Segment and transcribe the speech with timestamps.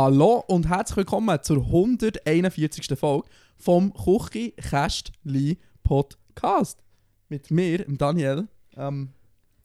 [0.00, 2.96] Hallo und herzlich willkommen zur 141.
[2.96, 6.84] Folge vom Küchi Kästli Podcast.
[7.28, 8.46] Mit mir, dem Daniel.
[8.76, 9.08] Ähm,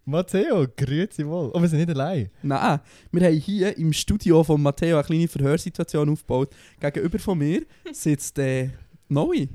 [0.05, 1.49] Matteo, grüezi wohl.
[1.49, 2.31] Und wir sind nicht allein.
[2.41, 2.79] nein,
[3.11, 6.49] wir haben hier im Studio von Matteo eine kleine Verhörsituation aufgebaut.
[6.79, 8.71] Gegenüber von mir sitzt der
[9.09, 9.47] Noe.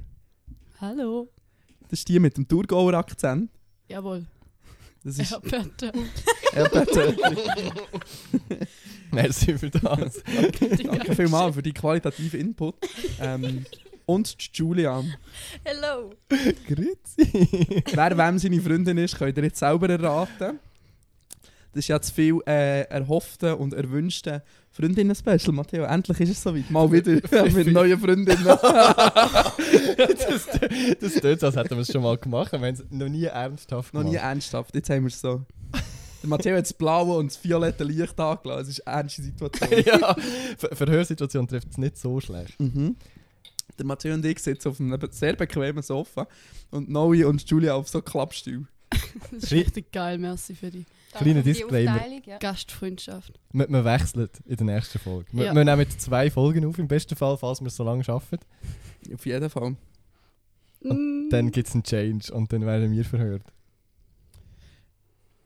[0.81, 1.29] Hallo.
[1.89, 3.51] Das ist die mit dem Thurgauer Akzent.
[3.89, 4.29] Jawohl.
[5.09, 5.39] Das ist ja,
[6.69, 7.17] bitte.
[9.11, 10.23] Merci für das.
[10.85, 12.75] Danke vielmals für die qualitativen Input.
[13.19, 13.65] Ähm,
[14.05, 15.15] und Julian.
[15.65, 16.11] Hello.
[16.67, 17.83] grüezi.
[17.91, 20.61] Wer wem seine Freundin ist, könnt ihr jetzt selber erraten.
[21.79, 25.85] Das ist ja zu viel äh, erhoffte und erwünschte Freundinnen-Special, Matteo.
[25.85, 26.69] Endlich ist es soweit.
[26.73, 27.13] Mal wieder
[27.53, 28.45] mit neuen Freundinnen.
[28.45, 28.59] das
[30.99, 32.51] das tut so, als hätten wir es schon mal gemacht.
[32.51, 34.25] Wir haben es noch nie ernsthaft Noch nie gemacht.
[34.25, 34.75] ernsthaft.
[34.75, 35.45] Jetzt haben wir es so.
[36.21, 38.63] Der Matteo hat das blaue und das violette Licht angelassen.
[38.63, 39.83] Es ist eine ernste Situation.
[39.87, 40.17] ja,
[40.57, 42.59] Ver Verhörsituation trifft es nicht so schlecht.
[42.59, 42.97] Mhm.
[43.79, 46.27] Der Matteo und ich sitzen auf einem sehr bequemen Sofa
[46.73, 48.67] und Noe und Julia auf so Klappstuhl.
[49.31, 50.19] Das ist richtig geil.
[50.19, 52.01] Merci für die Kleiner Disclaimer.
[52.27, 52.39] Ja.
[52.39, 53.39] Gastfreundschaft.
[53.53, 55.27] Wir, wir wechseln in der nächsten Folge.
[55.33, 55.55] Wir, Ja.
[55.55, 58.39] wir nehmen zwei Folgen auf, im besten Fall, falls wir es so lange schaffen.
[59.13, 59.77] Auf jeden Fall.
[60.83, 61.29] Mm.
[61.31, 63.43] Dann gibt es einen Change und dann werden wir verhört.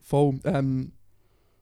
[0.01, 0.41] Voll.
[0.45, 0.93] Ähm,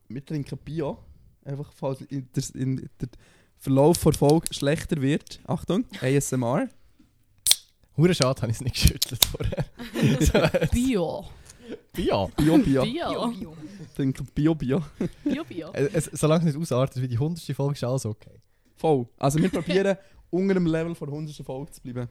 [0.08, 0.98] wir trinken Bio.
[1.44, 3.08] Einfach, falls in der, in der
[3.56, 5.40] Verlauf der Folge schlechter wird.
[5.46, 6.68] Achtung, ASMR.
[7.96, 9.64] Hure schade, habe ich es nicht geschüttelt vorher.
[10.72, 11.26] so,
[11.92, 12.30] Bio.
[12.38, 12.44] ja.
[12.44, 12.82] Bio, Bio.
[12.84, 13.54] Bio.
[14.34, 14.82] Bio, Bio.
[15.24, 15.70] Bio, Bio.
[15.74, 17.40] Es, es, solange es nicht ausartet wie die 100.
[17.56, 18.40] Folge, ist alles okay.
[18.76, 19.06] Voll.
[19.18, 19.96] Also wir probieren
[20.30, 21.36] unter dem Level von der 100.
[21.44, 22.08] Folge zu bleiben.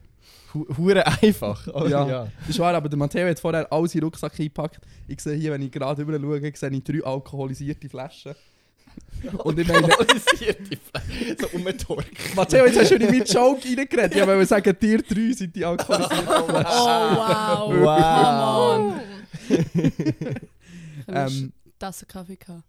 [0.53, 1.67] Hu- Hure einfach.
[1.73, 2.07] Oh, Ja.
[2.07, 2.27] ja.
[2.41, 4.79] Das ist wahr, aber der Matteo hat vorher alles in den Rucksack eingepackt.
[5.07, 8.35] Ich sehe hier, wenn ich gerade rüber schaue, sehe ich drei alkoholisierte Flaschen.
[9.43, 11.35] Und ich meine, Alkoholisierte Flasche.
[11.39, 12.35] So umgetorkt.
[12.35, 14.15] Matteo, jetzt hast du in meinen Joke reingeredet.
[14.15, 16.75] Ich wollte sagen, dir drei sind die alkoholisierten Oh, Flaschen.
[16.75, 17.73] wow.
[17.81, 18.83] Wow.
[18.83, 19.01] Come on.
[21.07, 22.63] Ähm, Tasse Kaffee gehabt.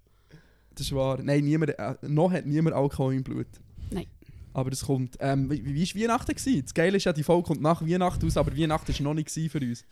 [0.75, 1.19] das ist wahr.
[1.23, 3.47] Nein, niemand, äh, noch hat niemand Alkohol im Blut.
[3.91, 4.07] Nein.
[4.53, 5.17] Aber das kommt.
[5.21, 6.35] Ähm, wie, wie war Weihnachten?
[6.35, 6.63] Gewesen?
[6.63, 9.31] Das Geile ist ja, die Folge kommt nach Weihnachten aus, aber Weihnachten war noch nicht
[9.31, 9.85] für uns.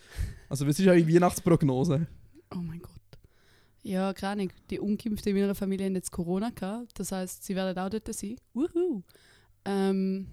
[0.49, 2.07] Also, was ist eure Weihnachtsprognose?
[2.55, 2.93] Oh mein Gott.
[3.83, 4.53] Ja, keine Ahnung.
[4.71, 6.99] Die Ungeimpften in meiner Familie haben jetzt Corona gehabt.
[6.99, 8.37] Das heißt, sie werden auch dort sein.
[8.53, 9.03] Wuhu.
[9.65, 10.27] Ähm,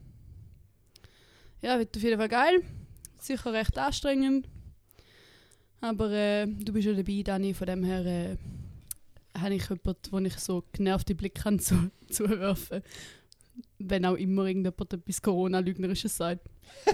[1.62, 2.64] ja, wird auf jeden Fall geil.
[3.20, 4.48] Sicher recht anstrengend.
[5.86, 7.54] Aber äh, du bist ja dabei, Dani.
[7.54, 8.38] Von dem her äh,
[9.38, 12.82] habe ich jemanden, wo ich so genervte Blicke kann zu, zuwerfen
[13.78, 16.50] Wenn auch immer irgendjemand etwas Corona-Lügnerisches sagt.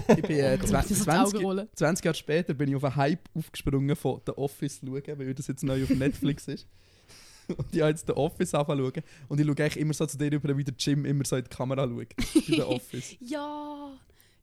[0.08, 1.68] Ich bin äh, Kommt 20, das Auge 20, rollen.
[1.74, 5.46] 20 Jahre später bin ich auf einen Hype aufgesprungen von The Office schauen, weil das
[5.46, 6.66] jetzt neu auf Netflix ist.
[7.48, 8.92] Und ich habe jetzt The Office schauen.
[9.28, 11.44] Und ich schaue eigentlich immer so zu dir über, wie der Jim immer so in
[11.44, 12.14] die Kamera schaut.
[12.14, 13.16] Bei The Office.
[13.20, 13.90] Ja,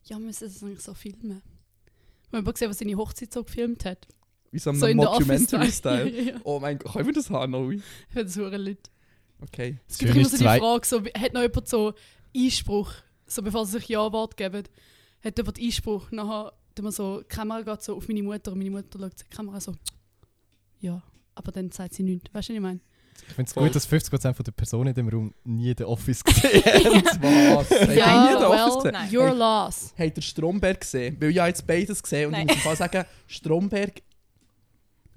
[0.06, 1.40] ja, wir müssen das eigentlich so filmen.
[2.30, 4.08] Wir haben gesehen, was seine Hochzeit so gefilmt hat.
[4.52, 6.08] Wie so ein so in der Mockumentary-Style.
[6.26, 7.74] Ja, Oh mein Gott, können wir das haben, Noe?
[7.74, 8.90] ich finde das lit.
[9.42, 9.78] Okay.
[9.88, 11.94] Es gibt immer so die Frage, so, hat noch jemand so
[12.36, 12.92] Einspruch,
[13.26, 14.64] so bevor sie sich Ja-Wort geben,
[15.24, 18.70] hat jemand Einspruch, nachher man so, die Kamera geht so auf meine Mutter und meine
[18.70, 19.74] Mutter schaut die Kamera so,
[20.80, 21.02] ja,
[21.34, 22.32] aber dann sagt sie nichts.
[22.32, 22.80] Weißt du, was ich meine?
[23.28, 26.24] Ich finde es gut, dass 50% von der Personen in dem Raum nie den Office
[26.24, 27.04] gesehen haben.
[27.54, 27.70] Was?
[27.70, 28.92] Ihr Ja, nie Office well, gesehen?
[28.92, 29.16] Nein.
[29.16, 29.94] Your Hey, loss.
[29.98, 31.16] Habt ihr Stromberg gesehen?
[31.20, 32.42] Weil ich habe jetzt beides gesehen und Nein.
[32.42, 34.02] ich muss im Fall sagen, Stromberg,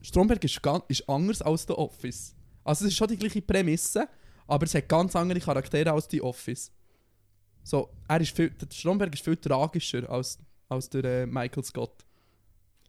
[0.04, 2.36] Stromberg ist, ganz, ist anders als The Office.
[2.64, 4.08] Also es ist schon die gleiche Prämisse,
[4.46, 6.72] aber es hat ganz andere Charaktere als The Office.
[7.64, 10.38] So, er ist viel, der Stromberg ist viel tragischer als,
[10.68, 12.06] als der äh, Michael Scott.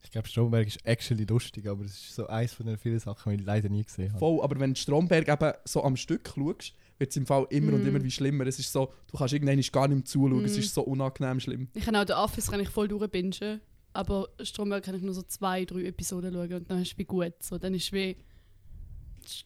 [0.03, 3.31] Ich glaube, Stromberg ist actually lustig, aber es ist so eins von den vielen Sachen,
[3.33, 4.19] die ich leider nie gesehen habe.
[4.19, 7.85] Voll, aber wenn Stromberg eben so am Stück schaust, wird es im Fall immer und
[7.85, 7.89] Mm.
[7.89, 8.47] immer wie schlimmer.
[8.47, 10.61] Es ist so, du kannst irgendwann gar nicht mehr zuschauen, es Mm.
[10.61, 11.69] ist so unangenehm schlimm.
[11.75, 13.61] Ich kann auch den Office kann ich voll durchbingen,
[13.95, 17.05] aber Stromberg kann ich nur so zwei, drei Episoden schauen und dann ist es wie
[17.05, 17.35] gut.
[17.41, 18.17] So, dann ist es wie,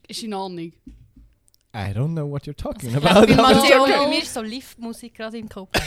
[0.09, 0.73] ist in Ordnung.
[1.75, 3.27] I don't know what you're talking Ja, about.
[3.27, 5.71] bei aber- Matteo, bei mir ist so Liftmusik gerade im Kopf.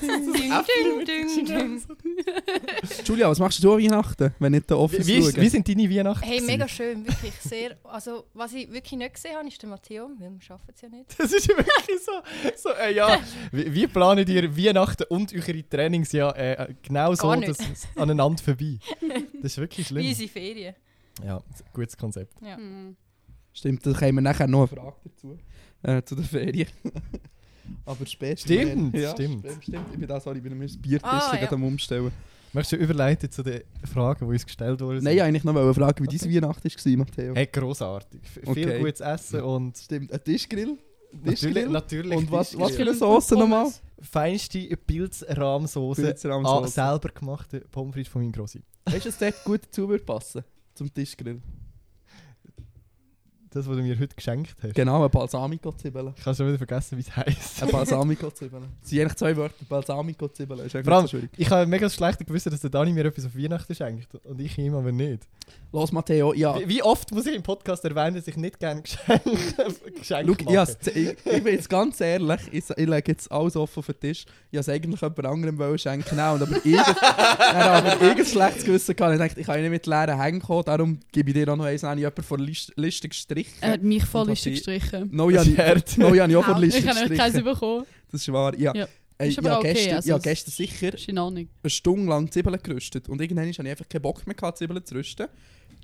[0.00, 1.82] ding, ding, ding, ding.
[3.04, 5.68] Julia, was machst du an Weihnachten, wenn nicht der Office Wie, wie, ist, wie sind
[5.68, 6.24] deine Weihnachten?
[6.24, 7.76] Hey, mega schön, wirklich sehr.
[7.84, 10.88] Also, was ich wirklich nicht gesehen habe, ist der Matteo, weil wir schaffen es ja
[10.88, 11.04] nicht.
[11.18, 12.12] Das ist wirklich so.
[12.56, 13.20] so äh, ja.
[13.52, 18.42] wie, wie planet ihr Weihnachten und eure Trainings ja äh, genau so dass es aneinander
[18.42, 18.78] vorbei?
[19.42, 20.06] Das ist wirklich Wie schlimm.
[20.08, 20.74] unsere Ferien.
[21.22, 21.42] Ja,
[21.74, 22.32] gutes Konzept.
[22.40, 22.56] Ja.
[22.56, 22.96] Mhm.
[23.52, 25.38] Stimmt, da kommen wir nachher noch eine Frage dazu.
[25.82, 26.68] Äh, zu den Ferien.
[27.84, 28.40] Aber später.
[28.40, 29.40] Stimmt, ja, stimmt.
[29.46, 29.62] stimmt.
[29.64, 31.50] Stimmt, ich bin da, sorry, ich bin mir das Biertisch Ah, ja.
[31.50, 32.10] am Umstellen.
[32.52, 35.02] Möchtest du überleiten zu den Fragen, die uns gestellt wurden?
[35.02, 37.34] Nein, eigentlich noch mal fragen, wie deine Weihnacht war, Matteo.
[37.34, 38.20] Hey, grossartig.
[38.24, 38.78] F Viel Okay.
[38.78, 40.76] gutes Essen und Stimmt, ein Tischgrill.
[41.12, 41.68] natürlich, Tischgrill.
[41.70, 42.88] natürlich Und was, was für Tischgrill.
[42.88, 43.68] eine Sauce nochmal?
[44.00, 46.02] feinste Pilzrahmsoße.
[46.02, 46.74] Ah, Pilzrahmsauce.
[46.74, 48.60] selber gemachte Pommes frites von meinem Grossi.
[48.84, 50.42] Weißt du, was dort gut dazu würde passen?
[50.74, 51.40] Zum Tischgrill.
[53.54, 54.74] Das, was du mir heute geschenkt hast.
[54.74, 56.14] Genau, eine Balsamico-Zwiebeln.
[56.16, 57.62] Ich habe schon wieder vergessen, wie es heisst.
[57.62, 58.64] Eine Balsamico-Zwiebeln.
[58.82, 59.64] Es sind eigentlich zwei Wörter.
[59.68, 60.60] Balsamico-Zwiebeln.
[60.60, 61.30] Ist Vor allem- nicht so schwierig.
[61.36, 64.14] Ich habe mega schlecht gewusst, dass der Dani mir etwas auf Weihnachten schenkt.
[64.24, 65.28] Und ich ihm aber nicht.
[65.74, 66.58] Los, Matteo, ja.
[66.60, 69.22] Wie, wie oft muss ich im Podcast erwähnen, dass ich nicht gerne Geschenke,
[69.98, 70.54] Geschenke mache?
[70.54, 73.98] ja, ich, ich bin jetzt ganz ehrlich, ich, ich lege jetzt alles offen auf den
[73.98, 74.26] Tisch.
[74.50, 78.26] Ich wollte es eigentlich jemand anderem schenken auch, und aber irgend, er hat aber irgendein
[78.26, 79.14] schlechtes Gewissen gehabt.
[79.14, 81.56] Ich dachte, ich kann ja nicht mit leeren Hängen kommen, darum gebe ich dir auch
[81.56, 83.54] noch eins, an jemanden von der Liste, Liste gestrichen.
[83.62, 85.08] Er hat mich was Liste ich- gestrichen.
[85.10, 86.60] No, ja, ich, no, ja, ich auch von der Auch.
[86.60, 87.54] Liste Ich habe nämlich keins gestrichen.
[87.60, 87.86] bekommen.
[88.10, 88.74] Das ist wahr, ja.
[88.76, 88.86] Ja.
[89.18, 90.92] Äh, ich habe okay, gestern, also ich habe es- gestern sicher
[91.62, 94.94] eine Stunde lang Zwiebeln gerüstet und irgendwann hatte ich einfach keinen Bock mehr, Zwiebeln zu
[94.96, 95.28] rüsten.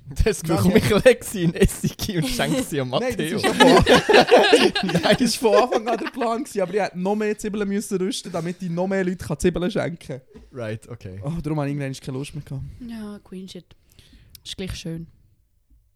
[0.23, 3.39] Das bekomme ich Lexi in Essig und schenke sie an Matteo.
[3.39, 7.67] Nein, das war von Anfang an der Plan, gewesen, aber ich hätte noch mehr Zwiebeln
[7.67, 10.21] müssen rüsten, damit ich noch mehr Leuten kann Zwiebeln schenken kann.
[10.51, 11.19] right, okay.
[11.23, 12.63] Oh, darum habe ich irgendwann keine Lust mehr gehabt.
[12.87, 13.65] Ja, Queen Shit.
[14.43, 15.07] Ist gleich schön.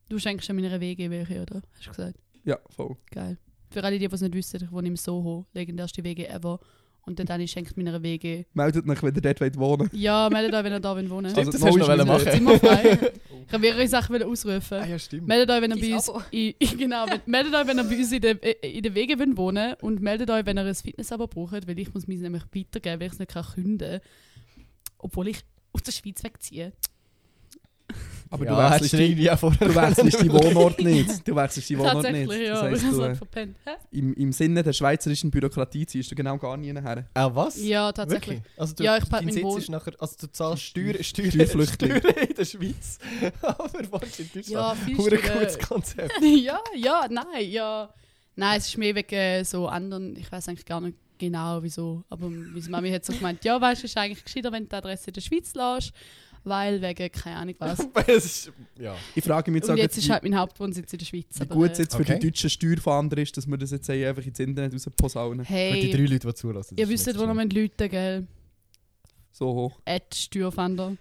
[0.09, 1.61] Du schenkst ja meiner WG welche, oder?
[1.73, 2.19] Hast du gesagt?
[2.43, 2.95] Ja, voll.
[3.09, 3.37] Geil.
[3.71, 6.59] Für alle, die es nicht wissen, ich wohne im Soho, legendärste WG ever.
[7.05, 8.45] Und der Dani schenkt meiner WG.
[8.53, 11.25] Meldet euch, wenn ihr dort wollt wohnen Ja, meldet euch, wenn ihr da wollt wohnen
[11.25, 12.99] Also Stimmt, das Mo hast du ist noch machen.
[13.45, 14.77] Ich habe mehrere Sachen ausrufen.
[14.77, 15.27] Ah ja, stimmt.
[15.27, 18.21] Meldet euch, wenn ihr bei uns, in, genau, meldet euch, wenn ihr bei uns in
[18.21, 21.77] der, in der Wege wollt wohnen und meldet euch, wenn ihr ein Fitness-Abo braucht, weil
[21.77, 23.99] ich muss mich nämlich weitergeben, weil ich es nicht kann künden
[25.03, 26.71] obwohl ich aus der Schweiz wegziehe.
[28.33, 31.27] Aber ja, du wechselst die, du wechselst die Wohnort nicht.
[31.27, 32.27] Du wechselst die Wohnort nicht.
[32.27, 33.57] Tatsächlich, ja, Das habe du, äh, verpennt.
[33.91, 37.05] Im, Im Sinne der schweizerischen Bürokratie ziehst du genau gar nie her.
[37.13, 37.63] Ah, was?
[37.63, 38.37] Ja, tatsächlich.
[38.37, 38.59] Wirklich?
[38.59, 41.97] Also du, Ja, ich dein Sitz ist nachher, also du zahlst Steuern, Steuern, Steuerflüchtling.
[41.99, 42.97] Steuern in der Schweiz.
[43.43, 44.47] aber wohnst in Deutschland.
[44.47, 46.13] Ja, viel gutes Konzept.
[46.21, 47.93] ja, ja, nein, ja.
[48.35, 52.03] Nein, es ist mehr wegen äh, so anderen, ich weiß eigentlich gar nicht genau wieso,
[52.09, 54.69] aber meine Mami hat so gemeint, ja, weißt du, es ist eigentlich gescheiter, wenn du
[54.69, 55.93] die Adresse in der Schweiz lässt,
[56.43, 57.79] weil wegen, keine Ahnung was.
[58.07, 58.95] es ist, ja.
[59.15, 61.39] Ich frage mich jetzt, Und auch, jetzt ist halt mein Hauptwohnsitz in der Schweiz.
[61.39, 62.19] wie gut es äh, jetzt für Okay.
[62.19, 65.45] die deutschen Steuerfahnder ist, dass wir das jetzt einfach ins Internet rausposaunen.
[65.45, 66.77] Für die Hey, drei Leute, die zulassen.
[66.77, 68.27] ihr wisst, wo noch Leute, gell?
[69.35, 69.81] So hoch.
[69.85, 70.95] Ad Steuerfänder,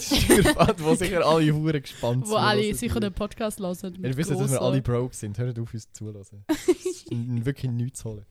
[0.00, 3.96] Steuerfahrt, wo sicher alle Huren gespannt wo alle sicher den Podcast hören.
[4.02, 5.38] Ihr wisst, dass wir alle broke sind.
[5.38, 6.44] Hört auf uns zulassen.
[7.10, 8.26] Wirklich nichts zu holen.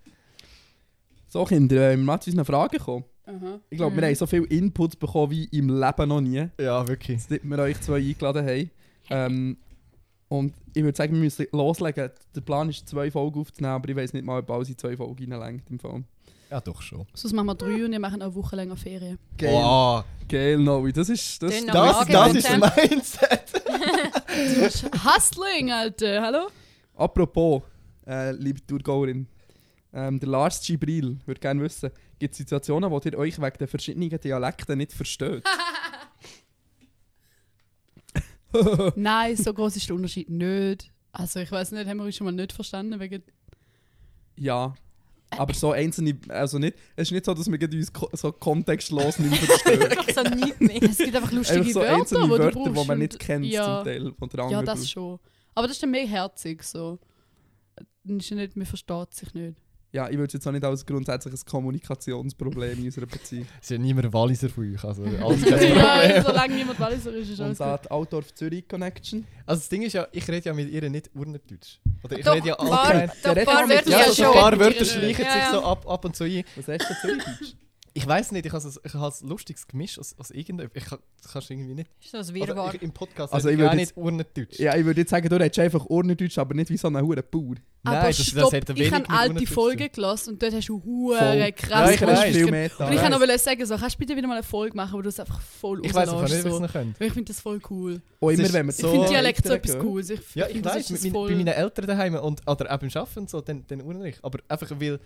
[1.28, 3.06] So, Kinder, äh, wir mal zu unseren Fragen kommen.
[3.30, 3.60] Aha.
[3.70, 4.02] Ich glaube, Mhm.
[4.02, 6.48] wir haben so viel Input bekommen wie im Leben noch nie.
[6.60, 7.22] Ja, wirklich.
[7.24, 8.70] Seitdem wir euch zwei eingeladen haben.
[9.12, 9.58] Ähm,
[10.28, 12.10] und ich würde sagen, wir müssen loslegen.
[12.36, 14.96] Der Plan ist, zwei Folgen aufzunehmen, aber ich weiß nicht mal, ob alles in zwei
[14.98, 16.04] Folgen reinlängt im Fall.
[16.52, 17.06] Ja, doch schon.
[17.14, 19.20] Sonst machen wir drei und wir machen eine Woche länger Ferien.
[19.38, 19.54] Geil.
[19.54, 20.04] Wow.
[20.28, 20.92] Geil, Novi.
[20.92, 21.42] Das ist...
[21.44, 23.44] Das, Das, das ist dem- das Mindset.
[25.06, 26.48] Hustling, Alter, hallo?
[26.96, 27.62] Apropos,
[28.08, 29.28] äh, liebe Tourgauerin,
[29.94, 33.68] ähm, der Lars Gibril würde gerne wissen, gibt es Situationen, wo ihr euch wegen der
[33.68, 35.44] verschiedenen Dialekte nicht versteht?
[38.96, 40.92] Nein, so groß ist der Unterschied nicht.
[41.12, 43.24] Also ich weiß nicht, haben wir uns schon mal nicht verstanden wegen...
[44.36, 44.74] ja.
[45.32, 49.38] Aber so einzelne, also nicht, es ist nicht so, dass wir uns so kontextlos nicht
[49.38, 49.96] verstehen.
[50.16, 50.82] So mehr.
[50.82, 52.84] Es gibt einfach lustige Einfach so Wörter, einzelne die du Wörter, brauchst.
[52.84, 54.14] die man nicht kennt ja, zum Teil.
[54.18, 55.20] Von der Ja, das schon.
[55.54, 56.98] Aber das ist dann mehr herzig so.
[58.04, 59.56] Dann ist ja nicht, man versteht sich nicht.
[59.92, 63.48] Ja, ich würde es jetzt auch nicht als grundsätzliches Kommunikationsproblem in unserer Beziehung.
[63.60, 64.84] Es ist ja niemand Walliser von euch.
[64.84, 66.24] Also alles kein ja, Problem.
[66.24, 69.26] solange niemand Walliser ist, ist alles Und die Altdorf-Zürich-Connection.
[69.46, 71.80] Also das Ding ist ja, ich rede ja mit ihr nicht Urnerdeutsch.
[72.04, 73.12] Oder ich Doch, rede ja allgemein.
[73.24, 73.42] doch, Ja,
[73.92, 75.52] Ja, ja ein paar Wörter ihrer- schleichen Ja, sich ja.
[75.54, 76.44] so ab, ab und zu ein.
[76.56, 77.54] Was heißt denn Zürichdeutsch?
[78.00, 80.72] Ich weiß nicht, ich habe es- ich habe ein lustiges Gemisch aus, aus irgendeinem.
[80.74, 81.90] Ich kann, das kannst du irgendwie nicht.
[82.04, 82.74] Ist das Wirrwarr?
[82.76, 84.60] ich, Im Podcast Also also ich würde auch nicht Urnerdeutsch.
[84.60, 87.22] Ja, ich würde jetzt sagen, du redest einfach Urnerdeutsch, aber nicht wie so ein hure
[87.24, 87.56] Bauer.
[87.84, 90.84] Aber Nein, das, das stopp, hat ich habe alte Folgen gelassen und dort hast du
[90.84, 94.16] hure krass Ja, ich viel mehr Und ich kann noch sagen, so, kannst du bitte
[94.18, 96.60] wieder mal eine Folge machen, wo du es einfach voll Ich weiß nicht, was so.
[96.60, 97.00] noch könnt.
[97.00, 98.02] Weil Ich finde das voll cool.
[98.20, 99.80] Auch Es immer, wenn wir so- Ich finde Oh, Dialekt so etwas.
[99.80, 100.10] Cooles.
[100.10, 103.20] Ich, Ja, ich das weiß, das bei meinen Eltern daheim und oder eben im Arbeiten
[103.20, 104.20] und so, dann, dann Urnerdeutsch.
[104.22, 105.00] Aber einfach weil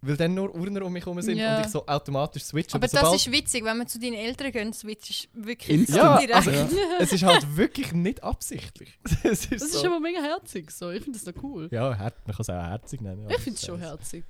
[0.00, 1.56] weil dann nur Urner um mich herum sind Ja.
[1.58, 2.74] und ich so automatisch switche.
[2.76, 5.98] Aber das sobald- ist witzig, wenn man zu deinen Eltern geht, switchst du wirklich Instant.
[5.98, 6.48] Ja, direkt.
[6.48, 8.96] also, es ist halt wirklich nicht absichtlich.
[9.24, 9.78] es ist Das so.
[9.78, 10.90] ist aber mega herzig so.
[10.90, 11.68] Ich finde das noch cool.
[11.72, 13.26] ja, her man kann es auch herzig nennen.
[13.28, 14.24] Ich finde es schon herzig.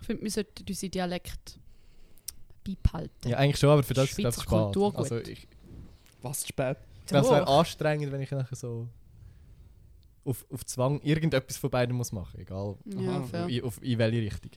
[0.00, 1.58] Ich finde, wir sollten unseren Dialekt
[2.64, 3.28] beibehalten.
[3.28, 5.12] Ja, eigentlich schon, aber für das ist es Schweizer glaube ich spät.
[5.12, 5.48] Also ich
[6.22, 6.76] Was zu spät.
[7.06, 7.58] glaube, es wäre Doch.
[7.58, 8.86] anstrengend, wenn ich nachher so
[10.24, 13.48] auf, auf Zwang irgendetwas von beiden muss machen, egal Ja, Aha.
[13.62, 14.50] auf, in welche Richtung.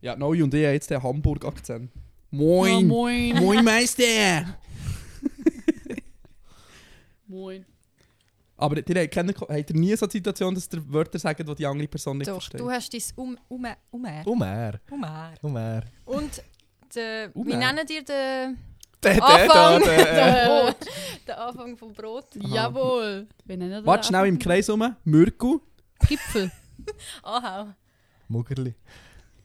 [0.00, 1.90] Ja, Neu und ich haben jetzt den Hamburg-Akzent.
[1.94, 2.86] Ja, Moin!
[2.86, 3.34] moin.
[3.36, 4.02] Moin, Meister!
[7.26, 7.66] Moin.
[8.56, 11.66] Aber ihr keine, habt ihr nie so eine Situation, dass ihr Wörter sagt, die die
[11.66, 12.60] andere Person nicht Doch, versteht?
[12.60, 13.36] du hast dein Um...
[13.48, 13.66] Um...
[13.90, 14.26] Umer.
[14.26, 15.32] Umer, Umer.
[15.42, 15.82] Umer.
[16.04, 16.42] Und
[16.94, 17.56] de, wie Umer.
[17.56, 18.58] nennen dir den
[19.02, 19.80] Der, der, Anfang?
[19.82, 20.74] der, der,
[21.28, 22.26] den Anfang vom Brot?
[22.36, 23.26] Jawohl.
[23.44, 24.94] Wie nennen wir Warte schnell im Kreis rum.
[25.04, 25.60] Mürku.
[26.06, 26.50] Gipfel.
[27.22, 27.68] Ahau.
[28.28, 28.74] Muggerli.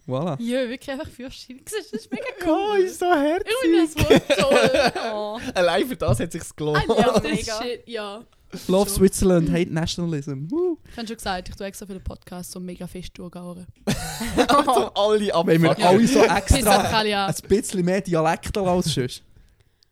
[0.07, 0.39] Voilà.
[0.39, 1.61] Ja, wirklich einfach Fürstchen.
[1.65, 2.79] Das ist mega Oh, cool.
[2.81, 3.47] ist so herzig.
[3.49, 5.01] Ich finde das Wort toll.
[5.13, 5.39] Oh.
[5.55, 6.85] Allein für das hat sich's gelohnt.
[6.87, 7.61] Love Ja, mega.
[7.63, 7.87] shit.
[7.87, 8.23] Ja.
[8.67, 8.97] Love So.
[8.97, 10.49] Switzerland, hate nationalism.
[10.49, 10.77] Woo.
[10.91, 13.65] Ich habe schon gesagt, ich tue extra für den Podcast so mega fest durchgauern.
[13.87, 19.23] um alle Wenn wir alle so extra ein bisschen mehr Dialekte als sonst.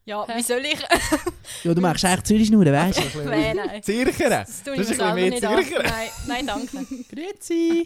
[0.06, 0.38] Ja, Hä?
[0.38, 0.80] wie soll ich?
[1.64, 3.20] Ja, du machst echt Zürich-Schnurren, weißt du?
[3.26, 3.82] Nein, nein.
[3.84, 4.30] Zirchern.
[4.32, 5.64] Das tue ich Das ist ein bisschen mehr.
[5.64, 5.84] Zürcher.
[5.84, 6.86] Nein, nein, danke.
[7.16, 7.86] Grüezi.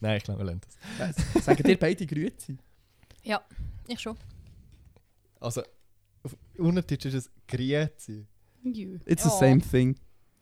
[0.00, 0.60] Nein, ich glaube, wir lernen
[0.98, 1.44] das.
[1.44, 2.56] Sagen dir beide Grüezi?
[3.88, 4.16] Ich schon.
[5.38, 5.62] Also,
[6.24, 8.26] auf Unterdeutsch ist es Grüezi.
[8.64, 9.30] It's Ja.
[9.30, 9.96] the same thing.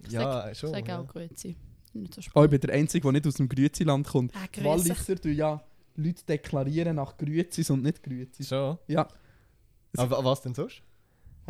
[0.04, 0.70] Ich Ja, Ich schon.
[0.70, 1.00] sage ja.
[1.00, 1.56] auch Grüezi.
[1.92, 4.32] Nicht so Oh, ich bin der Einzige, der nicht aus dem Grüezi-Land kommt.
[4.52, 4.64] Grüezi.
[4.64, 5.62] Walliser tun ja
[5.96, 8.48] Leute deklarieren nach Grüezis und nicht Grüezis.
[8.48, 8.78] Schon.
[8.86, 9.06] Ja.
[9.98, 10.82] Aber was denn sonst?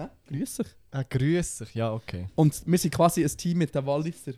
[0.02, 0.08] Hä?
[0.28, 0.66] Grüß dich.
[0.92, 1.74] Ah, grüß dich.
[1.74, 2.26] Ja, okay.
[2.34, 4.32] Und wir sind quasi ein Team mit den Walliser.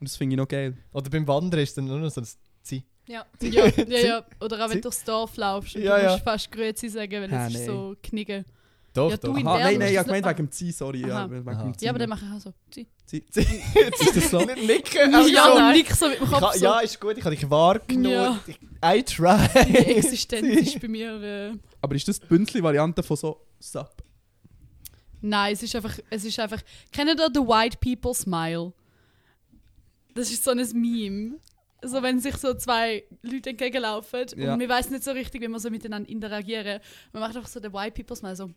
[0.00, 0.76] Und das finde ich noch geil.
[0.92, 2.26] Oder beim Wandern ist dann nur noch so ein
[2.62, 2.84] Zi.
[3.06, 3.24] Ja.
[3.40, 4.24] Ja, ja, ja.
[4.40, 6.12] Oder auch wenn du durchs Dorf laufst und Ja, du ja.
[6.12, 8.44] musst fast Grüezi sagen, weil Ah, es ist so knicken.
[8.94, 9.34] Doch, Ja, doch.
[9.36, 11.00] Aha, nein, nein, ich habe gemeint wegen dem Zi, sorry.
[11.06, 11.84] Ja, wegen dem Zi.
[11.84, 12.52] Ja, aber dann mache ich auch so.
[12.70, 12.86] Zi.
[13.10, 14.38] Ist das so?
[14.40, 15.14] Nicht nicken.
[15.14, 15.52] auch Ja, so.
[15.58, 16.64] und nick so mit dem Kopf ha- so.
[16.64, 18.40] Ja, ist gut, ich habe dich wahrgenommen.
[18.82, 18.94] Ja.
[18.94, 19.36] I try.
[19.68, 21.22] Die Existenz ist bei mir...
[21.22, 21.52] Äh,
[21.82, 23.90] Aber ist das die Bünzli-Variante von so Sup?
[25.24, 25.98] Nein, es ist einfach...
[26.10, 26.62] Es ist einfach
[26.92, 28.72] kennt ihr The White People Smile?
[30.14, 31.38] Das ist so ein Meme.
[31.82, 34.54] So, wenn sich so zwei Leute entgegenlaufen Ja.
[34.54, 36.80] und wir weiß nicht so richtig, wie man so miteinander interagieren.
[37.12, 38.50] Man macht einfach so The White People Smile so...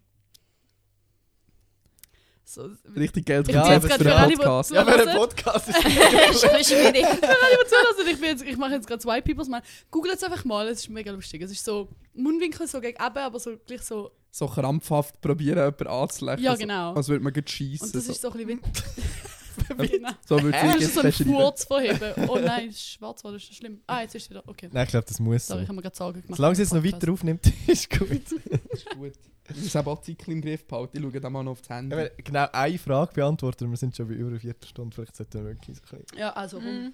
[2.50, 4.72] So, Richtig Geld jetzt für den für die Podcast.
[4.72, 5.18] Ja, ein Hören?
[5.18, 7.04] Podcast ist bisschen schwierig.
[7.06, 9.62] also ich, bin jetzt, ich mache jetzt gerade zwei Peoples mal.
[9.92, 11.42] Googelt es einfach mal, es ist mega lustig.
[11.42, 14.12] Es ist so Mundwinkel so gegen eben, aber so gleich so.
[14.38, 16.44] So krampfhaft probieren, jemanden anzulächeln.
[16.46, 16.94] Ja, so- genau.
[16.94, 17.92] Als würde man gut Und schießen.
[17.92, 20.06] das So, ist so ein bisschen wie.
[20.28, 21.32] so würde ich ist so jetzt ein beschreiben.
[21.32, 22.14] Furz vorheben.
[22.28, 23.82] Oh nein, das ist schwarz, war das ist schlimm.
[23.88, 24.44] Ah, jetzt ist es wieder.
[24.48, 24.70] Okay.
[24.72, 25.54] Nein, ich glaube, das muss so.
[25.54, 26.38] Sorry, ich habe mir gerade Sorgen gemacht.
[26.38, 28.10] Solange es jetzt noch weiter aufnimmt, ist gut.
[28.72, 29.14] ist gut.
[29.50, 30.98] Ich eben auch die Zyklen im Griff behalten.
[30.98, 31.96] Ich schaue da mal noch aufs Handy.
[31.96, 35.16] Wenn wir genau eine Frage beantworten, und wir sind schon bei über einer Viertelstunde, vielleicht
[35.16, 36.20] sollten wir wirklich so ein bisschen...
[36.20, 36.60] Ja, also.
[36.60, 36.92] Mhm.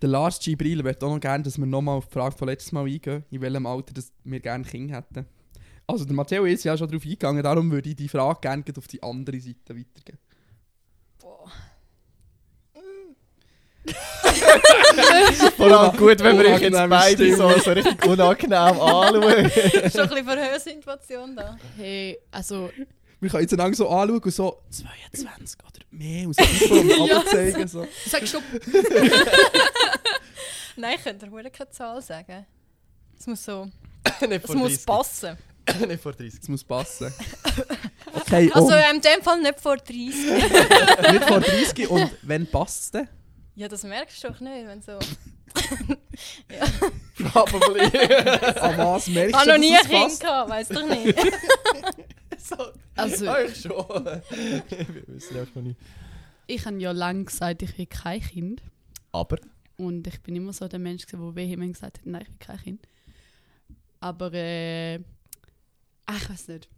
[0.00, 0.54] Der Lars G.
[0.56, 3.24] Bril wird auch noch gerne, dass wir nochmal auf die Frage von letztes Mal eingehen,
[3.30, 5.26] in welchem Alter das wir gerne Kinder hätten.
[5.90, 8.86] Also der Matteo ist ja schon darauf eingegangen, darum würde ich die Frage gerne auf
[8.86, 10.18] die andere Seite weitergeben.
[11.18, 11.50] Boah.
[15.56, 19.22] Vor allem gut, wenn wir euch jetzt beide so, so richtig unangenehm anschauen.
[19.90, 21.56] Schon ein bisschen Verhörsituation da.
[21.78, 22.70] Hey, also.
[23.20, 27.24] Wir können jetzt einander so anschauen und so 22 oder mehr aus dem Ja, ja,
[27.24, 27.66] zeigen.
[27.66, 27.88] So.
[28.06, 28.42] Sag stopp.
[30.76, 32.44] Nein, ich könnte dir wohl keine Zahl sagen.
[33.18, 33.70] Es muss so...
[34.20, 34.86] Es muss 30.
[34.86, 35.38] passen.
[35.86, 36.40] Nicht vor 30.
[36.40, 37.12] Das muss passen.
[38.14, 39.96] Okay, Also und in dem Fall nicht vor 30.
[41.12, 43.08] nicht vor 30 und wenn passt es denn?
[43.54, 44.98] Ja, das merkst du doch nicht, wenn so...
[47.32, 47.80] Probably.
[48.60, 51.18] An was merkst Ich du, habe noch nie ein es Kind gehabt, weißt du nicht.
[52.38, 52.56] so,
[52.96, 53.72] Also, euch schon.
[54.04, 55.80] Wir wissen einfach noch nicht.
[56.46, 58.62] ich habe ja lange gesagt, ich will kein Kind.
[59.12, 59.36] Aber?
[59.76, 62.58] Und ich bin immer so der Mensch, der vehement gesagt hat, nein, ich will kein
[62.58, 62.88] Kind.
[64.00, 65.00] Aber, äh,
[66.08, 66.68] ach, ich weiß nicht.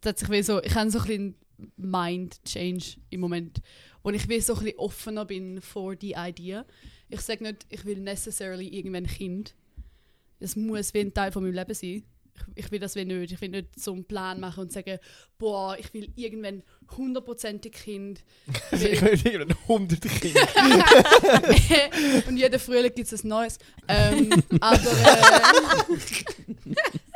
[0.00, 1.34] Das hat sich wie so, ich habe so ein bisschen
[1.76, 3.60] Mind-Change im Moment,
[4.02, 6.62] wo ich wie so ein bisschen offener bin vor die Idee.
[7.08, 9.54] Ich sage nicht, ich will necessarily irgendwann ein Kind.
[10.40, 12.04] Das muss wie ein Teil von meinem Leben sein.
[12.54, 13.32] Ich, ich will das wie nicht.
[13.32, 14.98] Ich will nicht so einen Plan machen und sagen,
[15.36, 16.62] boah, ich will irgendwann
[16.96, 18.22] hundertprozentig Kind.
[18.72, 20.48] Ich will irgendein 100 Kinder.
[22.28, 23.58] und jeden Frühling gibt es ein neues.
[23.88, 24.30] Ähm,
[24.60, 25.84] aber äh,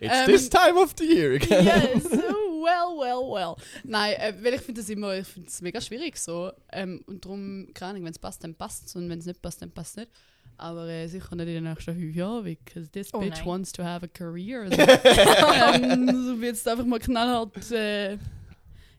[0.00, 1.64] It's Ähm, this time of the year again.
[1.64, 3.56] yes, well, well, well.
[3.84, 6.52] Nein, äh, weil ich finde das immer, ich finde es mega schwierig so.
[6.72, 9.40] Ähm, und darum, keine Ahnung, wenn es passt, dann passt es und wenn es nicht
[9.42, 10.10] passt, dann passt es nicht.
[10.56, 13.46] Aber äh, sicher nicht in den nächsten fünf Jahren, because this Oh bitch nein.
[13.46, 14.68] wants to have a career.
[14.70, 18.12] Also, ähm, so wie jetzt einfach mal knallhart äh,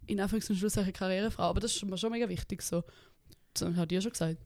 [0.07, 1.43] in Anführungs- und Schluss eine Karrierefrau.
[1.43, 2.61] Aber das ist mir schon mega wichtig.
[2.61, 2.83] So.
[3.53, 4.37] Das hat dir schon gesagt.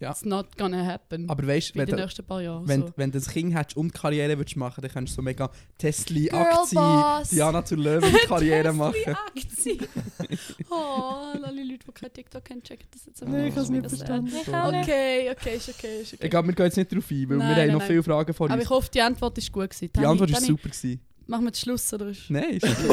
[0.00, 0.10] Ja.
[0.12, 1.28] It's not gonna happen.
[1.28, 2.68] Aber weißt in du, den wenn, nächsten paar Jahren.
[2.68, 2.92] wenn, so.
[2.96, 6.28] wenn du ein Kind hättest und Karriere würdest machen, dann könntest du so mega Tesla,
[6.30, 7.30] Girl Aktien, Boss.
[7.30, 8.94] Diana zur Löwen Karriere machen.
[9.36, 9.78] Aktien.
[10.70, 13.36] oh, alle Leute, die kein TikTok kennen, checken das jetzt einfach.
[13.36, 14.32] Nee, ich hab's nicht Das ist verstanden.
[14.32, 14.48] Nicht.
[14.48, 16.24] Okay, okay, ist okay, ist okay.
[16.24, 17.88] Ich glaube, wir gehen jetzt nicht darauf ein, weil Nein, wir haben nein, noch nein.
[17.88, 18.62] viele Fragen vor Aber uns.
[18.64, 19.90] ich hoffe, die Antwort ist gut gewesen.
[19.96, 20.68] Die Antwort war super.
[20.68, 21.00] Gewesen.
[21.26, 22.88] Machen wir den Schluss, oder ist Nein, ist gut.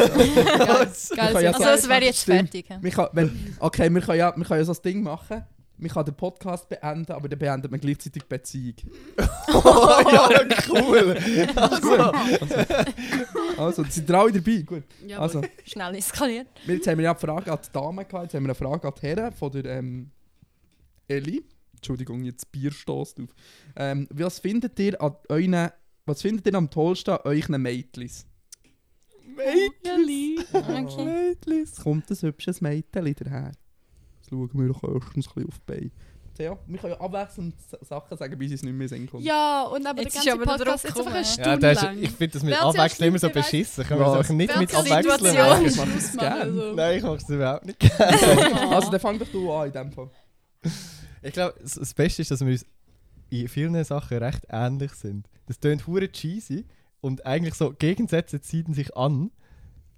[1.15, 1.33] geil?
[1.33, 2.65] geil Also, es wäre jetzt fertig.
[2.67, 5.43] kann, wenn, okay, wir können, ja, wir können ja so ein Ding machen.
[5.77, 8.75] Man kann den Podcast beenden, aber dann beendet man gleichzeitig die Beziehung.
[9.53, 9.53] Oh,
[10.11, 10.29] ja,
[10.69, 11.17] cool.
[11.55, 11.93] Also,
[13.57, 14.61] Also, sind ihr alle dabei?
[14.61, 14.83] Gut.
[15.05, 16.47] Ja, Also, Schnell eskaliert.
[16.65, 18.55] wir- jetzt haben wir ja eine Frage an die Dame gehabt, jetzt haben wir eine
[18.55, 20.11] Frage an die Herren von der ähm,
[21.07, 21.43] Elli.
[21.75, 23.29] Entschuldigung, jetzt Bier stößt auf.
[23.75, 25.69] Ähm, was findet ihr an euren,
[26.05, 28.25] was findet ihr am tollsten an euren Mädlis?
[29.83, 30.45] ja, lieb.
[30.53, 31.03] Okay.
[31.05, 31.75] Mädlis.
[31.75, 33.51] Kommt ein hübsches Mädchen daher.
[34.25, 35.91] Jetzt schauen wir doch erstens ein bisschen auf die Beine.
[36.37, 39.23] Theo, wir können ja abwechselnd Sachen sagen, bis es nicht mehr Sinn kommt.
[39.23, 41.23] Ja, und aber Jetzt der ist ganze Podcast jetzt einfach eine.
[41.25, 41.97] Stunde ja, das ist, lang.
[42.03, 43.83] ich finde das mit Abwechseln immer so beschissen.
[43.85, 45.65] Können wir das auch nicht mit Abwechseln machen?
[45.65, 46.59] Ich mach das Schluss machen, gern.
[46.59, 46.73] also.
[46.75, 47.77] Nein, ich mache es überhaupt nicht.
[48.71, 50.09] Also, dann fang doch du an in dem Fall.
[51.21, 52.65] Ich glaube, das- das Beste ist, dass wir uns
[53.29, 55.29] in vielen Sachen recht ähnlich sind.
[55.47, 56.65] Das tönt hure cheesy
[56.99, 59.31] und eigentlich so Gegensätze ziehen sich an,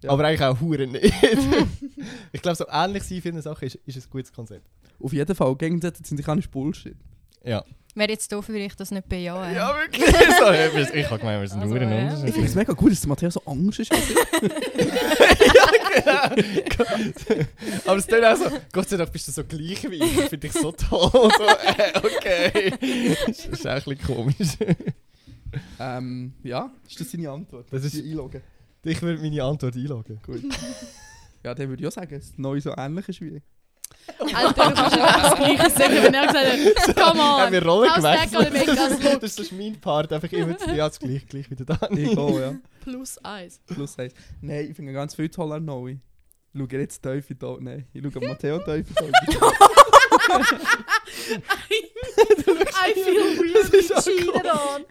[0.03, 0.11] Ja.
[0.11, 1.03] aber eigentlich auch hure nicht.
[2.31, 4.67] ich glaube, so ähnlich sein in vielen Sachen ist, ist ein gutes Konzept.
[4.99, 6.95] Auf jeden Fall, Gegensätze sind sicher nicht Bullshit.
[7.43, 7.63] Ja.
[7.95, 9.55] Wäre jetzt doof, würde ich das nicht bejahen.
[9.55, 10.05] wirklich.
[10.39, 12.13] so, ich ich habe gemeint, wir sind Also, nur ein ja.
[12.25, 13.91] Ich finde es mega gut, dass der Matthias so Angst ist.
[13.91, 14.17] als ich.
[17.85, 20.21] Aber es tönt auch so, Gott sei Dank bist du so gleich wie ich.
[20.29, 21.09] Finde ich so toll.
[21.11, 22.71] So, äh, okay.
[23.27, 24.57] Das ist auch ein bisschen komisch.
[25.79, 27.65] ähm, ja, ist das deine Antwort?
[27.71, 28.41] Das ist- die einloggen.
[28.83, 30.19] Ich würde meine Antwort einloggen.
[30.25, 30.43] Gut.
[31.43, 33.43] ja, dann würde ich auch sagen, dass neu so ähnlich ist wie ich.
[34.33, 37.65] Alter, du kannst nicht das Gleiche sagen, wenn er gesagt hat, come on, Haben wir
[37.65, 39.21] Rollen Hashtag gewechselt?
[39.21, 42.11] Das ist mein Part, einfach immer zu, ja, das gleich, gleich wie der Dani.
[42.11, 42.55] Ich auch, ja.
[42.81, 43.59] plus eins.
[43.65, 44.13] Plus eins.
[44.41, 45.97] Nein, ich finde ganz viel toll an Neu.
[46.53, 47.63] Ich schaue jetzt die Augen.
[47.65, 49.73] Nein, ich schaue Matteo die Augen.
[51.69, 54.85] I feel really cheated on.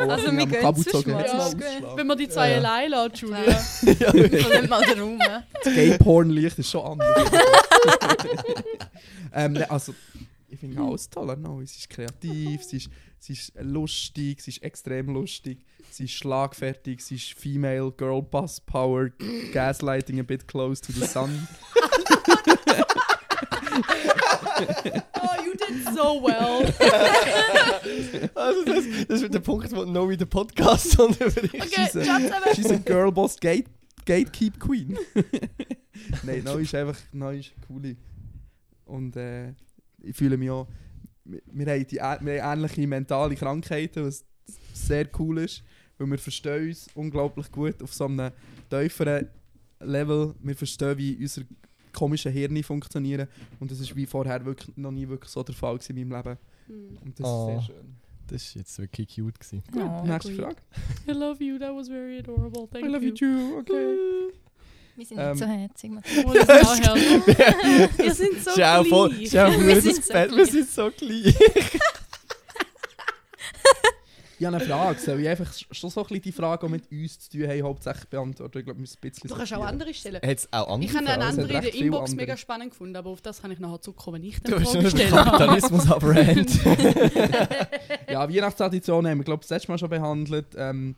[0.00, 1.12] Oh, Also, ich wir gehen Kabel zwischen gezogen.
[1.12, 1.22] mal.
[1.22, 1.96] Jetzt mal Ja.
[1.96, 2.56] Wenn man die zwei Ja.
[2.58, 3.52] allein lässt, Julia.
[3.54, 5.20] Verliert mal den Raum.
[5.20, 5.40] hä?
[5.62, 7.30] Das Gay-Porn-Licht ist schon anders.
[9.34, 9.94] ähm, ne, also,
[10.48, 11.64] ich finde alles toll an Neu.
[11.66, 15.58] Sie ist kreativ, sie ist, sie ist lustig, sie ist extrem lustig,
[15.90, 19.08] sie ist schlagfertig, sie ist female, girl boss power,
[19.52, 21.48] gaslighting a bit close to the sun.
[23.76, 26.72] Oh, you did so well.
[28.34, 31.54] Also das, das ist der Punkt, wo Noe den Podcast unterbricht.
[31.54, 32.54] Okay, She's a-.
[32.54, 33.66] She's a girl boss gate,
[34.06, 34.96] gatekeep queen.
[36.22, 37.96] Nein, Neu ist einfach Neu ist coole.
[38.86, 39.50] Und äh,
[40.02, 40.66] ich fühle mich auch.
[41.24, 44.24] Wir, wir, haben die, ä- wir haben ähnliche mentale Krankheiten, was
[44.72, 45.62] sehr cool ist,
[45.98, 48.30] weil wir verstehen uns unglaublich gut auf so einem
[48.70, 49.28] tieferen
[49.80, 50.34] Level.
[50.40, 51.46] Wir verstehen, wie unsere
[51.94, 53.28] komischen Hirne funktionieren.
[53.60, 56.38] Und das ist wie vorher wirklich noch nie wirklich so der Fall in meinem Leben.
[56.66, 56.98] Hm.
[57.04, 57.48] Und das Oh.
[57.48, 57.96] ist sehr schön.
[58.28, 59.38] Das war jetzt wirklich cute.
[59.38, 59.62] Gewesen.
[59.76, 60.32] Oh, Nächste.
[60.34, 60.56] Frage.
[61.08, 62.66] I love you, that was very adorable.
[62.70, 63.14] Thank I love you you.
[63.14, 63.96] too, okay.
[64.96, 65.30] Wir sind Ähm.
[65.30, 65.90] nicht so herzig.
[66.24, 66.96] Oh, das ist auch.
[67.98, 68.90] Wir sind so gleich.
[70.36, 71.36] Wir sind so gleich.
[74.38, 74.98] Ich habe eine Frage.
[74.98, 77.62] Soll ich einfach schon so ein bisschen die Frage, die mit uns zu tun haben,
[77.62, 78.58] hauptsächlich beantworten?
[78.58, 80.16] Ich glaube, wir müssen ein bisschen Du kannst auch andere stellen.
[80.16, 81.40] Hat es auch andere Ich habe eine Fragen?
[81.40, 82.16] andere in der Inbox andere.
[82.26, 84.72] mega spannend gefunden, aber auf das kann ich nachher zurückkommen, wenn ich Du dann bist
[84.72, 85.08] Fragen schon.
[85.10, 86.50] Kapitalismus abrand.
[88.10, 90.46] Ja, Weihnachtstraditionen haben wir, glaube ich, das letzte Mal schon behandelt.
[90.56, 90.94] Ähm,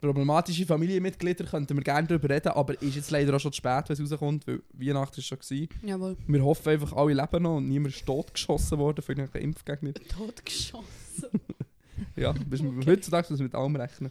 [0.00, 3.84] problematische Familienmitglieder könnten wir gerne darüber reden, aber ist jetzt leider auch schon zu spät,
[3.88, 5.68] wenn es rauskommt, weil Weihnachten ist schon gewesen.
[5.84, 6.16] Jawohl.
[6.26, 9.94] Wir hoffen einfach, alle leben noch und niemand ist totgeschossen worden von irgendwelchen Impfgegnern.
[9.94, 10.84] Totgeschossen.
[12.16, 14.10] Ja, bis wir heutzutage müssen wir mit allem rechnen.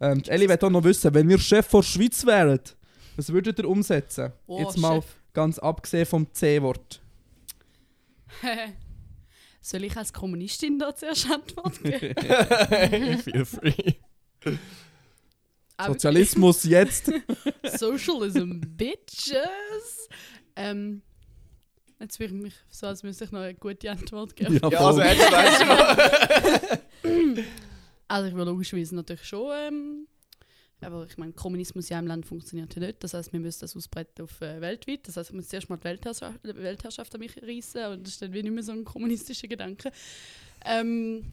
[0.00, 2.60] Ähm, die Elli will auch noch wissen, wenn wir Chef der Schweiz wären,
[3.16, 4.32] was würdet ihr umsetzen?
[4.46, 5.16] Oh, jetzt mal Chef.
[5.32, 7.00] ganz abgesehen vom C-Wort.
[9.60, 12.14] Soll ich als Kommunistin da zuerst Antwort geben?
[13.18, 13.94] Feel free.
[15.86, 17.12] Sozialismus jetzt.
[17.64, 20.08] Socialism, bitches.
[20.56, 21.02] Ähm,
[22.02, 24.60] jetzt fühle ich mich so, als müsste ich noch eine gute Antwort geben.
[24.62, 25.10] Ja, also voll.
[25.10, 25.62] jetzt weißt
[27.04, 27.44] du
[28.08, 30.06] Also ich will logischerweise natürlich schon ähm,
[30.84, 33.02] aber ich meine, Kommunismus in einem Land funktioniert ja nicht.
[33.04, 35.06] Das heißt, wir müssen das ausbreiten auf äh, weltweit.
[35.06, 38.22] Das heißt, ich muss zuerst mal die Weltherrschaft, Weltherrschaft an mich reissen und das ist
[38.22, 39.92] dann wie nicht mehr so ein kommunistischer Gedanke.
[40.64, 41.24] Ähm,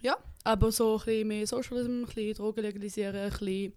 [0.00, 3.72] ja, aber so ein bisschen mehr Socialism, ein bisschen Drogen legalisieren, ein bisschen.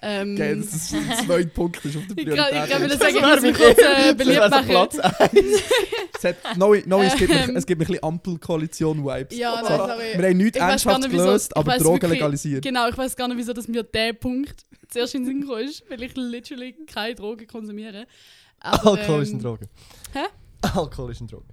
[0.00, 2.90] Ähm, Geil, das ist der zweite Punkt ist auf der glaube, ich glaube, Priorität.
[2.92, 4.68] das sage ich wäre muss mich wirklich- kurz äh, beliebt machen.
[4.68, 5.32] Platz 1.
[6.18, 7.56] Es, hat, no, no, es, gibt, Ähm.
[7.56, 9.36] es gibt ein bisschen Ampelkoalition-Vibes.
[9.36, 10.04] Ja, nein, sorry.
[10.18, 12.62] wir haben nichts ernsthaft nicht, gelöst, aber Drogen wirklich- legalisiert.
[12.64, 15.64] Genau, ich weiß gar nicht, wieso dass mir der Punkt zuerst in den Sinn gekommen
[15.68, 18.06] ist, weil ich literally keine Drogen konsumiere.
[18.60, 19.68] Aber, Alkohol ist ähm, eine Droge.
[20.12, 20.24] hä?
[20.76, 21.46] Alkohol ist eine Droge.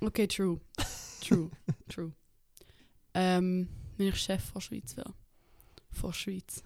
[0.00, 0.60] Okay, true.
[1.26, 1.50] True.
[1.88, 2.12] true.
[3.14, 3.68] Ähm,
[3.98, 5.12] wenn ich Chef von Schweiz wäre.
[5.90, 6.62] Von Schweiz.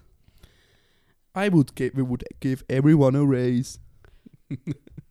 [1.37, 3.79] I would give, we would give everyone a raise.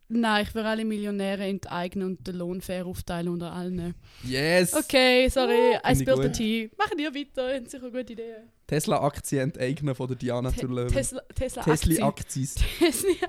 [0.09, 3.95] Nein, ich würde alle Millionäre enteignen und den Lohn fair aufteilen unter allen.
[4.23, 4.73] Yes!
[4.73, 6.71] Okay, sorry, I spilled the tea.
[6.79, 8.49] Machen wir weiter, haben sicher gute Ideen.
[8.69, 10.59] Tesla-Aktien enteignen von der Diana Te-
[10.89, 11.97] Tesla Aktien.
[11.97, 12.49] Tesla-Aktien.
[12.79, 13.29] Tesla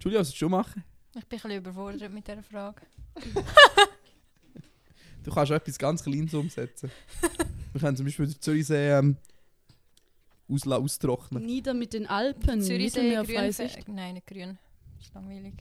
[0.00, 0.84] Julia, was du machen?
[1.16, 2.82] Ich bin ein bisschen überfordert mit dieser Frage.
[5.24, 6.90] Du kannst auch etwas ganz Kleines umsetzen.
[7.72, 9.16] Wir können zum Beispiel den Zürichsee ähm,
[10.48, 11.44] ausla- austrocknen.
[11.44, 12.60] Nieder mit den Alpen.
[12.60, 13.94] Zürichsee, grün.
[13.94, 14.58] Nein, nicht grün.
[14.98, 15.54] Das ist langweilig.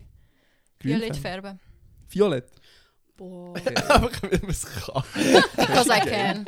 [0.80, 1.60] Grün Violett färben.
[2.10, 2.46] Violett.
[3.18, 3.56] Boah.
[3.56, 5.04] Einfach weil man es kann.
[5.56, 6.46] Because I can.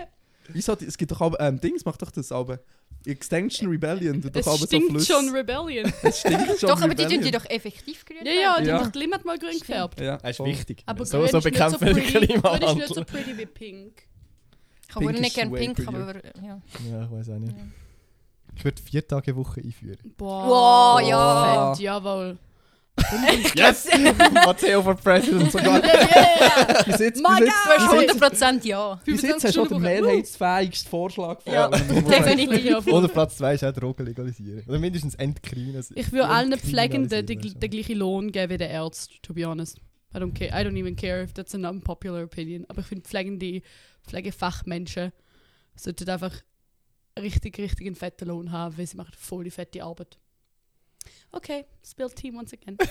[0.50, 0.74] Wieso?
[0.74, 2.60] Es gibt doch auch ähm, Dings, mach doch das aber.
[3.06, 5.14] Extinction Rebellion, du doch Es aber so stinkt Flüsse.
[5.14, 5.92] schon Rebellion.
[6.04, 8.76] Es stinkt schon Doch, aber die tun die doch effektiv grün ja, ja, die Ja.
[8.78, 10.00] haben doch die Limit mal grün gefärbt.
[10.02, 10.84] Ja, Das ist wichtig.
[10.86, 12.28] Aber so, grün so ist nicht bekämpfen wir den pretty.
[12.28, 13.06] Grün ist nicht so Klimawandel.
[13.06, 14.04] pretty wie pink.
[14.90, 16.62] Ich habe Pink nicht gerne pink, aber ja.
[16.90, 17.56] Ja, ich weiß auch nicht.
[18.58, 18.60] Ja.
[18.60, 19.98] Ich würde vier Tage Woche einführen.
[20.18, 21.00] Boah.
[21.00, 21.74] Wow, ja.
[21.74, 22.38] Fett, jawohl.
[23.56, 23.88] Yes!
[24.34, 25.52] Matteo for President.
[25.52, 26.84] Sogar, Yeah!
[26.84, 29.00] bis jetzt, bis jetzt, Du hast 100% ja.
[29.06, 31.70] bis jetzt hast du den mehrheitsfähigsten Vorschlag Ja.
[31.70, 32.02] vor.
[32.12, 32.88] Definitiv.
[32.88, 34.64] Oder Platz 2 ist auch Drogen legalisieren.
[34.68, 36.02] Oder mindestens entkriminalisieren.
[36.04, 39.78] Ich würde allen Pflegenden den, den gleichen Lohn geben wie den Ärzten, to be honest.
[40.16, 42.66] I don't, care, I don't even care if that's an unpopular opinion.
[42.70, 43.62] Aber ich finde, pflegende
[44.08, 45.12] Pflegefachmenschen
[45.76, 46.32] sollten einfach
[47.22, 50.18] richtig, richtig einen fetten Lohn haben, weil sie machen voll die fette Arbeit.
[51.32, 52.78] Okay, spill tea once again.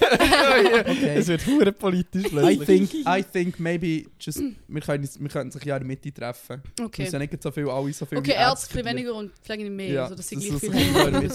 [0.86, 1.16] Okay.
[1.16, 2.66] Es wird hure politisch I plötzlich.
[2.90, 6.62] think, I think maybe just, wir, können, wir können sich ja in der Mitte treffen.
[6.80, 7.02] Okay.
[7.02, 10.02] müssen ja nicht so viel, alle so viel Okay, Ärzte weniger und Pflegende mehr, Ja,
[10.04, 10.72] also dass sie gleich das viel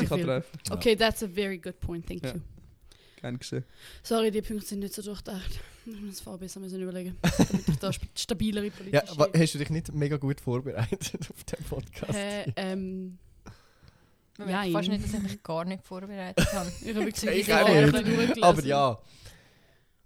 [0.08, 0.24] viel.
[0.24, 0.60] treffen.
[0.72, 2.34] Okay, that's a very good point, thank Ja.
[2.34, 2.42] you.
[3.22, 3.64] Gern geschehen.
[4.04, 5.60] Sorry, die Punkte sind nicht so durchdacht.
[5.86, 9.18] Ich muss es besser müssen überlegen, damit ich da stabilere Ja, politische...
[9.20, 12.14] wa- hast du dich nicht mega gut vorbereitet auf den Podcast?
[12.14, 13.18] Hä, ähm,
[14.38, 14.94] Man Ja, merkt fast ja.
[14.94, 16.72] nicht, dass ich mich gar nicht vorbereitet habe.
[16.82, 17.94] ich habe wirklich Ich auch nicht.
[17.94, 18.44] durchgelesen.
[18.44, 19.00] Aber ja.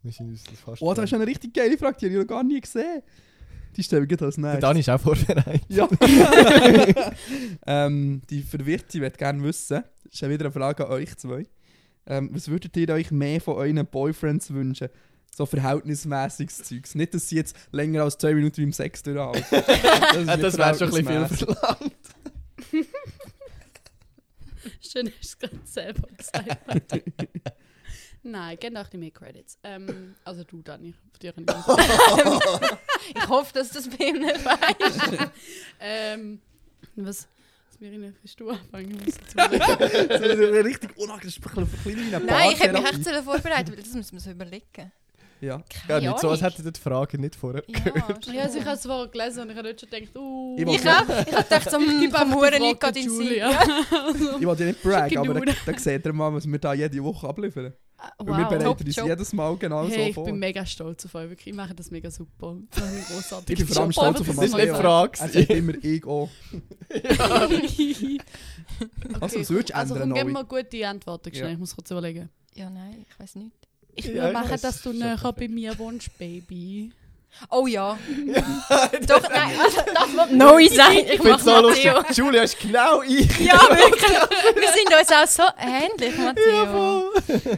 [0.03, 2.21] Wir sind uns das fast Oh, das ist eine richtig geile Frage, die habe ich
[2.21, 3.01] noch gar nie gesehen.
[3.75, 4.61] Die stelle ich gerade als Der nächstes.
[4.61, 5.63] Dani ist auch vorbereitet.
[5.69, 5.89] Ja.
[7.65, 11.45] ähm, die Verwirrte wird gerne wissen, das ist ja wieder eine Frage an euch zwei.
[12.07, 14.89] Ähm, was würdet ihr euch mehr von euren Boyfriends wünschen?
[15.35, 16.95] So verhältnismäßiges Zeugs.
[16.95, 19.43] Nicht, dass sie jetzt länger als zwei Minuten beim Sex durchhalten.
[20.25, 21.93] Das, das wäre schon ein bisschen viel verlangt.
[24.79, 27.05] Schön, hast du es gerade selber gesagt.
[28.23, 29.59] Nein, gerne auch ein bisschen mehr Credits.
[29.63, 30.93] Ähm, also du, Dani.
[31.11, 31.45] Von dir ich
[33.15, 35.29] Ich hoffe, dass das bei ihm nicht weiß.
[35.79, 36.41] ähm,
[36.95, 37.27] was,
[37.81, 38.97] Ihnen willst du anfangen?
[39.05, 40.91] Ich ist eine richtig
[42.15, 44.91] eine Nein, ich hätte mich echt vorbereitet, weil das müssen wir so überlegen.
[45.41, 45.61] Ja.
[45.87, 48.25] Ja, nicht so, als hätte ihr die Frage nicht vorher Ja, gehört.
[48.27, 50.65] ja, also ich habe es vorher gelesen und ich habe dort schon gedacht, uh, Ich
[50.65, 53.15] Ich habe ich hab gedacht, so, ich hm, gebe einfach Huren nicht gerade in den
[53.17, 53.29] Sinn.
[54.39, 55.55] Ich wollte ja nicht braggen, aber da, Noodle.
[55.65, 57.73] da seht ihr mal, was wir da jede Woche abliefern.
[58.17, 58.49] Weil wir wow.
[58.49, 59.07] bereiten uns Job.
[59.07, 60.25] jedes Mal genau Hey, so ich vor.
[60.25, 61.29] bin mega stolz auf euch.
[61.29, 62.57] Wirklich, ich mache das mega super.
[62.71, 63.43] Das ist ein.
[63.47, 64.75] Ich bin vor allem stolz auf Das den ist Matteo.
[64.75, 65.19] Frage.
[65.19, 66.29] Er sagt immer ich auch.
[69.21, 71.29] Also, was würdest du also ändern, komm, gib mir gute Antworten.
[71.33, 71.45] schnell.
[71.47, 71.53] Ja.
[71.53, 72.29] Ich muss kurz überlegen.
[72.53, 73.51] ja, nein, ich weiß nicht.
[73.95, 75.37] Ich Ja, will ich machen, dass du näher perfekt.
[75.39, 76.91] bei mir wohnst, Baby.
[77.49, 77.97] Oh ja.
[79.07, 80.97] Doch, nein, also, das sein.
[80.97, 81.93] Ich Ich finde mach es so lustig.
[81.93, 82.13] Matteo.
[82.25, 83.39] Julia ist genau ich.
[83.39, 84.55] Ja, wirklich.
[84.55, 87.11] Wir sind uns auch so ähnlich, Matteo.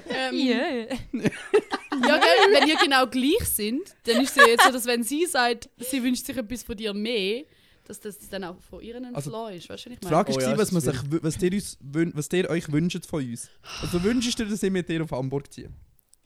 [0.10, 0.88] Ähm, Yeah.
[1.14, 5.04] Ja, gell, wenn ihr genau gleich sind, dann ist es ja jetzt so, dass wenn
[5.04, 7.44] sie sagt, sie wünscht sich etwas von dir mehr,
[7.86, 9.70] dass das dann auch von ihr ein Also, Flaw ist.
[9.70, 10.16] Weißt du, was ich Die meine?
[10.16, 13.24] Frage Oh ja, gewesen, was, man sich, was, ihr uns, was ihr euch wünscht von
[13.24, 13.50] uns.
[13.82, 15.70] Also wünschst du dir, dass ich mit dir auf Hamburg ziehe?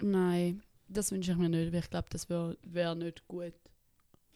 [0.02, 3.54] Nein, das wünsche ich mir nicht, weil ich glaube, das wäre wär nicht gut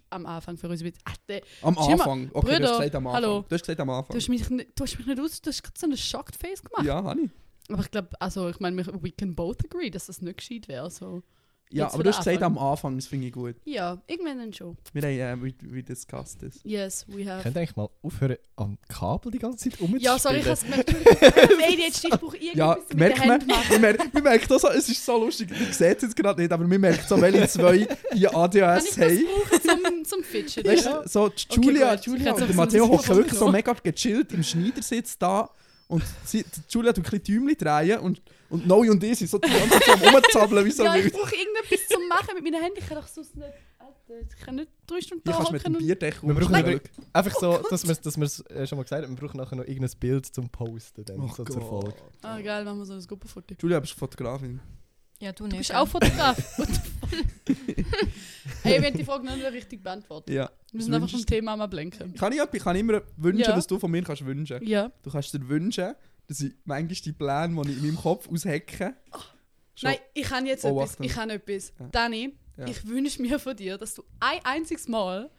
[0.09, 0.81] am Anfang für uns.
[1.03, 2.29] Ach, der, Am Anfang.
[2.33, 3.23] Okay, du Brüder, hast gesagt am Anfang.
[3.23, 3.45] hallo.
[3.49, 4.15] Du hast gesagt am du, Anfang.
[4.15, 6.63] hast mich, nicht- du hast mich nicht aus, du hast gerade so ein Shocked Face
[6.63, 6.85] gemacht.
[6.85, 7.29] Ja, habe ich.
[7.69, 10.67] Aber ich glaube, also ich meine, wir- we can both agree, dass das nicht gescheit
[10.67, 10.89] wäre.
[10.89, 11.23] So.
[11.71, 12.57] Ja, Jetzt aber du hast gesagt Anfang.
[12.57, 13.55] am Anfang, das finde ich gut.
[13.65, 14.77] Ja, irgendwann dann schon.
[14.93, 16.59] Wir haben, äh, we, we discussed this.
[16.63, 17.41] Yes, we have.
[17.41, 20.01] Könnt ihr eigentlich mal aufhören, am Kabel die ganze Zeit rumzuspielen?
[20.01, 20.89] Ja, sorry, ich habe es gemerkt.
[20.91, 24.89] Im ADHD, ich brauche Ja, irgendwas mit merkt den man, man, merkt, man merkt es
[24.89, 27.87] ist so lustig, ihr seht es jetzt gerade nicht, aber man merkt so, welche zwei
[28.13, 29.25] die Kann ADHS ich das haben.
[29.25, 30.67] brauchen zum, zum Fidget?
[30.67, 31.01] Weißt ja?
[31.01, 32.05] du, so die Julia, gut.
[32.05, 35.49] Julia und der so Matteo hocken wirklich so mega gechillt im Schneidersitz da
[35.87, 38.21] und sie, die Julia tut ein bisschen Däumchen drehen und,
[38.55, 41.11] und Noe und ich sind so die ganze Zeit am rumzappeln wie so ja, ich
[41.13, 42.79] brauche irgendetwas zum Machen mit meinen Händen.
[42.79, 43.47] Ich kann doch sonst nicht...
[44.29, 45.85] Ich kann nicht drei Stunden da kannst du mit dem hocken und...
[45.87, 46.81] Bierdeckel Wir brauchen rumschlagen.
[47.13, 49.37] Einfach so, Oh dass wir es dass wir's, äh, schon mal gesagt haben, wir brauchen
[49.37, 51.93] nachher noch irgendein Bild zum Posten, dann, Oh so zur Folge.
[52.21, 53.55] Ah, geil, machen wir so ein Gruppenfoto.
[53.59, 54.59] Julia, bist du Fotografin?
[55.19, 55.57] Ja, du Du nicht.
[55.57, 55.79] bist gell?
[55.79, 56.37] auch Fotograf.
[58.63, 60.33] Hey, wir haben die Frage noch nicht richtig beantwortet.
[60.33, 60.49] Ja.
[60.71, 61.25] Wir Was einfach vom du?
[61.25, 62.13] Thema am blenken.
[62.15, 63.55] Kann ich, etwas- kann ich immer wünschen, Ja.
[63.57, 64.91] was du von mir kannst wünschen Ja.
[65.03, 65.93] Du kannst dir wünschen,
[66.27, 68.95] dass ich manchmal die Pläne, die ich in meinem Kopf aushecke,
[69.75, 70.97] schon- Nein, ich habe jetzt Oh, etwas.
[71.01, 71.73] Ich habe etwas.
[71.79, 71.87] Ja.
[71.91, 72.67] Danny, Ja.
[72.67, 75.29] ich wünsche mir von dir, dass du ein einziges Mal,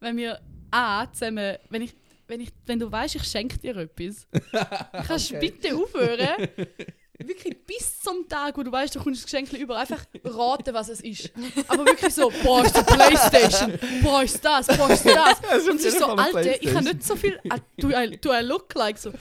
[0.00, 1.94] wenn wir A, zusammen, wenn ich,
[2.26, 4.26] wenn ich, wenn du weißt, ich schenke dir etwas,
[5.06, 5.50] kannst du Okay.
[5.50, 6.48] bitte aufhören,
[7.18, 10.88] wirklich bis zum Tag, wo du weißt, du kommst das Geschenk über, einfach raten, was
[10.88, 11.30] es ist.
[11.68, 15.40] Aber wirklich so, boah, ist der Playstation, boah, ist das, boah, ist das.
[15.68, 18.40] Und es ist so, Alter, ich habe nicht so viel, ah, do, I, do I
[18.42, 19.12] look like so.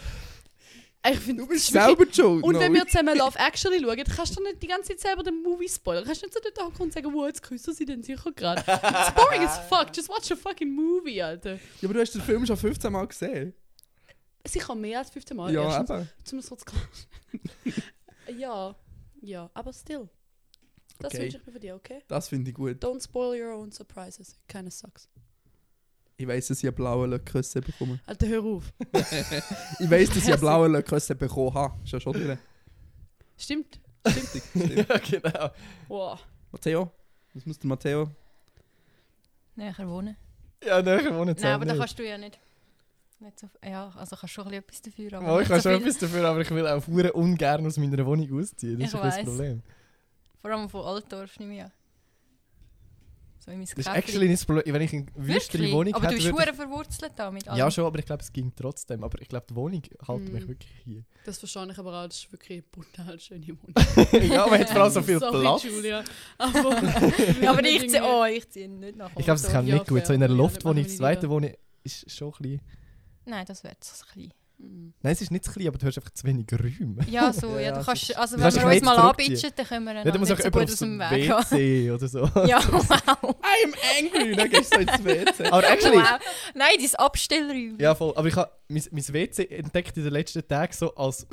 [1.06, 2.44] Ich finde, Du bist selber schuld.
[2.44, 5.24] und wenn wir zusammen Love Actually schauen, dann kannst du nicht die ganze Zeit selber
[5.24, 6.06] den Movie spoilern.
[6.06, 8.62] Kannst du nicht so dort hocken und sagen, wow, jetzt küssen sie den sicher gerade.
[8.62, 9.88] It's boring as fuck.
[9.96, 11.56] Just watch a fucking movie, Alter.
[11.56, 13.54] Ja, aber du hast den Film schon 15 Mal gesehen.
[14.48, 15.54] Sicher mehr als 15 Mal.
[15.54, 15.90] ja, erstens.
[16.34, 16.58] eben.
[16.66, 16.88] Klar.
[18.38, 18.76] ja,
[19.22, 20.10] ja, aber still.
[21.00, 21.24] Das Okay.
[21.24, 22.00] wünsche ich mir von dir, okay?
[22.08, 22.82] Das finde ich gut.
[22.84, 24.38] Don't spoil your own surprises.
[24.48, 25.10] Keine sucks.
[26.18, 28.00] Ich weiss, dass ich einen blauen Löckküsse bekomme.
[28.06, 28.72] Alter, hör auf.
[29.80, 31.74] Ich weiss, dass ich einen blauen Löckküsse bekommen habe.
[31.84, 32.38] Ist ja schon durch.
[33.38, 33.80] Stimmt.
[34.08, 34.44] Stimmt.
[34.50, 34.90] Stimmt.
[34.90, 35.50] ja, genau.
[35.88, 36.20] Wow.
[36.52, 36.92] Matteo?
[37.34, 38.10] Was muss der Matteo?
[39.56, 40.16] Näher wohnen.
[40.64, 42.40] Ja, nein, wohnen Nein, zusammen aber da kannst du ja nicht.
[43.20, 45.14] nicht so, ja, also kannst du schon ein bisschen etwas dafür.
[45.14, 45.88] Aber Oh, ich kann so schon viel.
[45.90, 48.80] etwas dafür, aber ich will auch hure ungern aus meiner Wohnung ausziehen.
[48.80, 49.26] Das Ich ist das weiss.
[49.26, 49.62] Problem.
[50.42, 51.72] Vor allem von Altdorf nicht mehr.
[53.44, 53.98] So in mein Das ist Käfeli.
[54.00, 54.74] actually nicht das Problem.
[54.74, 55.72] Wenn ich eine wüstere?
[55.72, 57.50] Wohnung Aber du hätte, bist verwurzelt da mit ich...
[57.50, 57.60] allem.
[57.60, 59.04] Ja, schon, aber ich glaube, es ging trotzdem.
[59.04, 60.48] Aber ich glaube, die Wohnung hält mich Mm.
[60.48, 61.04] wirklich hier.
[61.26, 62.08] Das verstehe ich aber auch.
[62.08, 63.76] Das ist wirklich eine brutal schöne Wohnung.
[64.32, 65.64] ja, man hat vor allem so viel Sorry, Platz.
[65.64, 66.04] Julia.
[66.38, 66.78] Aber,
[67.50, 69.52] aber ich ziehe oh, ich ziehe nicht nach Ich glaube, das Altdorf.
[69.54, 69.98] kann Ja, nicht gut.
[70.00, 70.06] fair.
[70.08, 71.52] So in einer Ja, machen wir zweite Wohnung
[71.84, 72.62] ist schon klein.
[73.26, 74.34] Nein, das wäre zu klein.
[74.64, 74.94] Mm.
[75.02, 77.04] Nein, es ist nicht zu klein, aber du hast einfach zu wenig Räume.
[77.10, 79.86] Ja, so, Ja, du kannst, also Du wenn kannst wir uns mal anbitschen, dann können
[79.86, 81.30] wir Ja, dann du musst nicht auch so gut aus dem Weg gehen.
[81.30, 82.20] WC oder so.
[82.46, 83.36] Ja, wow.
[83.42, 84.36] I'm angry!
[84.36, 85.46] Dann gehst du so ins WC.
[85.52, 86.20] Aber actually, wow.
[86.56, 87.76] Nein, dein Abstellräume.
[87.80, 88.14] ja voll.
[88.16, 91.28] Aber ich habe mein, mein WC entdeckt in den letzten Tagen so als...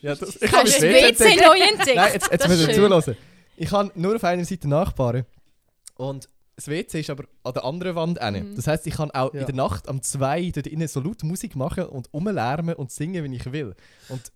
[0.00, 1.96] Ja, das, ich Hast habe du das mein WC neu entdeckt?
[1.96, 2.74] Nein, jetzt, jetzt ihr schön.
[2.74, 3.16] zuhören.
[3.56, 5.26] Ich habe nur auf einer Seite Nachbarn.
[5.96, 6.28] Und
[6.60, 8.18] das WC ist aber an der anderen Wand.
[8.20, 8.54] Mhm.
[8.54, 9.40] Das heisst, ich kann auch Ja.
[9.40, 13.24] in der Nacht um zwei dort innen so laut Musik machen und rumlärmen und singen,
[13.24, 13.74] wenn ich will.
[14.08, 14.30] Und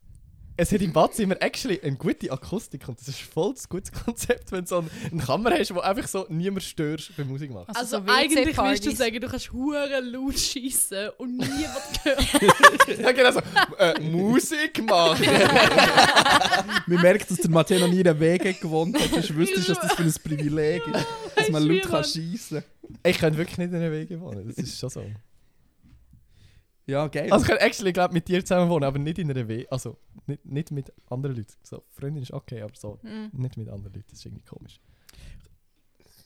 [0.56, 4.52] es hat im Badzimmer actually eine gute Akustik und das ist voll das gutes Konzept,
[4.52, 7.74] wenn du so eine, Kammer hast, wo einfach so niemand störst beim Musik machen.
[7.74, 12.98] Also, so eigentlich willst du sagen, du kannst hure laut schießen und niemand hört.
[12.98, 13.40] ja, genau so.
[13.78, 15.26] Äh, Musik machen!
[16.86, 19.28] Man merkt, dass der Matteo noch nie in Wege gewohnt hat.
[19.28, 22.62] Du wüsstest, dass das für ein Privileg ist, dass man laut kann schiessen
[23.02, 25.04] ich könnte wirklich nicht in den Wege wohnen, das ist schon so.
[26.86, 27.32] Ja, geil.
[27.32, 29.66] Also ich könnte actually glaub, mit dir zusammen wohnen, aber nicht in einer WG.
[29.70, 31.54] Also nicht, nicht mit anderen Leuten.
[31.62, 33.30] So, Freundin ist okay, aber so Mhm.
[33.32, 34.06] nicht mit anderen Leuten.
[34.10, 34.80] Das ist irgendwie komisch.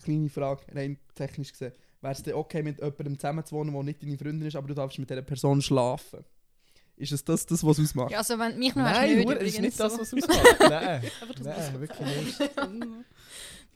[0.03, 1.73] Kleine Frage, rein technisch gesehen.
[2.01, 4.68] Wäre es denn okay, mit jemandem zusammen zu wohnen, der nicht deine Freundin ist, aber
[4.68, 6.25] du darfst mit dieser Person schlafen?
[6.97, 8.11] Ist es das, das was es ausmacht?
[8.11, 10.01] Ja, also wenn mich noch hast, Nein, nicht, Hure, das ist nicht das, so.
[10.01, 10.57] was ausmacht.
[10.61, 11.03] Nein,
[11.44, 12.51] das nein, wirklich nicht.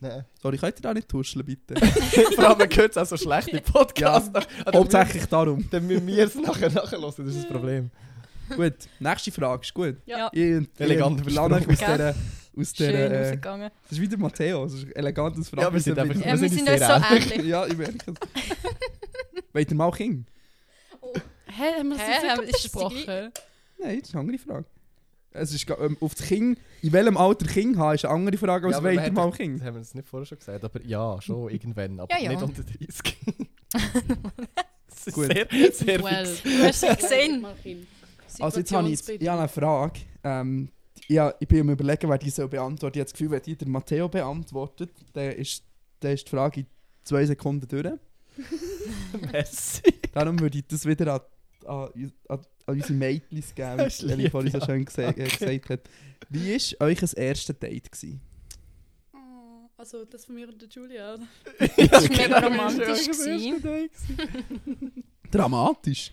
[0.02, 0.24] Nein.
[0.42, 1.74] Sorry, könnt ihr da nicht tuscheln, bitte?
[2.34, 4.30] Vor allem, man hört es auch so schlechte Podcasts.
[4.34, 4.72] Ja.
[4.74, 5.64] Hauptsächlich darum.
[5.70, 7.90] Dann müssen wir es nachher nachhören, das ist das Problem.
[8.56, 9.96] Gut, nächste Frage, ist gut.
[10.04, 10.18] Ja.
[10.18, 12.14] Ja, Ich, Elegant aus dieser...
[12.54, 13.70] Aus schön der äh, rausgegangen.
[13.84, 15.62] das ist wieder Matteo, das ist ein elegantes Frage.
[15.62, 17.44] Ja, wir sind einfach- Ja, wir sind sind uns so ähnlich.
[17.48, 18.14] Ja, ich merke es.
[19.54, 20.28] Wollt ihr mal Kind?
[21.46, 23.04] Hä, haben wir das Hä, haben- besprochen?
[23.78, 24.64] Nein, das ist eine andere Frage.
[25.35, 28.66] Es ist ähm, auf das Kind, in welchem Alter Kind haben, ist eine andere Frage,
[28.66, 29.61] als Ja, hat mal Kind?
[29.61, 32.31] Das haben wir uns nicht vorher schon gesagt, aber ja, schon irgendwann, aber Ja, ja.
[32.31, 33.16] nicht unter 30.
[34.88, 35.27] das ist Gut.
[35.27, 36.27] sehr, sehr Well.
[36.27, 36.42] fix.
[36.42, 37.47] Du hast es gesehen.
[38.40, 40.01] Also jetzt habe ich, jetzt, ich habe eine Frage.
[40.25, 40.68] Ähm,
[41.09, 42.97] ja, ich bin am überlegen, wer die soll beantworten.
[42.99, 45.64] Ich habe das Gefühl, wenn die der Matteo beantwortet, dann ist,
[46.01, 46.66] dann ist die Frage in
[47.05, 47.95] zwei Sekunden durch.
[49.33, 49.83] Merci.
[50.12, 51.21] Darum würde ich das wieder an,
[51.66, 51.88] an,
[52.29, 54.66] an, an unsere Mädchen geben, Das ist wie Ellie vorhin so ja.
[54.66, 55.25] schön gese äh, Okay.
[55.29, 55.81] gesagt hat.
[56.29, 57.90] Wie war euch das erste Date?
[57.90, 58.20] Gewesen?
[59.14, 61.14] Oh, Also das von mir und der Julia.
[61.14, 61.27] oder?
[61.88, 63.07] Das war mega romantisch.
[63.07, 63.90] gewesen.
[65.31, 66.12] Dramatisch.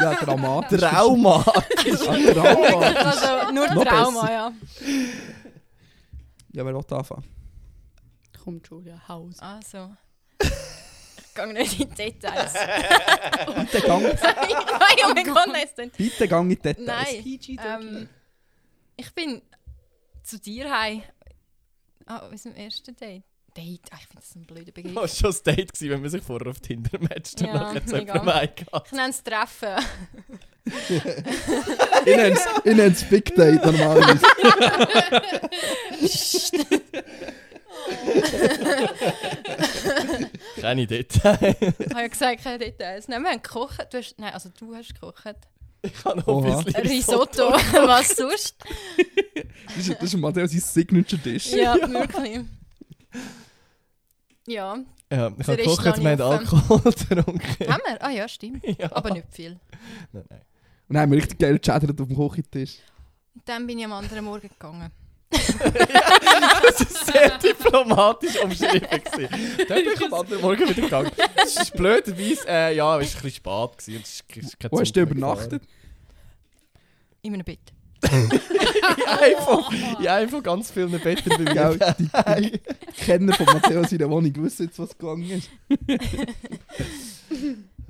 [0.00, 0.80] ja, dramatisch.
[0.80, 1.44] Trauma!
[1.46, 1.62] Ah,
[2.32, 2.96] dramatisch.
[2.96, 4.32] Also nur Noch Trauma, besser.
[4.32, 4.52] ja.
[6.52, 7.24] Ja, wer will anfangen?
[8.42, 9.38] Komm, Julia, Haus.
[9.38, 9.90] Also.
[11.30, 12.52] Ich gehe nicht in die Details.
[12.52, 16.86] Bitte gang, Nein, oh mein Gott, nein, es klingt- bitte gang in die Details.
[16.86, 17.22] Nein.
[17.22, 18.08] PG Ähm,
[18.96, 19.40] ich bin
[20.24, 21.02] zu dir heim.
[22.06, 23.22] Ah, was im ersten Date?
[23.56, 23.80] Date?
[23.90, 24.94] Ah, ich finde das ein blöder Begriff.
[24.94, 27.54] Das war schon das Date, gewesen, wenn man sich vorher auf Tinder matcht und Ja,
[27.54, 28.66] nachher jemanden heimgeht.
[28.86, 29.74] Ich nenne es Treffen.
[30.64, 34.20] Ich nenne es- ich nenne es Big Date normalerweise.
[40.60, 41.56] Keine Details.
[41.60, 43.08] Ich habe ja gesagt, keine Details.
[43.08, 43.86] Nein, wir haben gekocht.
[43.92, 45.36] Du hast, nein, also du hast gekocht.
[45.82, 46.58] Ich habe noch Oha.
[46.58, 47.50] ein bisschen Risotto.
[47.52, 48.56] Was sonst?
[49.66, 51.52] Das ist, das ist Matteo sein Signature-Dish.
[51.52, 52.40] Ja, wirklich.
[54.46, 54.76] Ja,
[55.10, 56.20] Ja, ich habe gekocht, wir haben.
[56.22, 57.72] Alkohol getrunken.
[57.72, 58.02] haben wir?
[58.02, 58.64] Ah ja, stimmt.
[58.78, 58.90] Ja.
[58.92, 59.58] Aber nicht viel.
[60.12, 60.40] Nein, nein.
[60.88, 62.78] Und dann haben wir richtig geil gechattert auf dem Küchentisch.
[63.34, 64.90] Und dann bin ich am anderen Morgen gegangen.
[65.30, 68.80] Das ist sehr diplomatisch umschrieben.
[68.80, 69.28] gewesen.
[69.68, 71.10] Dann bin ich am anderen Morgen wieder gegangen.
[71.36, 73.78] Es ist blöderweise, äh, ja, es war ein bisschen spät.
[73.78, 75.62] Gewesen, und es ist, kein Wo hast du übernachtet?
[77.22, 77.60] In meinem Bett.
[78.10, 81.94] habe einfach, ich habe einfach ganz viele Betten bei mir.
[81.98, 82.60] die, die
[82.96, 85.50] Kenner von Matteo seiner Wohnung wissen jetzt, was gegangen ist.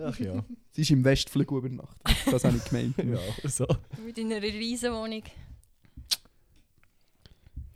[0.02, 0.44] Ach ja.
[0.72, 2.16] Sie ist im Westflug übernachtet.
[2.30, 2.96] Das habe ich gemeint.
[2.98, 3.66] ja so.
[4.04, 5.22] Mit in einer riesen Wohnung.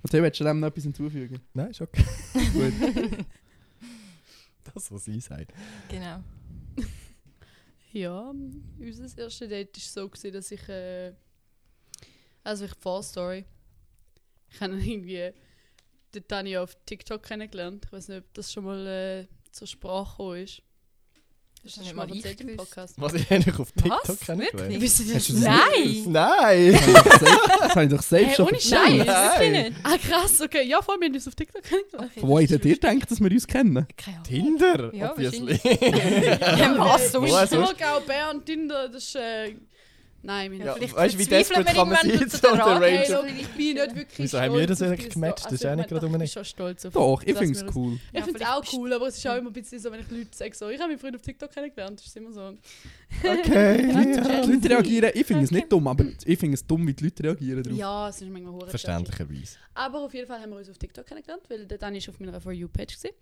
[0.05, 1.41] Matteo, willst du dem noch etwas hinzufügen?
[1.55, 2.05] Nein, ist okay.
[2.53, 2.73] Gut.
[4.73, 5.53] Das, was sie sagt.
[5.89, 6.23] Genau.
[7.93, 8.35] Ja,
[8.81, 10.69] unser erstes Date war so, gewesen, dass ich.
[10.69, 11.13] Äh,
[12.43, 13.45] also, ich Vorstory.
[14.51, 15.33] Ich habe irgendwie.
[16.13, 17.85] Den Tanja auf TikTok kennengelernt.
[17.87, 20.63] Ich weiß nicht, ob das schon mal äh, zur Sprache gekommen ist.
[21.65, 22.57] Das Das schon mal ich gewusst.
[22.59, 22.95] Podcast?
[22.99, 24.21] Was ich eigentlich auf TikTok Was?
[24.27, 24.79] kennengelernt Wirklich?
[25.13, 25.13] Das?
[25.15, 26.05] das Nein!
[26.07, 26.79] Nein!
[27.61, 28.91] Das habe ich doch safe Hey, schon ohne Scheiß.
[28.93, 29.53] wirklich Nein.
[29.53, 29.73] nicht.
[29.83, 30.63] Ah, krass, okay.
[30.67, 32.11] Ja, vor allem, wir haben uns auf TikTok kennengelernt.
[32.17, 33.87] Okay, wo das ist ihr denkt, dass wir uns kennen?
[33.97, 34.25] Keine Ahnung.
[34.29, 35.59] Tinder, Ja, obviously.
[36.59, 37.85] Ja, was sonst?
[37.97, 39.17] auch Bern, Tinder, das ist.
[39.17, 39.55] Äh,
[40.25, 42.57] nein, wir Ja, Vielleicht weißt du, wie verzweifeln desperate kann man sein, zu so der
[42.57, 42.85] der Range.
[42.87, 43.23] Hey, Ranger?
[43.23, 45.45] Leute, ich bin nicht wirklich Wieso haben wir stolz das eigentlich gematcht?
[45.47, 47.53] Das ist auch nicht Also, gerade um Ich bin schon stolz auf Doch, ich finde
[47.53, 47.99] es das- cool.
[48.13, 50.11] Ich finde es auch cool, aber es ist auch immer ein bisschen so, wenn ich
[50.11, 52.57] Leute sage, so, ich habe meinen Freund auf TikTok kennengelernt, das ist immer so.
[53.23, 53.83] Okay.
[54.45, 57.05] Die Leute reagieren, ich finde es nicht dumm, aber ich finde es dumm, wie die
[57.05, 57.77] Leute reagieren drauf.
[57.77, 59.57] Ja, es ist manchmal hure Verständlicherweise.
[59.75, 62.19] Aber auf jeden Fall haben wir uns auf TikTok kennengelernt, weil der Dani ist auf
[62.21, 63.15] meiner For You-Page gesehen.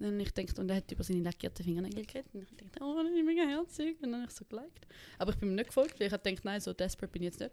[0.00, 2.34] Und ich dachte, und er hat über seine lackierten Fingernägel geredet.
[2.34, 3.96] Und ich dachte, oh, das ist mega herzig.
[4.02, 4.86] Und dann habe ich so geliked.
[5.18, 7.26] Aber ich bin ihm nicht gefolgt, weil ich habe gedacht, nein, so desperate bin ich
[7.26, 7.52] jetzt nicht.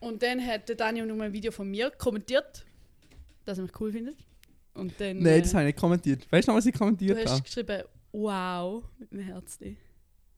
[0.00, 2.64] Und dann hat der Dani noch ein Video von mir kommentiert,
[3.44, 4.16] dass er mich cool findet.
[4.74, 5.18] Und dann.
[5.18, 6.30] Nein, äh, das habe ich nicht kommentiert.
[6.30, 7.42] Weißt du noch, was ich Du kommentiert hast habe?
[7.42, 7.82] geschrieben,
[8.12, 9.76] wow, mit einem Herzli.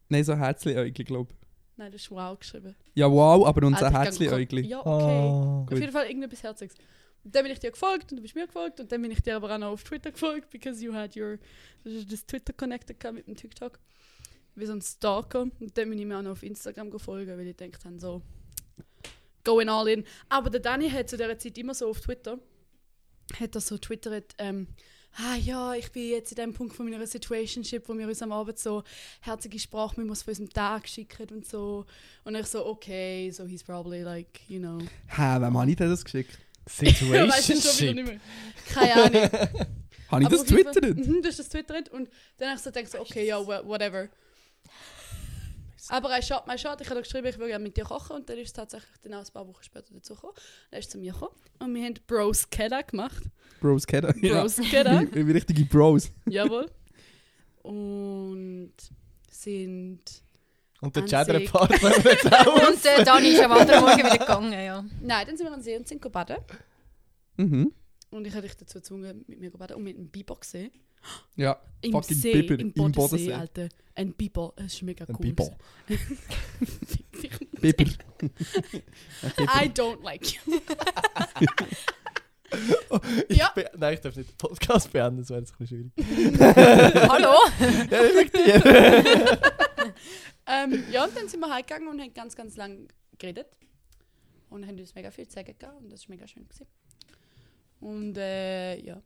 [0.09, 1.39] Nein, so Herzli-Äugli, glaube ich.
[1.77, 2.75] Nein, du hast wow geschrieben.
[2.95, 4.67] Ja, wow, aber unser ich Herzli-Äugli.
[4.67, 4.87] Ja, okay.
[4.89, 5.67] Oh.
[5.71, 6.75] Auf jeden Fall irgendetwas Herziges.
[7.25, 9.37] Dann bin ich dir gefolgt und du bist mir gefolgt und dann bin ich dir
[9.37, 11.39] aber auch noch auf Twitter gefolgt, because you had your
[11.85, 13.79] das Twitter connected mit dem TikTok.
[14.55, 15.43] Wie so ein Stalker.
[15.43, 18.23] Und dann bin ich mir auch noch auf Instagram gefolgt, weil ich gedacht habe, so
[19.45, 20.05] going all in.
[20.29, 22.39] Aber der Danny hat zu dieser Zeit immer so auf Twitter,
[23.39, 24.69] hat er so twittert, ähm,
[25.15, 28.33] ah ja, ich bin jetzt in dem Punkt von meiner Situationship, wo wir uns am
[28.33, 28.83] Abend so
[29.21, 31.87] herzige Sprachmemos von unserem Tag schicken und so.
[32.25, 34.79] Und ich so, okay, so he's probably like, you know.
[35.09, 36.39] Hä, wem habe ich das geschickt?
[36.79, 38.07] Weißt du schon wieder nicht Situationship.
[38.07, 38.21] mehr.
[38.73, 39.31] Keine Ahnung.
[40.11, 40.97] Habe ich das twittert?
[41.07, 43.65] Mhm, du hast das twittert und dann habe ich so gedacht, so, okay, ja, wha-
[43.65, 44.09] whatever.
[45.89, 48.29] Aber ein Shot, mein Shot, ich habe geschrieben, ich würde gerne mit dir kochen und
[48.29, 50.35] dann ist es tatsächlich dann auch ein paar Wochen später dazu gekommen.
[50.71, 53.23] Dann ist er zu mir gekommen und wir haben Bros Kedda gemacht.
[53.61, 54.13] Bros Kedda.
[54.21, 54.41] Ja.
[54.43, 56.11] Bros Kedda, wie richtige Bros.
[56.27, 56.69] jawohl.
[57.63, 58.73] Und
[59.31, 60.01] sind...
[60.81, 62.69] Und der Cheddar-Partner jetzt auch.
[62.69, 64.85] Und äh, Dani ist am anderen Morgen wieder gegangen, ja.
[65.03, 66.37] Nein, dann sind wir an den See und sind baden.
[67.37, 67.73] Mhm.
[68.11, 70.71] Und ich habe dich dazu gezwungen, mit mir zu baden und mit einem Biber gesehen.
[71.37, 73.33] Ja, Im Fucking See, Biber im im Bodensee, Bodensee.
[73.35, 73.69] Alter.
[73.95, 75.17] Ein Biber, es ist mega cool.
[75.17, 75.57] Ein Biber.
[77.61, 77.85] Biber.
[79.39, 80.61] I don't like you.
[83.29, 83.55] Ich Ja.
[83.77, 87.09] Nein, ich darf nicht den Podcast beenden, das wäre jetzt ein bisschen schwierig.
[87.09, 87.35] Hallo?
[87.91, 89.39] Ja, dir.
[90.51, 93.47] Ähm, ja, und dann sind wir heimgegangen und haben ganz, ganz lang geredet.
[94.49, 96.49] Und haben uns mega viel zu sagen gehabt und das war mega schön.
[96.49, 96.67] Gewesen.
[97.81, 99.01] Und äh, ja,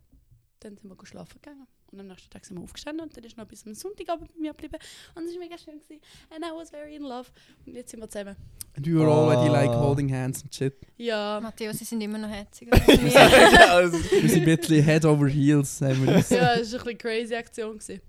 [0.60, 1.66] dann sind wir schlafen gegangen.
[1.92, 4.40] Und am nächsten Tag sind wir aufgestanden und dann ist noch bis am Sonntagabend bei
[4.40, 4.78] mir geblieben.
[5.14, 5.78] Und es war mega schön.
[5.78, 6.00] Gewesen.
[6.30, 7.28] And I was very in love.
[7.66, 8.34] Und jetzt sind wir zusammen.
[8.76, 9.80] And we were already like Ah.
[9.80, 10.74] holding hands and shit.
[10.96, 12.68] Ja, Matteo, sie sind immer noch herzig.
[12.88, 15.80] Wir sind ein bisschen head over heels.
[15.80, 17.78] Haben wir ja, es war eine crazy Aktion.
[17.78, 18.00] Gewesen.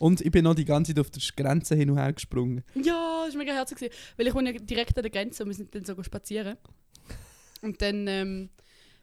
[0.00, 2.64] Und ich bin noch die ganze Zeit auf der Grenze hin und her gesprungen.
[2.74, 3.78] Ja, es war mega herzig.
[3.78, 6.56] Gewesen, weil ich wohne direkt an der Grenze und wir sind dann so spazieren.
[7.60, 8.48] Und dann ähm,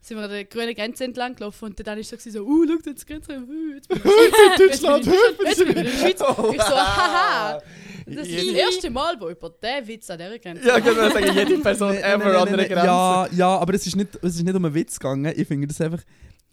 [0.01, 2.65] sind wir an der grünen Grenze entlang gelaufen und dann ist so, gewesen, so uh,
[2.67, 5.83] schau, da ist die Grenze, uh, jetzt bin ich in Deutschland, Jetzt bin ich in
[5.83, 6.21] der Schweiz.
[6.53, 7.61] Ich so, haha,
[8.07, 11.11] das ist das erste Mal, wo über den Witz an dieser Grenze Ja, ich würde
[11.11, 12.67] sagen, jede Person Nein, nein, ever nein, an nein.
[12.67, 12.85] Grenze.
[12.85, 15.33] Ja, ja, aber es ist nicht, es ist nicht um einen Witz gegangen.
[15.35, 16.01] Ich finde das einfach.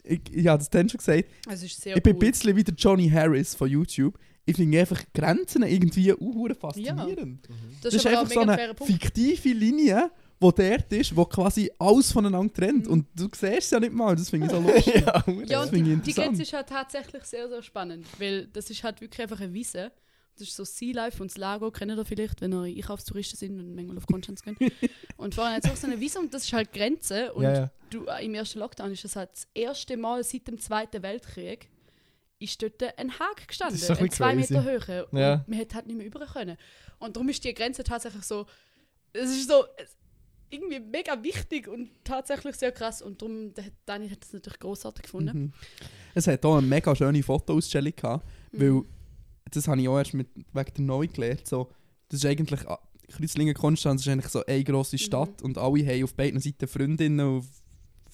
[0.03, 1.25] Ich, ich habe das dann schon gesagt.
[1.51, 2.25] Es ist sehr ich bin cool.
[2.25, 4.19] ein bisschen wie der Johnny Harris von YouTube.
[4.47, 7.49] Ich finde einfach Grenzen irgendwie uh, faszinierend.
[7.83, 8.93] Das Das ist aber auch einfach so mega eine fairer Punkt.
[8.93, 10.11] fiktive Linie,
[10.43, 12.87] die dort ist, die quasi alles voneinander trennt.
[12.87, 12.93] Mhm.
[12.93, 14.15] Und du siehst es ja nicht mal.
[14.15, 14.95] Das finde ich so lustig.
[14.97, 16.13] ja, Ja, Das und finde ich die, die.
[16.13, 19.93] Grenze ist halt tatsächlich sehr, sehr spannend, weil das ist halt wirklich einfach eine Wiese.
[20.37, 23.61] Das ist so Sea Life und das Lago, kennt ihr vielleicht, wenn ihr Einkaufstouristen sind
[23.61, 24.57] und manchmal auf Konstanz gehen.
[25.17, 27.33] und vorhin hat es auch so eine Wiese und das ist halt Grenze.
[27.33, 27.71] Und ja, ja.
[27.89, 31.71] Du, äh, im ersten Lockdown ist das halt das erste Mal seit dem Zweiten Weltkrieg
[32.39, 34.53] ist dort ein Haken gestanden, Das ist ein zwei crazy.
[34.55, 35.07] Meter Höhe.
[35.07, 35.45] Und Ja.
[35.47, 36.57] man hätte halt nicht mehr über können.
[36.99, 38.47] Und darum ist die Grenze tatsächlich so,
[39.13, 39.65] es ist so
[40.51, 43.03] irgendwie mega wichtig und tatsächlich sehr krass.
[43.03, 45.39] Und darum, der, Dani hat das natürlich großartig gefunden.
[45.39, 45.53] Mhm.
[46.15, 48.87] Es hat auch eine mega schöne Fotoausstellung gehabt, weil Mhm.
[49.51, 51.47] das habe ich auch erst mit, wegen der Neu gelernt.
[51.47, 51.71] So,
[52.09, 52.79] das ist eigentlich, ah,
[53.09, 54.65] Kreuzlingen Konstanz ist eigentlich so eine Mhm.
[54.65, 57.47] grosse Stadt und alle haben auf beiden Seiten Freundinnen und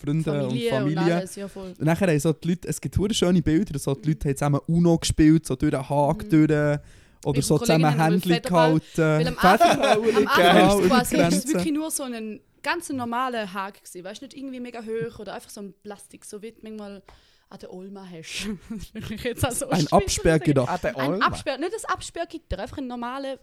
[0.00, 1.14] Freunde Familie und Familie.
[1.16, 1.68] alles, ja voll.
[1.78, 4.60] Und nachher haben so die Leute, es gibt schöne Bilder, so die Leute haben zusammen
[4.66, 6.30] Uno gespielt, so durch den Haag Mhm.
[6.30, 6.78] durch,
[7.24, 9.28] oder so zusammen Händchen Federball, Weil gehalten.
[9.28, 14.04] am Anfang, am Anfang quasi ist es wirklich nur so ein ganz normaler Haken gewesen.
[14.04, 17.02] Weißt du, nicht irgendwie mega hoch oder einfach so ein Plastik, so wie du manchmal
[17.50, 18.48] an der Olma hast.
[19.42, 20.78] Also Ein Absperrgitter.
[20.82, 21.20] Der Ein.
[21.22, 23.38] Absperr, nicht das Absperrgitter, einfach ein normales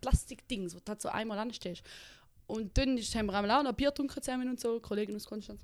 [0.00, 1.82] Plastikding, wo du halt so einmal anstehst.
[2.46, 5.26] Und dann ist, haben wir einmal auch noch Bier getrunken zusammen und so, Kollegen aus
[5.26, 5.60] Konstanz.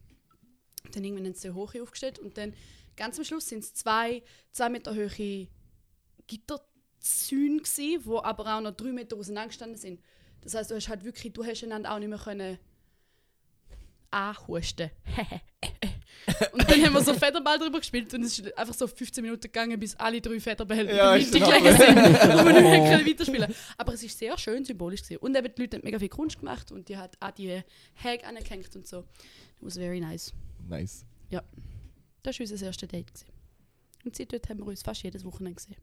[0.92, 2.54] Dann irgendwann haben sie hoch aufgestellt und dann
[2.96, 4.22] ganz am Schluss sind es zwei,
[4.52, 5.48] zwei Meter hohe
[6.26, 10.00] Gitterzäune gewesen, wo aber auch noch drei Meter auseinander gestanden sind.
[10.42, 12.58] Das heißt, du hast halt wirklich, du hast einander auch nicht mehr können
[14.10, 14.90] anhusten.
[16.52, 19.42] und dann haben wir so Federball drüber gespielt und es ist einfach so 15 Minuten
[19.42, 21.60] gegangen, bis alle drei Federbälle Ja, in ist der klar.
[21.60, 25.02] Mitte gelegen sind und wir nicht mehr können weiterspielen Aber es ist sehr schön symbolisch
[25.02, 25.18] gewesen.
[25.20, 27.62] Und eben die Leute haben mega viel Kunst gemacht und die hat auch die
[28.02, 29.00] Hag angehängt und so.
[29.00, 29.06] It
[29.60, 30.32] was very nice.
[30.66, 31.04] Nice.
[32.22, 33.06] Das war unser erstes Date.
[33.06, 33.26] Gewesen.
[34.04, 35.76] Und seitdem haben wir uns fast jedes Wochenende gesehen.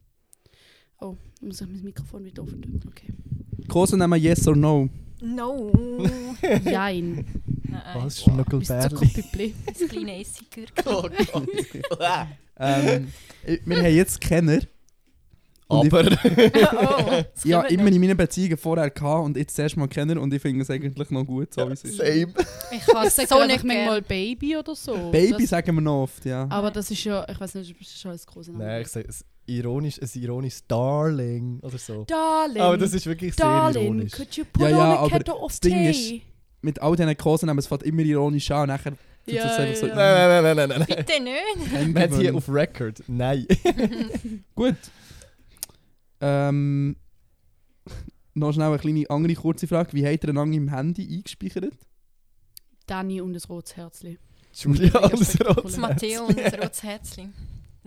[1.00, 2.80] Oh, ich muss ich mein Mikrofon wieder offen tun.
[2.88, 3.08] Okay.
[3.68, 4.88] Kosenamen Yes or No.
[5.20, 5.72] No.
[6.64, 7.24] Jein.
[7.64, 7.82] Nein.
[7.94, 8.14] Was?
[8.16, 8.88] Bis Schnuckelbärli?
[8.90, 9.54] Zuckerpüppli.
[9.66, 10.22] Das kleine.
[10.84, 11.48] Oh Gott.
[12.58, 13.12] Ähm,
[13.46, 14.60] ich- wir haben jetzt Kenner.
[15.68, 16.04] Aber.
[16.76, 20.40] oh, ja, immer in meinen Beziehungen vorher gehabt und jetzt zuerst mal Kenner und ich
[20.40, 21.96] finde es eigentlich noch gut, so wie es ist.
[21.96, 22.32] Same.
[22.70, 24.02] Ich kann Ich es sage so nicht manchmal.
[24.02, 25.10] Baby oder so.
[25.10, 26.46] Baby das, sagen wir noch oft, ja.
[26.50, 28.64] aber das ist ja, ich weiß nicht, das ist schon ein großer Name.
[28.64, 32.04] Nein, ich sage es ironisch, ein ironisches Darling oder so.
[32.04, 32.62] Darling.
[32.62, 34.12] Aber das ist wirklich sehr Darling, ironisch.
[34.12, 35.90] could you put Ja, ja, on a aber kettle of das Ding tea?
[35.90, 36.22] ist-
[36.62, 38.98] Mit all diesen Kosenamen, es fängt immer ironisch an, nachher tut
[39.34, 39.86] Ja, es einfach so...
[39.88, 39.94] ja.
[39.96, 41.04] Nein, nein, nein, nein, nein.
[41.04, 41.94] Bitte nicht.
[41.96, 43.02] Wir haben hier auf Record.
[43.08, 43.46] Nein.
[44.54, 44.76] Gut.
[46.20, 46.96] Ähm,
[48.34, 49.92] noch schnell eine kleine andere kurze Frage.
[49.92, 51.74] Wie habt ihr einander im Handy eingespeichert?
[52.86, 54.18] Dani und ein rotes Herzli.
[54.52, 55.56] Julia und das spektakulär.
[55.56, 55.64] Rot.
[55.64, 57.34] Das Matteo und ein rotes Herzchen.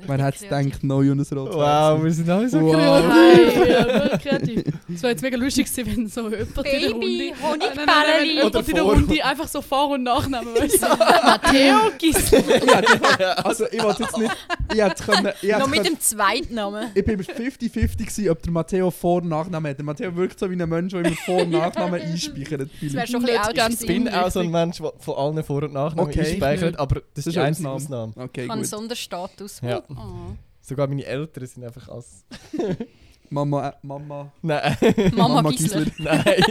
[0.07, 2.73] Man hat es gedacht, neu und ein rotes Wow, wir sind alle so Wow.
[2.73, 3.55] kreativ.
[3.59, 4.63] Hi, ja, kreativ.
[4.93, 7.65] Es wäre jetzt mega lustig gewesen, wenn so jemand in der Baby, Runde...
[7.65, 8.33] Nein, nein, nein, wenn Honigbälli.
[8.35, 10.87] jemand Oder in der Runde einfach so Vor- und Nachnamen weißt du?
[11.25, 12.39] Matteo Gisler.
[13.19, 14.31] ja, also ich wollte jetzt nicht...
[14.73, 15.31] Ich hätte können...
[15.41, 16.91] Ich, hätte Noch mit können, dem Zweitnamen.
[16.93, 19.77] ich bin mir 50-50 gewesen, ob der Matteo Vor- und Nachnamen hat.
[19.77, 22.69] Der Matteo wirkt so wie ein Mensch, der immer Vor- und Nachnamen einspeichert.
[22.81, 25.43] Das wäre schon ein bisschen ganz Ich bin auch so ein Mensch, der von allen
[25.43, 26.21] Vor- und Nachnamen Okay.
[26.21, 28.13] einspeichert, aber das ist eine einzige Ausnahme.
[28.15, 28.69] Okay, Ich habe einen gut.
[28.69, 29.61] Sonderstatus.
[29.61, 29.81] Ja.
[29.97, 30.35] Oh.
[30.61, 32.25] Sogar meine Eltern sind einfach als...
[33.29, 34.31] Mama, äh, Mama...
[34.41, 34.77] Nein.
[35.15, 35.85] Mama, Mama Gisler.
[35.99, 36.43] Nein.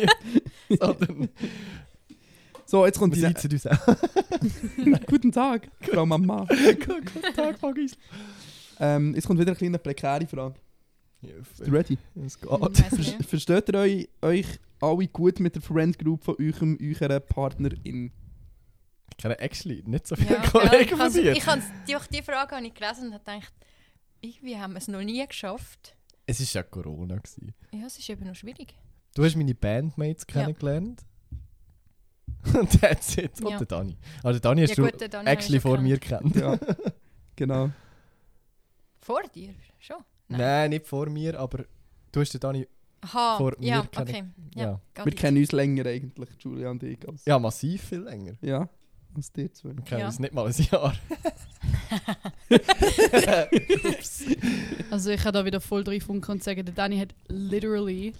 [0.78, 1.28] Sondern...
[2.66, 3.40] So, jetzt kommt Wir die...
[3.40, 5.06] sitzen uns auch.
[5.06, 6.46] Guten Tag, Frau Mama.
[6.46, 7.98] Guten Tag, Frau Gisler.
[8.80, 10.54] Ähm, jetzt kommt wieder eine kleine prekäre Frage.
[11.20, 11.98] Bist du ready?
[12.24, 12.98] Es geht.
[12.98, 13.24] nicht.
[13.24, 14.46] versteht ihr euch, euch
[14.80, 18.12] alle gut mit der Friend Group von eurem, eurer Partnerin?
[19.18, 21.32] Ich kenne actually nicht so viele Ja, Kollegen ja, von dir.
[21.32, 23.52] ich habe die, die Frage habe ich gelesen und habe gedacht,
[24.20, 25.96] irgendwie haben wir es noch nie geschafft.
[26.24, 27.16] Es war ja Corona.
[27.16, 27.52] Gewesen.
[27.72, 28.74] Ja, es ist eben noch schwierig.
[29.16, 30.44] Du hast meine Bandmates Ja.
[30.44, 31.02] kennengelernt.
[32.54, 33.40] Und that's it.
[33.42, 33.58] Und Ja.
[33.58, 33.98] der Dani.
[34.22, 36.34] Also der Dani hast ja du gut, habe ich actually vor gekannt.
[36.36, 36.62] mir gekannt.
[36.62, 36.92] Ja,
[37.36, 37.70] genau.
[39.00, 39.52] Vor dir?
[39.80, 39.96] Schon?
[40.28, 40.70] Nein.
[40.70, 41.64] nicht vor mir, aber
[42.12, 42.68] du hast den Dani.
[43.00, 44.24] Aha, Vor ja, mir okay.
[44.54, 44.62] Ja.
[44.62, 45.04] Ja, ja.
[45.04, 46.98] Wir kennen uns länger eigentlich, Julia und ich.
[47.08, 48.34] Als, massiv viel länger.
[48.42, 48.68] ja,
[49.18, 49.76] als dir zwei.
[49.76, 50.06] Wir kennen Ja.
[50.06, 50.94] uns nicht mal ein Jahr.
[54.90, 58.12] Also ich kann da wieder voll reinfunken und sagen, der Dani hat literally,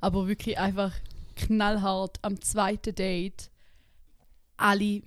[0.00, 0.92] aber wirklich einfach
[1.36, 3.50] knallhart am zweiten Date
[4.56, 5.02] alle,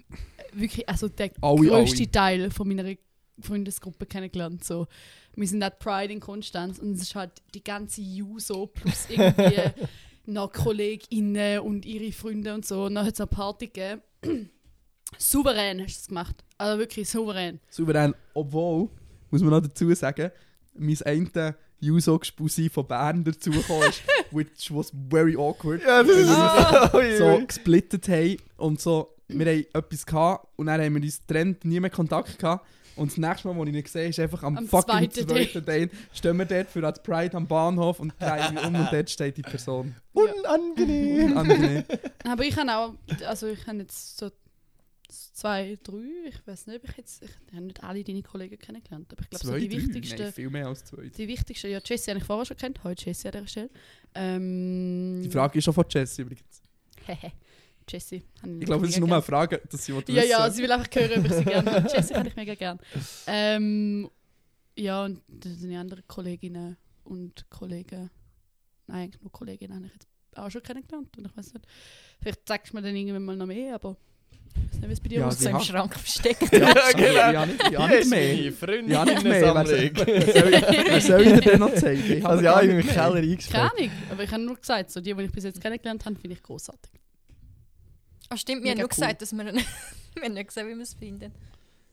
[0.54, 2.12] wirklich, also der Alle, grösste alle.
[2.12, 2.96] Teil von meiner
[3.42, 4.64] Freundesgruppe kennengelernt.
[4.64, 4.88] So.
[5.36, 9.62] Wir sind at Pride in Konstanz und es ist halt die ganze Juso plus irgendwie
[10.26, 12.86] noch KollegInnen und ihre Freunde und so.
[12.86, 14.50] Und dann hat es eine Party gegeben.
[15.18, 16.36] Souverän hast du es gemacht.
[16.58, 17.60] Also wirklich souverän.
[17.70, 18.90] Souverän, obwohl,
[19.30, 20.32] muss man noch dazu sagen,
[20.74, 25.82] mein eine Juso-Gespusi von Bern dazugekommen ist, which was very awkward.
[25.84, 26.30] Ja, das ist.
[26.94, 31.20] Ui, so gesplittet haben und so, wir haben etwas gehabt und dann haben wir uns
[31.26, 32.66] getrennt, nie mehr Kontakt gehabt.
[32.96, 35.66] Und das nächste Mal, wo ich ihn sehe, ist einfach am, Am fucking zweiten zweiten
[35.66, 35.92] Date.
[36.14, 39.42] Stehen wir dort für das Pride am Bahnhof und drehen um und dort steht die
[39.42, 39.96] Person.
[40.14, 41.32] Unangenehm.
[41.32, 41.84] Unangenehm.
[42.26, 42.94] Aber ich habe auch,
[43.26, 44.30] also ich habe jetzt so
[45.12, 49.12] zwei, drei, ich weiß nicht, ob ich jetzt, ich habe nicht alle deine Kollegen kennengelernt,
[49.12, 49.78] aber ich glaube so die drei?
[49.78, 51.08] wichtigsten, Nein, viel mehr als zwei.
[51.10, 53.70] die wichtigsten, ja Jessie habe ich vorher schon kennt, heute Jessie an dieser Stelle.
[54.16, 56.62] Ähm, Die Frage ist schon von Jess übrigens.
[57.06, 57.32] Hehe,
[57.90, 58.24] Jessie.
[58.42, 59.24] habe Ich glaube, es ist nur eine gern.
[59.24, 61.90] Frage, dass sie Ja, ja, sie will einfach hören, ob ich sie gerne habe.
[61.94, 62.80] Jessie kann ich mega gern.
[63.28, 64.10] Ähm,
[64.76, 68.10] ja, und die anderen Kolleginnen und Kollegen,
[68.88, 71.18] nein, eigentlich nur Kolleginnen habe ich jetzt auch schon kennengelernt.
[71.18, 71.66] Und ich weiß nicht,
[72.22, 74.11] vielleicht sagst du mir dann irgendwann mal noch mehr, aber ich
[74.56, 75.60] nicht, wie es bei dir Ja, im Ja.
[75.62, 76.52] Schrank versteckt.
[76.54, 77.14] Ja, Also, genau.
[77.32, 78.54] Ja, nicht, ja, nicht mehr.
[78.62, 79.42] meine Ja, nicht mehr.
[79.42, 79.92] Wer soll,
[80.86, 82.04] wer soll ich- ich dir denn noch zeigen?
[82.04, 82.94] Ich habe Also ja, ich nicht bin im.
[82.94, 83.72] Keller Keine eingesperrt.
[83.78, 86.36] Ahnung, aber ich habe nur gesagt, so die, die ich bis jetzt kennengelernt habe, finde
[86.36, 86.92] ich großartig.
[88.30, 88.90] Ah, stimmt, wir haben nur cool.
[88.90, 91.32] gesagt, dass wir, wir haben nicht gesagt, wie wir es finden.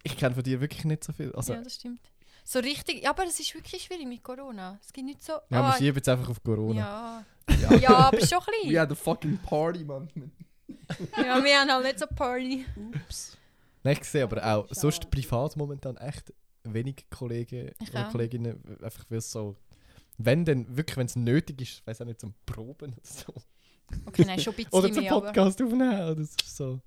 [0.04, 1.32] Ich kenne von dir wirklich nicht so viel.
[1.34, 2.00] Also, ja, das stimmt.
[2.44, 4.78] So richtig, ja, aber es ist wirklich schwierig mit Corona.
[4.82, 5.32] Es gibt nicht so...
[5.32, 6.78] ja, wir ah, schieben jetzt einfach auf Corona.
[6.80, 7.24] ja.
[7.62, 7.74] Ja.
[7.76, 8.72] ja, aber schon ein bisschen.
[8.72, 10.09] We had a fucking party, man.
[11.16, 12.64] Ja, wir haben halt nicht so Party.
[13.82, 16.32] Nein, ich sehe aber auch sonst privat momentan echt
[16.64, 18.12] wenig Kollegen Ich oder auch.
[18.12, 19.57] Kolleginnen, einfach weil es so,
[20.18, 23.34] wenn dann wirklich, wenn es nötig ist, weiß auch nicht, zum Proben oder so.
[24.07, 25.26] Okay, nein, schon ein bisschen Oder zum mehr, aber...
[25.26, 26.80] Podcast aufnehmen, das ist so.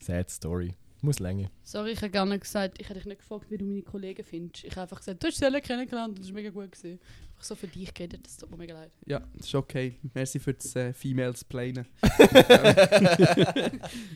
[0.00, 0.74] Sad Story.
[1.04, 1.50] Muss länger.
[1.62, 4.24] Sorry, ich habe gar nicht gesagt, ich habe dich nicht gefragt, wie du meine Kollegen
[4.24, 4.64] findest.
[4.64, 6.72] Ich habe einfach gesagt, du hast sie alle kennengelernt und das war mega gut.
[6.72, 7.00] Gewesen.
[7.30, 8.92] Einfach so für dich geredet, das tut mir mega leid.
[9.04, 9.98] Ja, das ist okay.
[10.14, 11.86] Merci für das äh, Females Planen.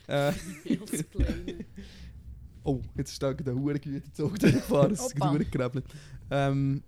[0.07, 0.33] äh,
[2.63, 4.93] oh, jetzt ist da gerade ein Hurengüte Zug durchgefahren.
[4.93, 5.33] Es ist Opa.
[5.33, 5.87] gerade gekrabbelt.
[6.31, 6.85] Ähm,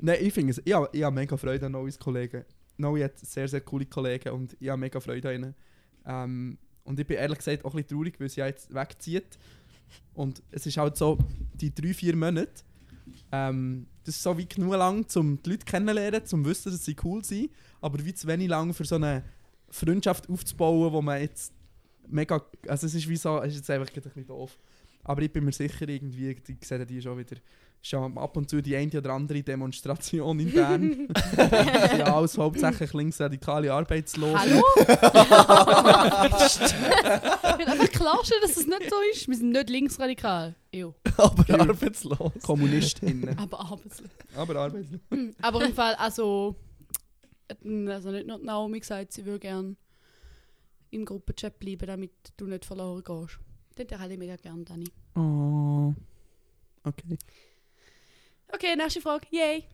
[0.00, 2.44] Nein, ich finde es, ich habe, habe mega Freude an Nois Kollegen.
[2.76, 5.54] Noi hat sehr, sehr coole Kollegen und ich habe mega Freude an ihnen.
[6.06, 6.58] Ähm,
[6.88, 9.38] und ich bin ehrlich gesagt auch ein bisschen traurig, weil sie jetzt wegzieht.
[10.14, 11.18] Und es ist halt so,
[11.52, 12.62] die drei, vier Monate,
[13.30, 16.84] ähm, das ist so wie genug lang, um die Leute kennenzulernen, um zu wissen, dass
[16.86, 17.50] sie cool sind,
[17.82, 19.22] aber wie zu wenig lang für so eine
[19.68, 21.52] Freundschaft aufzubauen, wo man jetzt
[22.06, 24.58] mega, also es ist wie so, es ist jetzt einfach ein bisschen doof.
[25.04, 27.36] Aber ich bin mir sicher, irgendwie, sehen die schon wieder,
[27.80, 31.08] schon ab und zu die eine oder andere Demonstration in Bern.
[31.36, 34.38] ja, alles hauptsächlich linksradikale Arbeitslose.
[34.38, 34.62] Hallo?
[34.78, 34.88] ich
[37.58, 39.28] will einfach klarstellen, dass es nicht so ist.
[39.28, 40.54] Wir sind nicht linksradikal.
[40.72, 40.94] Jo.
[41.16, 41.60] Aber Ja.
[41.60, 42.32] arbeitslos.
[42.42, 43.38] KommunistInnen.
[43.38, 44.10] Aber arbeitslos.
[44.36, 45.00] Aber arbeitslos.
[45.40, 46.56] Aber im Fall, also,
[47.88, 49.76] also nicht nur Naomi gesagt, sie würde gerne
[50.90, 53.38] im Gruppenchat bleiben, damit du nicht verloren gehst.
[53.78, 54.86] Den hätte ich mega gerne, Dani.
[55.14, 55.94] Oh.
[56.84, 57.18] Okay.
[58.52, 59.26] Okay, nächste Frage.
[59.30, 59.64] Yay!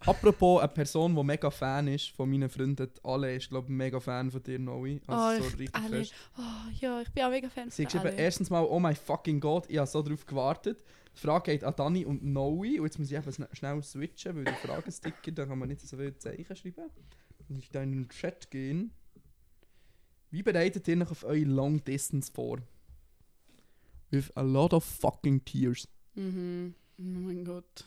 [0.00, 3.98] Apropos eine Person, die mega Fan ist von meinen Freunden, alle ist glaube ich mega
[4.00, 5.00] Fan von dir, Noe.
[5.08, 5.98] Oh, Also so ich- richtig alle.
[5.98, 6.14] fest.
[6.36, 6.42] Oh,
[6.80, 8.14] ja, ich bin auch mega Fan Sie von alle.
[8.14, 10.82] erstens mal, oh my fucking God, ich habe so darauf gewartet.
[11.16, 12.80] Die Frage geht an Dani und Noe.
[12.80, 15.80] Und jetzt muss ich eben sn- schnell switchen, weil der Fragesticker, da kann man nicht
[15.80, 16.90] so viele Zeichen schreiben.
[17.48, 18.90] Muss ich da in den Chat gehen.
[20.30, 22.58] Wie bereitet ihr euch auf eure Long Distance vor?
[24.10, 25.88] With a lot of fucking tears.
[26.14, 26.74] Mhm.
[26.98, 27.84] Oh mein Gott.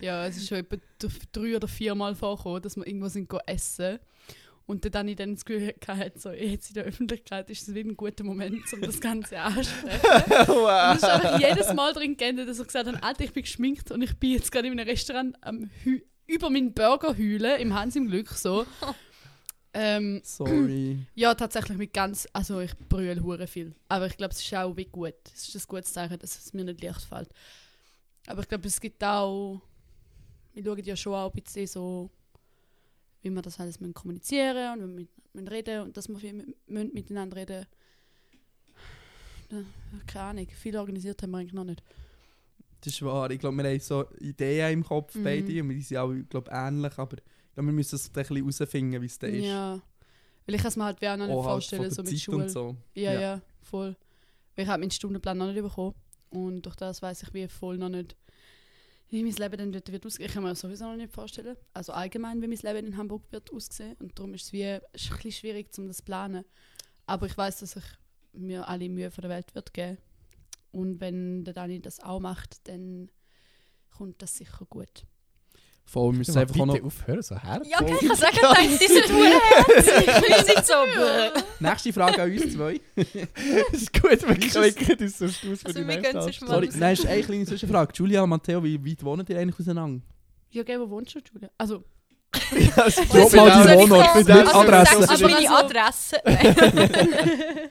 [0.00, 0.76] Ja, es ist schon etwa
[1.32, 3.98] drei oder viermal vorgekommen, dass wir irgendwo sind go essen.
[4.68, 7.80] Und dann Dani dann das Gefühl hatte, so, jetzt in der Öffentlichkeit ist es wie
[7.80, 10.00] ein guter Moment, um das Ganze anzusprechen.
[10.52, 13.44] Und es ist einfach jedes Mal drin geendet, dass er gesagt hat, Alter, ich bin
[13.44, 17.58] geschminkt und ich bin jetzt gerade in einem Restaurant am Hü über meinen Burger heulen,
[17.58, 18.66] im Hans im Glück so.
[19.72, 20.98] ähm, Sorry.
[21.14, 23.74] ja, tatsächlich mit ganz, also ich brülle hure viel.
[23.88, 25.14] Aber ich glaube, es ist auch wie gut.
[25.34, 27.30] Es ist ein gutes Zeichen, dass es mir nicht leicht fällt.
[28.28, 29.60] Aber ich glaube, es gibt auch,
[30.54, 32.10] wir schauen ja schon auch ein bisschen so,
[33.22, 36.54] wie wir das alles müssen kommunizieren und wie mit, müssen reden und dass wir viel
[36.66, 37.66] mit, miteinander reden.
[40.06, 41.82] Keine Ahnung, viel organisiert haben wir eigentlich noch nicht.
[42.82, 43.30] Das ist wahr.
[43.30, 45.24] Ich glaube, wir haben so Ideen im Kopf, Mhm.
[45.24, 47.24] beide, und wir sind auch, ich glaube, ähnlich, aber ich
[47.54, 49.44] glaube, wir müssen es ein bisschen herausfinden, wie es dann ist.
[49.46, 49.80] Ja.
[50.46, 52.02] Weil ich kann es mir halt wie auch noch nicht Auch halt vorstellen, von so
[52.02, 52.36] mit Zeit Schule.
[52.44, 52.76] und so.
[52.94, 53.20] Ja, Ja.
[53.20, 53.96] ja, voll.
[54.54, 55.94] Weil ich habe meinen Stundenplan noch nicht bekommen.
[56.30, 58.16] Und durch das weiß ich wie voll noch nicht,
[59.10, 60.26] wie mein Leben dann dort wird aussehen.
[60.26, 61.56] Ich kann mir sowieso noch nicht vorstellen.
[61.72, 63.96] Also allgemein, wie mein Leben in Hamburg wird aussehen.
[64.00, 66.44] Und darum ist es wie ist ein bisschen schwierig, um das zu planen.
[67.06, 67.84] Aber ich weiß, dass ich
[68.32, 69.98] mir alle Mühe von der Welt wird geben.
[70.70, 73.10] Und wenn der Dani das auch macht, dann
[73.90, 75.06] kommt das sicher gut.
[75.90, 76.84] Voll, wir müssen einfach auch bitte noch...
[76.84, 77.72] aufhören, so herzlich.
[77.72, 80.06] Ja, okay, ich kann sagen, nein, die sind herzig.
[80.28, 80.74] Wir sind so.
[81.60, 82.72] Nächste Frage an uns zwei.
[83.72, 86.46] ist gut, wir ist klicken uns sonst aus für Also, die wir nächste.
[86.46, 87.92] Sorry, nein, ist eine kleine Zwischenfrage.
[87.94, 90.02] Julia und Matteo, wie weit wohnen ihr eigentlich auseinander?
[90.50, 91.48] Ja, gell, wo wohnst du, Julia?
[91.56, 91.82] Also,
[92.52, 95.00] Ja, es ist Drop so mal die genau- Wohnort mit der Adresse.
[95.00, 96.16] Das ist Aber meine also- Adresse.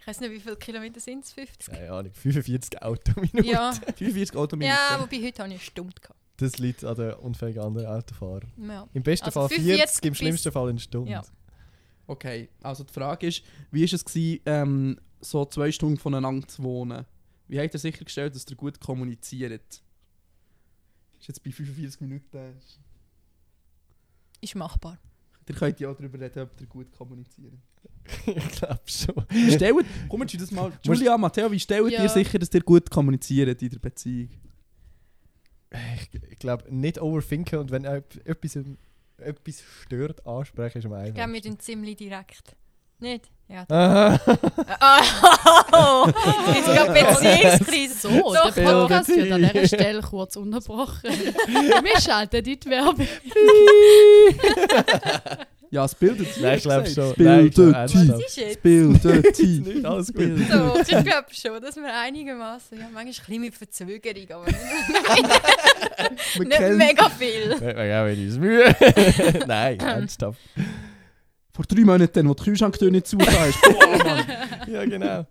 [0.00, 1.32] ich weiß nicht, wie viele Kilometer sind es?
[1.32, 1.66] 50?
[1.74, 3.44] Keine Ahnung, 45 Autominuten.
[3.44, 3.72] Ja.
[3.72, 4.74] 45 Autominuten.
[4.74, 6.18] ja, wobei heute habe ich eine Stunde gehabt.
[6.42, 8.50] Das liegt an den unfähigen anderen Autofahrern.
[8.58, 8.88] Ja.
[8.92, 11.10] Im besten Also Fall 45 40, im schlimmsten Fall eine Stunde.
[11.12, 11.22] Ja.
[12.06, 16.62] Okay, also die Frage ist, wie war es, gewesen, ähm, so zwei Stunden voneinander zu
[16.64, 17.06] wohnen?
[17.46, 19.82] Wie habt ihr sichergestellt, dass ihr gut kommuniziert?
[21.20, 22.54] Ist jetzt bei 45 Minuten...
[24.40, 24.98] Ist machbar.
[25.48, 27.52] Ihr könnt ja auch darüber reden, ob ihr gut kommuniziert.
[28.26, 29.14] ich glaube schon.
[29.50, 29.76] Stellt,
[30.28, 30.72] Sie das mal...
[30.82, 32.02] Julia, Matteo, wie stellt Ja.
[32.02, 34.30] ihr sicher, dass ihr gut kommuniziert in der Beziehung?
[36.12, 38.58] Ich, ich glaube, nicht overthinken und wenn etwas,
[39.18, 41.50] etwas stört, ansprechen ist am Ich glaube, wir einfachsten.
[41.50, 42.56] tun ziemlich direkt.
[42.98, 43.30] Nicht?
[43.48, 43.64] Ja.
[43.68, 44.20] Aha.
[45.74, 46.06] Oh,
[46.54, 47.94] jetzt gerade Beziehungskrise.
[48.08, 48.66] so, der Bild.
[48.66, 51.02] Podcast wird an dieser Stelle kurz unterbrochen.
[51.10, 53.06] Wir schalten die Werbung.
[55.72, 56.42] Ja, es bildet sich.
[56.42, 56.94] Nein, ich glaube schon.
[56.94, 57.58] Schon Bildet
[58.28, 59.60] ist Es bildet sich.
[59.62, 60.16] Nicht alles gut.
[60.18, 61.02] Bildet So, ich sich.
[61.02, 64.46] glaube schon, dass wir einigermaßen, ja, manchmal ein bisschen mit Verzögerung, aber
[66.44, 67.58] nicht mega viel.
[67.58, 67.74] Wir
[68.12, 68.76] geben uns Mühe.
[69.46, 70.38] Nein, ernsthaft.
[71.54, 73.62] Vor drei Monaten, wo die Kühlschranktür nicht zu ist.
[73.62, 74.24] Boah, Mann.
[74.70, 75.26] Ja, genau.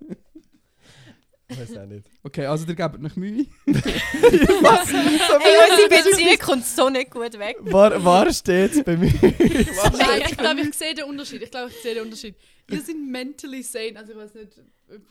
[1.52, 2.06] Ich weiß auch nicht.
[2.24, 3.46] Okay, also ihr gebt euch Mühe.
[3.66, 7.58] Hey, unsere Beziehung kommt so nicht gut weg.
[7.62, 9.12] War, war steht's bei mir?
[9.22, 11.42] Nein, ich glaube, ich sehe den Unterschied.
[11.42, 12.36] Ich glaube, ich sehe den Unterschied.
[12.70, 13.94] Ihr seid mentally sane.
[13.98, 14.62] Also ich weiß nicht.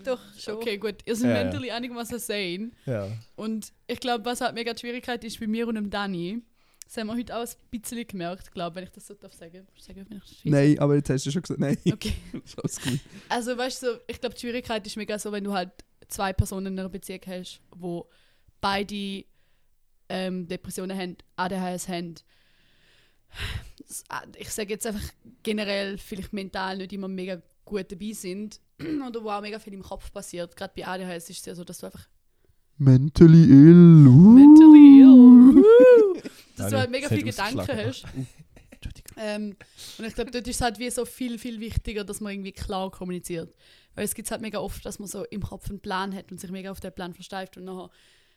[0.05, 0.55] Doch, schon.
[0.57, 0.97] Okay, gut.
[1.05, 1.45] Ihr seid Ja, ja.
[1.45, 2.71] mentally einigermaßen sane.
[2.87, 3.09] Ja.
[3.37, 6.43] Und ich glaube, was halt mega die Schwierigkeit ist bei mir und dem Dani,
[6.85, 9.67] das haben wir heute auch ein bisschen gemerkt, glaube wenn ich das so darf sagen.
[9.79, 11.79] sagen wenn ich Nein, aber jetzt hast du schon gesagt, nein.
[11.91, 12.15] Okay.
[13.29, 15.71] Also weißt du, so, ich glaube, die Schwierigkeit ist mega so, wenn du halt
[16.11, 18.09] zwei Personen in einer Beziehung hast, wo
[18.61, 19.25] beide
[20.09, 22.15] ähm, Depressionen haben, ADHS haben.
[24.37, 25.03] Ich sage jetzt einfach
[25.43, 28.61] generell vielleicht mental nicht immer mega gut dabei sind
[29.07, 30.57] oder wo auch mega viel im Kopf passiert.
[30.57, 32.09] Gerade bei ADHS ist es ja so, dass du einfach
[32.79, 34.07] Mentally ill.
[34.07, 34.31] uh.
[34.31, 35.65] mentally ill,
[36.57, 38.05] dass du halt mega viele Gedanken hast.
[39.17, 39.55] Ähm,
[39.99, 42.53] und ich glaube, dort ist es halt wie so viel, viel wichtiger, dass man irgendwie
[42.53, 43.55] klar kommuniziert.
[44.01, 46.41] Weil es gibt halt mega oft, dass man so im Kopf einen Plan hat und
[46.41, 47.91] sich mega auf den Plan versteift und nachher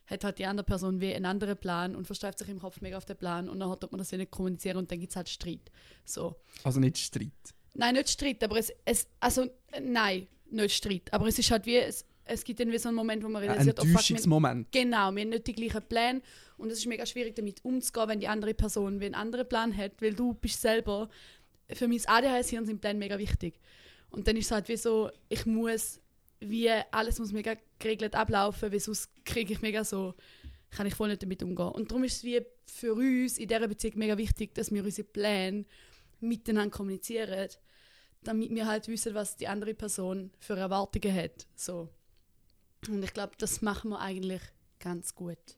[0.08, 2.98] hat halt die andere Person wie einen anderen Plan und versteift sich im Kopf mega
[2.98, 5.30] auf den Plan und nachher tut man das nicht kommunizieren und dann gibt es halt
[5.30, 5.72] Streit.
[6.04, 6.36] So.
[6.66, 7.32] Also nicht Streit.
[7.76, 9.50] Nein, nicht Streit, aber es, es also
[9.82, 12.98] nein, nicht Streit, aber es ist halt wie, es, es gibt dann wie so einen
[12.98, 14.70] Moment, wo man Ein realisiert, oh fuck, wir- Enttäuschungsmoment.
[14.74, 16.22] Genau, wir haben nicht die gleichen Pläne
[16.58, 19.78] und es ist mega schwierig damit umzugehen, wenn die andere Person wie einen anderen Plan
[19.78, 21.08] hat, weil du bist selber,
[21.70, 23.62] für mein ADHS-Hirn sind Pläne mega wichtig.
[24.14, 26.00] Und dann ist es halt wie so, ich muss,
[26.40, 30.14] wie alles muss mega geregelt ablaufen, weil sonst kriege ich mega so,
[30.70, 31.70] kann ich voll nicht damit umgehen.
[31.70, 35.08] Und darum ist es wie für uns in dieser Beziehung mega wichtig, dass wir unsere
[35.08, 35.66] Pläne
[36.20, 37.50] miteinander kommunizieren,
[38.22, 41.48] damit wir halt wissen, was die andere Person für Erwartungen hat.
[41.56, 41.90] So.
[42.88, 44.42] Und ich glaube, das machen wir eigentlich
[44.80, 45.58] ganz gut.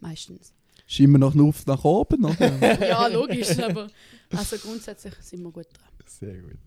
[0.00, 0.52] Meistens.
[0.88, 2.80] Ist immer noch Luft nach oben, oder?
[2.88, 3.86] Ja, logisch, aber
[4.30, 5.88] also grundsätzlich sind wir gut dran.
[6.06, 6.58] Sehr gut.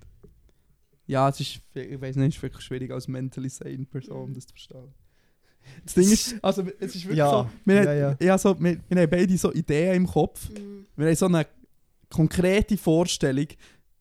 [1.08, 4.48] Ja, es ist, ich weiß nicht, es ist wirklich schwierig als mentally sane Person das
[4.48, 4.94] zu verstehen.
[5.84, 8.38] Das Ding ist, also es ist wirklich Ja, so, wir, ja, haben, ja.
[8.38, 10.50] so, wir, wir haben beide so Ideen im Kopf.
[10.96, 11.48] Wir haben so eine
[12.10, 13.48] konkrete Vorstellung.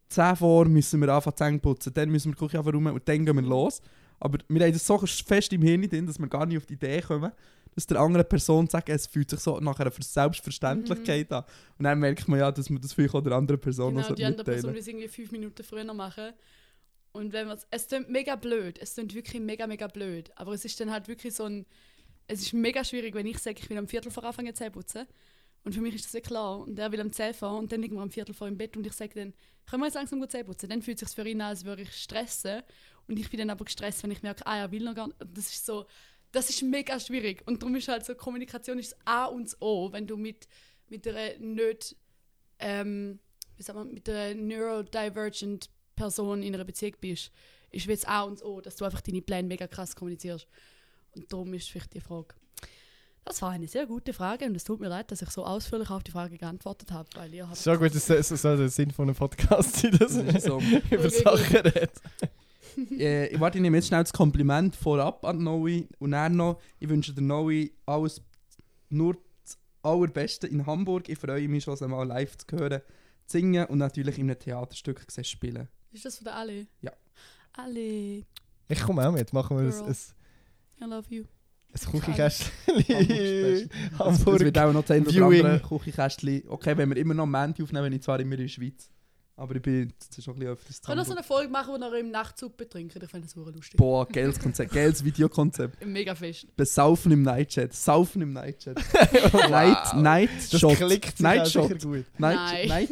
[0.08, 3.34] 10 vor müssen wir anfangen Zähne putzen, dann müssen wir Küche anfangen und dann gehen
[3.34, 3.80] wir los.
[4.20, 6.74] Aber wir haben das so fest im Hirn drin, dass wir gar nicht auf die
[6.74, 7.32] Idee kommen,
[7.74, 11.44] dass der andere Person sagt, es fühlt sich so nach einer Selbstverständlichkeit an.
[11.78, 14.14] Und dann merkt man ja, dass man das vielleicht auch der anderen Person Genau, noch
[14.14, 16.32] die andere mitteilen Person will es irgendwie fünf Minuten früher machen.
[17.14, 20.32] Und wenn man es klingt mega blöd, es klingt wirklich mega, mega blöd.
[20.34, 21.64] Aber es ist dann halt wirklich so ein,
[22.26, 25.06] es ist mega schwierig, wenn ich sage, ich will am Viertel vor anfangen Zähne putzen.
[25.62, 26.58] Und für mich ist das ja klar.
[26.58, 28.76] Und er will am 10 vor und dann liegen wir am Viertel vor im Bett
[28.76, 29.32] und ich sage dann,
[29.64, 30.68] können wir jetzt langsam gut Zähne putzen?
[30.68, 32.62] Dann fühlt es sich für ihn an, als würde ich stressen.
[33.06, 35.20] Und ich bin dann aber gestresst, wenn ich merke, ah, er will noch gar nicht.
[35.20, 35.86] Das ist so,
[36.32, 37.44] das ist mega schwierig.
[37.46, 40.48] Und darum ist halt so, Kommunikation ist A und O, wenn du mit,
[40.88, 41.94] mit einer nicht,
[42.58, 43.20] ähm,
[43.56, 47.30] wie sagt man, mit einer neurodivergent Person in einer Beziehung bist,
[47.70, 50.46] ist wie das A und das O, dass du einfach deine Pläne mega krass kommunizierst.
[51.14, 52.34] Und darum ist vielleicht die Frage.
[53.24, 55.88] Das war eine sehr gute Frage und es tut mir leid, dass ich so ausführlich
[55.88, 57.56] auf die Frage geantwortet habe, weil ihr habt...
[57.56, 60.60] Schon gut, das soll der Sinn von einem Podcast sein, dass Das man ist so.
[60.90, 61.92] über Sachen redet.
[62.98, 66.60] äh, ich warte, ich nehme jetzt schnell das Kompliment vorab an Noe und dann noch,
[66.78, 68.20] ich wünsche der Noe alles
[68.90, 71.08] nur das Allerbeste in Hamburg.
[71.08, 72.82] Ich freue mich schon, sie mal live zu hören,
[73.26, 75.68] zu singen und natürlich in einem Theaterstück zu spielen.
[75.94, 76.66] Ist das von der Ali?
[76.82, 76.92] Ja.
[77.54, 78.26] Ali,
[78.68, 79.88] Ich komme auch mit, machen wir ein, Girl.
[80.80, 81.24] ein, I love you.
[81.72, 82.50] ein Hamburg Küchenkästchen.
[83.88, 84.40] Es Hamburg.
[84.40, 84.84] wird auch noch
[85.30, 85.46] Viewing.
[85.46, 86.42] andere Küchenkästchen.
[86.48, 88.90] Okay, wenn wir immer noch Montag aufnehmen, bin ich zwar immer in der Schweiz.
[89.36, 91.50] Aber ich bin das ist schon ein bisschen öfters zu Können wir so eine Folge
[91.50, 93.02] machen, wo wir im Nachtzug betrinken?
[93.02, 93.76] Ich finde das super lustig.
[93.76, 95.84] Boah, geiles Konzept, geiles Videokonzept.
[95.86, 96.46] Mega fest.
[96.56, 98.76] Besaufen im Nightchat, saufen im Nightchat.
[99.50, 100.76] Night, Night Das Shot.
[100.76, 101.66] klickt sich Night Shot.
[101.68, 102.04] sicher gut.
[102.18, 102.90] Night, Night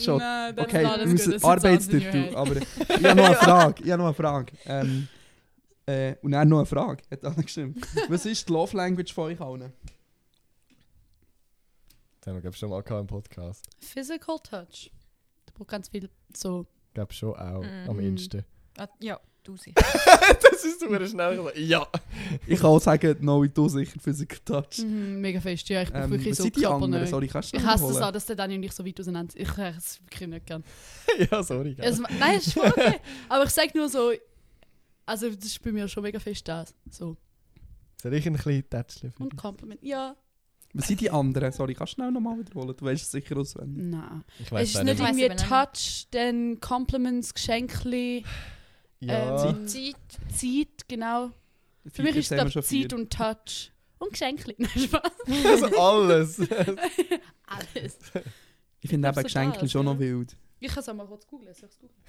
[0.00, 0.18] Shot.
[0.18, 2.34] Nein, Okay, wir müssen Das Arbeitstitel.
[2.34, 3.84] Aber ich habe noch eine Frage.
[3.84, 4.52] Ich habe noch eine Frage.
[4.66, 5.06] Ähm,
[5.86, 7.04] äh, und dann noch eine Frage.
[7.08, 7.86] Hat Anna gestimmt.
[8.08, 9.72] Was ist die Love Language von euch allen?
[12.20, 13.66] Das haben wir, glaube ich, schon mal im Podcast.
[13.78, 14.90] Physical Touch.
[15.54, 16.66] Da braucht ganz viel so.
[16.88, 17.88] Ich glaube schon auch Mhm.
[17.90, 18.38] am Insta.
[18.76, 19.72] Ah, ja, du sie.
[20.42, 21.58] das ist super schnell gesagt.
[21.58, 21.86] Ja!
[22.46, 24.78] Ich kann auch sagen, no, du sicher Physical Touch.
[24.84, 25.68] Mhm, mega fest.
[25.68, 27.06] Ja, ich brauche Ähm, wirklich so die anderen?
[27.06, 28.04] Sorry, kannst du Ich hasse das wiederholen?
[28.04, 29.42] auch, dass der Dani und ich so weit auseinander sind.
[29.42, 30.64] Ich habe es wirklich nicht gern.
[31.30, 31.76] ja, sorry.
[31.78, 32.98] Es, nein, es ist voll okay.
[33.28, 34.12] Aber ich sage nur so,
[35.06, 36.74] also das ist bei mir schon mega fest das.
[36.90, 37.16] So.
[38.02, 39.12] Soll ich ein bisschen tätscheln?
[39.12, 39.36] für Und?
[39.36, 39.80] Kompliment.
[39.82, 40.16] Ja,
[40.76, 41.52] Was sind die anderen?
[41.52, 42.74] Sorry, kannst du schnell nochmal wiederholen?
[42.76, 43.84] Du weißt es sicher auswendig.
[43.84, 44.24] nein.
[44.40, 45.48] Ich Es weiß ist auch nicht Ich weiss irgendwie nicht.
[45.48, 48.24] Touch, dann Compliments, Geschenkli,
[49.00, 49.50] Ja.
[49.50, 49.94] ähm, Zeit.
[50.34, 51.30] Zeit, genau.
[51.84, 52.94] Für Vier, mich ist es schon Zeit vier.
[52.94, 53.70] und Touch.
[53.98, 54.54] Und Geschenkli.
[54.58, 55.12] Nein, Spaß.
[55.46, 56.38] also alles.
[57.46, 57.98] Alles.
[58.80, 60.36] Ich finde Ich eben so das, schon noch wild.
[60.60, 61.54] Ich kann es auch mal kurz googeln.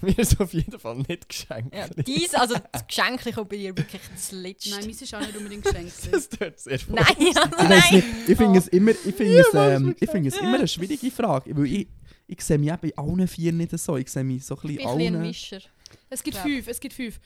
[0.01, 1.75] Mir ist auf jeden Fall nicht geschenkt.
[1.75, 4.69] Ja, dies, also das Geschenk kommt bei dir wirklich das Letzte.
[4.69, 6.11] Nein, meins ist auch nicht unbedingt Geschenkli.
[6.11, 6.95] Das tut sehr voll.
[6.95, 7.93] Nein, ja, Ich nein.
[7.93, 10.67] nicht, ich finde es immer, ich finde es, Niemals ähm, ich finde es immer eine
[10.67, 11.87] schwierige Frage, weil ich,
[12.27, 13.97] ich sehe mich bei allen vier nicht so.
[13.97, 15.27] Ich sehe mich so ein Ich bisschen bin ein bisschen ein allen.
[15.27, 15.59] Mischer.
[16.09, 17.19] Es gibt fünf, es gibt fünf.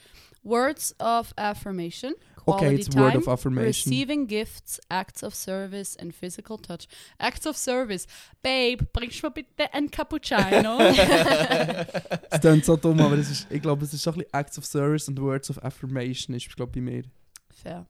[0.44, 2.14] Words of affirmation,
[2.56, 3.92] Okay, it's word time, of affirmation.
[3.92, 6.88] receiving gifts, acts of service and physical touch.
[7.20, 8.08] Acts of service.
[8.42, 10.80] Babe, bringst du mir bitte einen Cappuccino?
[12.32, 14.66] Es klingt so dumm, aber ist, ich glaube, es ist so ein bisschen Acts of
[14.66, 17.04] Service und Words of Affirmation ist, glaube bei mir.
[17.50, 17.86] Fair.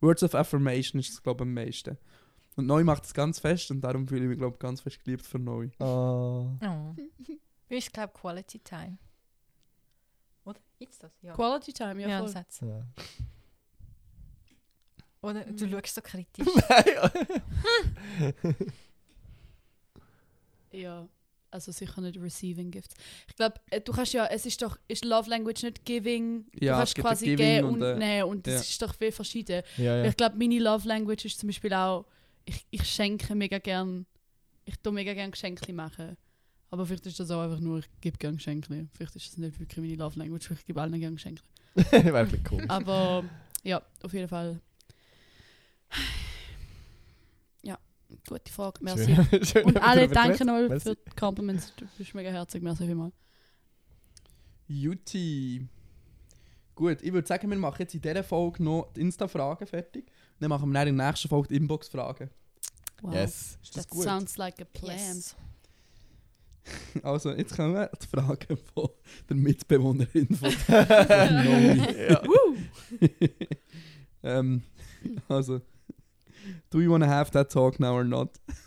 [0.00, 1.96] Words of Affirmation ist, glaube am meisten.
[2.56, 5.26] Und Neu macht es ganz fest und darum fühle ich mich, glaube ganz fest geliebt
[5.26, 5.68] für Neu.
[5.78, 6.48] Oh.
[6.62, 6.94] Oh.
[7.68, 8.98] Bei uns glaube ich Quality Time.
[10.44, 10.58] Oder?
[10.78, 11.12] Jetzt das?
[11.22, 11.34] Ja.
[11.34, 12.28] Quality time, ja, Ja, voll.
[12.28, 12.60] Satz.
[12.62, 12.82] Ja.
[15.22, 16.46] Oder du schaust so kritisch.
[20.72, 21.08] Ja,
[21.50, 22.94] also sicher nicht receiving gifts.
[23.28, 26.46] Ich glaube, du kannst ja, es ist doch, ist Love Language nicht giving?
[26.60, 28.60] Ja, du kannst quasi geben und, und, äh, nehmen und das ja.
[28.60, 29.62] ist doch viel verschieden.
[29.76, 30.04] ja, ja.
[30.04, 32.06] Ich glaube, meine Love Language ist zum Beispiel auch,
[32.44, 34.06] ich, ich schenke mega gern,
[34.64, 36.16] ich tue mega gern Geschenke machen.
[36.70, 38.88] Aber vielleicht ist das auch einfach nur, ich gebe gern Geschenke.
[38.94, 41.42] Vielleicht ist das nicht wirklich meine Love Language, vielleicht gebe ich allen gern Geschenke.
[41.74, 42.64] Wirklich cool.
[42.68, 43.24] Aber
[43.64, 44.60] ja, auf jeden Fall.
[47.62, 47.76] Ja,
[48.28, 49.14] gute Frage, merci.
[49.14, 50.46] Schön, schön Und alle darüber danke geredet.
[50.46, 50.88] noch Merci.
[50.90, 51.72] für die Compliments.
[51.76, 53.14] Du bist mega herzig, merci vielmals.
[54.68, 55.66] Juti.
[56.74, 60.10] Gut, ich würde sagen, wir machen jetzt in dieser Folge noch die Insta-Fragen fertig.
[60.38, 62.30] Dann machen wir dann in der nächsten Folge die Inbox-Fragen.
[63.02, 63.14] Wow.
[63.14, 63.58] Yes.
[63.62, 64.04] Ist das That gut?
[64.04, 64.96] sounds like a plan.
[65.16, 65.36] Yes.
[67.02, 68.90] Also, jetzt kommen die Fragen von
[69.28, 71.82] der Mitbewohnerin von Nomi.
[72.08, 72.22] ja.
[74.22, 74.62] ähm,
[75.26, 75.62] also,
[76.70, 78.28] do you wanna have that talk now or not?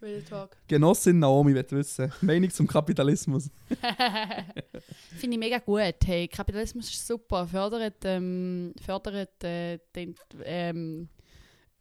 [0.00, 0.56] Real talk.
[0.68, 2.12] Genossin Naomi will wissen.
[2.20, 3.50] Meinung zum Kapitalismus.
[5.18, 5.96] Finde ich mega gut.
[6.04, 7.48] Hey, Kapitalismus ist super.
[7.48, 11.08] Fördert, ähm, fördert äh, den, ähm,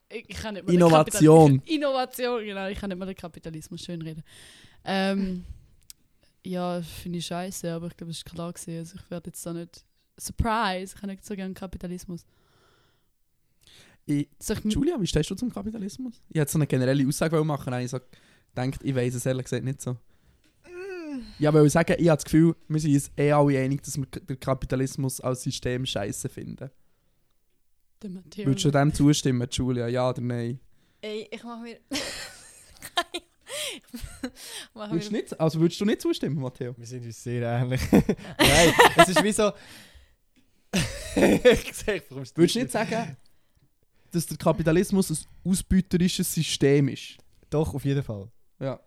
[0.10, 1.62] ich kann nicht mal Innovation.
[1.66, 2.68] Innovation, genau.
[2.68, 4.24] Ich kann nicht mal den Kapitalismus schön reden.
[4.84, 5.46] Ähm,
[6.44, 8.78] ja, finde ich scheiße, aber ich glaube, es ist klar gewesen.
[8.80, 9.86] Also ich werde jetzt da nicht.
[10.20, 10.96] Surprise!
[10.96, 12.26] Ich habe nicht so gerne Kapitalismus.
[14.10, 14.30] Ich,
[14.64, 16.24] Julia, wie stehst du zum Kapitalismus?
[16.30, 18.00] Ich hätte so eine generelle Aussage machen wollen, ich so
[18.56, 19.98] gedacht, ich weiß es ehrlich gesagt nicht so.
[21.40, 23.98] Ja, weil ich sagen, ich habe das Gefühl, wir sind uns eh alle einig, dass
[23.98, 26.70] wir den Kapitalismus als System scheiße finden.
[28.02, 29.90] Würdest du dem zustimmen, Julia?
[29.90, 30.60] Ja oder nein?
[31.02, 31.78] Ey, ich mache mir.
[34.74, 36.78] mach Würdest du mir nicht, also würdest du nicht zustimmen, Matteo?
[36.78, 37.82] Wir sind uns sehr ähnlich.
[37.92, 39.52] Nein, es ist wie so.
[41.16, 43.18] ich sehe, warum Würdest du nicht sagen,
[44.18, 47.18] dass der Kapitalismus ein ausbeuterisches System ist.
[47.50, 48.28] Doch, auf jeden Fall.
[48.60, 48.80] Ja.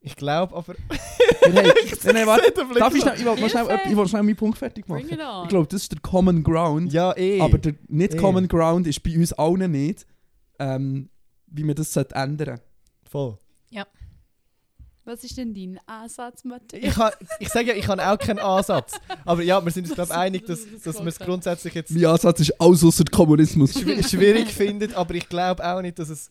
[0.00, 0.74] Ich glaube aber...
[0.74, 1.72] Wir nein,
[2.12, 4.86] nein, warte, darf ich schnell, ich will mal schnell, ich will schnell meinen Punkt fertig
[4.86, 5.08] machen.
[5.08, 6.92] Ich glaube, das ist der Common Ground.
[6.92, 7.40] Ja, eh.
[7.40, 8.16] Aber der nicht Eh.
[8.18, 10.06] Common Ground ist bei uns allen nicht,
[10.58, 11.08] ähm,
[11.46, 12.60] wie man das sollte ändern
[13.08, 13.38] Voll.
[15.06, 16.82] Was ist denn dein Ansatz, Matthias?
[16.82, 18.94] Ich, ha, ich sage ja, ich habe auch keinen Ansatz.
[19.26, 22.06] Aber ja, wir sind uns, glaube ich, einig, dass, dass wir es grundsätzlich jetzt Mein
[22.06, 23.74] Ansatz ist alles außer Kommunismus.
[23.76, 26.30] schwi- schwierig findet, aber ich glaube auch nicht, dass es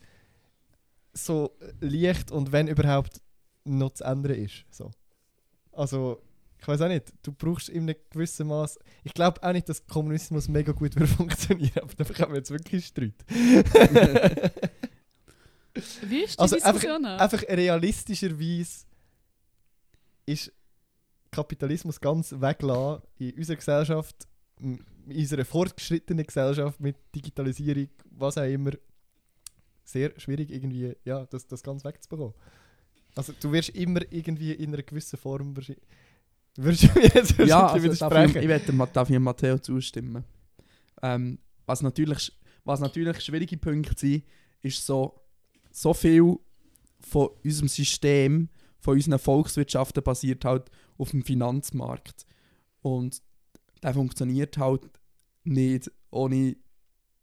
[1.13, 1.51] so
[1.81, 3.21] leicht und wenn überhaupt
[3.65, 4.65] noch zu ändern ist.
[4.71, 4.89] So.
[5.71, 6.19] Also,
[6.59, 8.79] ich weiß auch nicht, du brauchst in einem gewissen Maß.
[9.03, 12.87] Ich glaube auch nicht, dass Kommunismus mega gut funktionieren, aber da haben wir jetzt wirklich
[12.87, 13.13] Streit.
[16.03, 17.05] Wie ist die Also einfach, Diskussion?
[17.05, 18.85] einfach realistischerweise
[20.25, 20.51] ist
[21.31, 24.27] Kapitalismus ganz weglassen in unserer Gesellschaft,
[24.59, 28.71] in unserer fortgeschrittenen Gesellschaft mit Digitalisierung, was auch immer,
[29.83, 32.33] sehr schwierig irgendwie, ja, das, das ganz wegzubekommen.
[33.15, 35.83] Also du wirst immer irgendwie in einer gewissen Form wahrscheinlich...
[36.55, 38.51] Würdest du mir jetzt ja, also darf ich, widersprechen?
[38.77, 40.23] ich darf dem Matteo zustimmen.
[41.01, 42.31] Ähm, was, natürlich,
[42.63, 44.23] was natürlich schwierige Punkte sind,
[44.61, 45.19] ist so,
[45.73, 46.37] so viel
[46.99, 48.49] von unserem System,
[48.79, 52.25] von unseren Volkswirtschaften basiert halt auf dem Finanzmarkt.
[52.81, 53.21] Und
[53.81, 54.89] der funktioniert halt
[55.43, 56.55] nicht ohne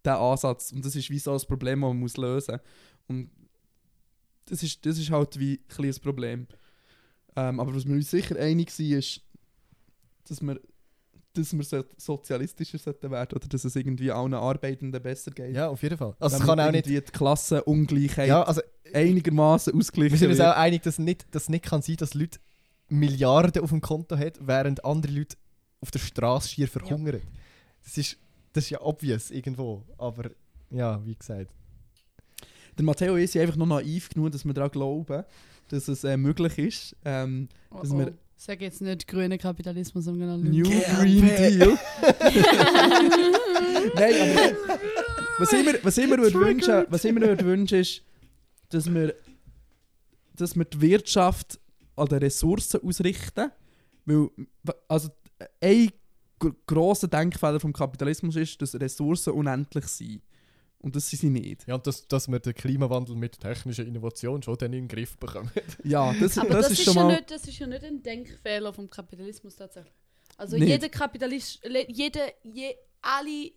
[0.04, 0.72] diesen Ansatz.
[0.72, 2.60] Und das ist wie so ein Problem, das man muss lösen muss.
[3.06, 3.30] Und
[4.46, 6.46] das ist, das ist halt wie ein kleines Problem.
[7.36, 9.22] Ähm, aber was wir uns sicher einig sind, ist,
[10.24, 10.60] dass wir,
[11.40, 15.54] dass wir so sozialistischer sollten werden oder dass es irgendwie allen Arbeitenden besser geht.
[15.54, 16.14] Ja, auf jeden Fall.
[16.18, 16.86] Also es kann auch nicht...
[16.86, 18.60] die Klassenungleichheit Ja, also
[18.92, 22.38] einigermaßen Wir ausgeglichen sind uns auch einig, dass nicht, dass nicht kann sein dass Leute
[22.88, 25.36] Milliarden auf dem Konto haben, während andere Leute
[25.80, 27.20] auf der Straße schier verhungern.
[27.84, 28.16] Das, ist,
[28.52, 29.82] das ist ja obvious irgendwo.
[29.96, 30.30] Aber
[30.70, 31.50] ja, wie gesagt.
[32.76, 35.24] Der Matteo ist ja einfach noch naiv genug, dass wir daran glauben,
[35.68, 36.96] dass es äh, möglich ist.
[37.04, 37.98] Ähm, Oh, dass oh.
[37.98, 38.12] wir-
[38.42, 40.62] Sag jetzt nicht grüner Kapitalismus, I'm gonna New.
[40.64, 41.78] Green Deal.
[43.94, 44.56] Nein, aber
[45.38, 48.02] was ich mir, was ich mir würde wünschen, was ich mir würde wünschen ist,
[48.70, 49.14] dass wir,
[50.36, 51.60] dass wir die Wirtschaft
[51.96, 53.50] an den Ressourcen ausrichten.
[54.06, 54.30] Weil,
[54.88, 55.10] also,
[55.60, 55.90] ein
[56.38, 60.22] gr- grosser Denkfehler vom Kapitalismus ist, dass Ressourcen unendlich sind.
[60.82, 61.66] Und das sind sie nicht.
[61.66, 65.18] Ja, und dass, dass wir den Klimawandel mit technischer Innovation schon dann in den Griff
[65.18, 65.50] bekommen.
[65.84, 67.12] Ja, das, Aber das, das, ist ist schon ja mal.
[67.16, 69.92] nicht, das ist ja nicht ein Denkfehler vom Kapitalismus tatsächlich.
[70.38, 70.68] Also Nicht.
[70.68, 73.52] jeder Kapitalist, jede, je, alle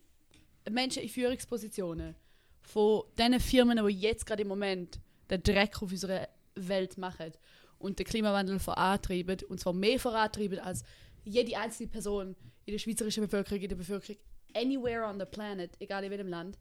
[0.69, 2.15] Menschen in Führungspositionen
[2.61, 4.99] von diesen Firmen, die jetzt gerade im Moment
[5.29, 7.31] den Dreck auf unserer Welt machen
[7.77, 10.83] und den Klimawandel vorantreiben, und zwar mehr vorantreiben als
[11.23, 14.17] jede einzelne Person in der schweizerischen Bevölkerung, in der Bevölkerung,
[14.53, 16.57] anywhere on the planet, egal in welchem Land,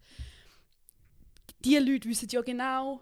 [1.64, 3.00] die Leute wissen ja genau,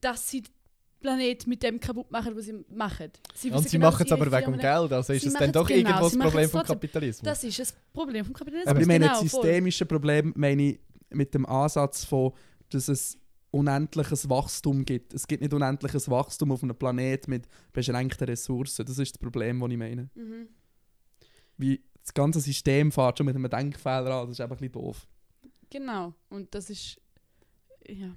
[0.00, 0.52] dass sie den
[1.00, 3.10] Planet mit dem kaputt machen, was sie machen.
[3.34, 4.92] Sie Und sie genau, machen es aber wegen Geld.
[4.92, 6.62] Also ist es dann doch genau, irgendwo das Problem vom.
[6.62, 7.24] Kapitalismus.
[7.24, 8.70] Das ist ein Problem vom Kapitalismus.
[8.70, 9.42] Aber ich meine, genau, das voll.
[9.42, 10.80] systemische Problem meine ich
[11.10, 12.32] mit dem Ansatz von,
[12.70, 13.18] dass es
[13.50, 15.14] unendliches Wachstum gibt.
[15.14, 18.84] Es gibt nicht unendliches Wachstum auf einem Planet mit beschränkten Ressourcen.
[18.84, 20.10] Das ist das Problem, das ich meine.
[20.14, 20.48] Mhm.
[21.56, 24.72] Wie das ganze System fährt schon mit einem Denkfehler an, das ist einfach ein bisschen
[24.72, 25.06] doof.
[25.70, 26.14] Genau.
[26.30, 27.00] Und das ist.
[27.88, 28.16] Ja.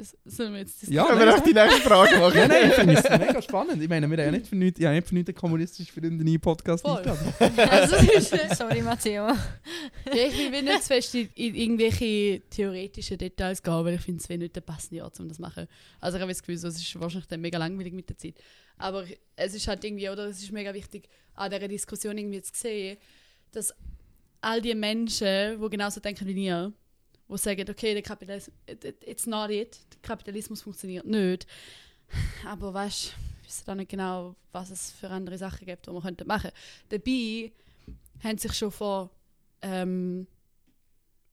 [0.00, 2.38] Das sollen wir jetzt Ja, Können wir auch die nächste Frage machen?
[2.38, 3.82] Ja, nein, ich finde es mega spannend.
[3.82, 6.40] Ich meine, wir haben ja nicht für nichts, ich habe nicht für nichts kommunistisch verbundenen
[6.40, 6.96] Podcast Voll.
[7.06, 7.68] eingeladen.
[7.68, 7.96] Also,
[8.54, 9.26] Sorry, Matteo.
[9.26, 9.34] ja,
[10.06, 14.28] ich will nicht zu fest in, in irgendwelche theoretischen Details gehen, weil ich finde, es
[14.30, 15.66] wäre nicht der passende Ort, um das zu machen.
[16.00, 18.36] Also ich habe das Gefühl, es ist wahrscheinlich dann mega langweilig mit der Zeit.
[18.78, 19.04] Aber
[19.36, 22.96] es ist halt irgendwie, oder es ist mega wichtig, an dieser Diskussion irgendwie zu sehen,
[23.52, 23.74] dass
[24.40, 26.72] all die Menschen, die genauso denken wie ihr,
[27.30, 31.46] die sagen, okay, der Kapitalismus, it, it, it's not it, der Kapitalismus funktioniert nicht.
[32.46, 36.02] Aber weißt du, wissen auch nicht genau, was es für andere Sachen gibt, die man
[36.02, 36.50] könnte machen
[36.88, 37.02] könnte.
[37.04, 37.52] Dabei
[38.22, 39.10] haben sich schon vor.
[39.62, 40.26] Ähm,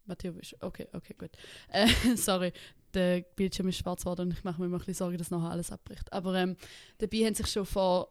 [0.06, 1.32] Matteo, okay, okay, gut.
[1.70, 2.54] Äh, sorry,
[2.94, 5.52] der Bildschirm ist schwarz geworden und ich mache mir immer ein bisschen Sorgen, dass nachher
[5.52, 6.12] alles abbricht.
[6.14, 6.56] Aber ähm,
[6.98, 8.10] dabei haben sich schon vor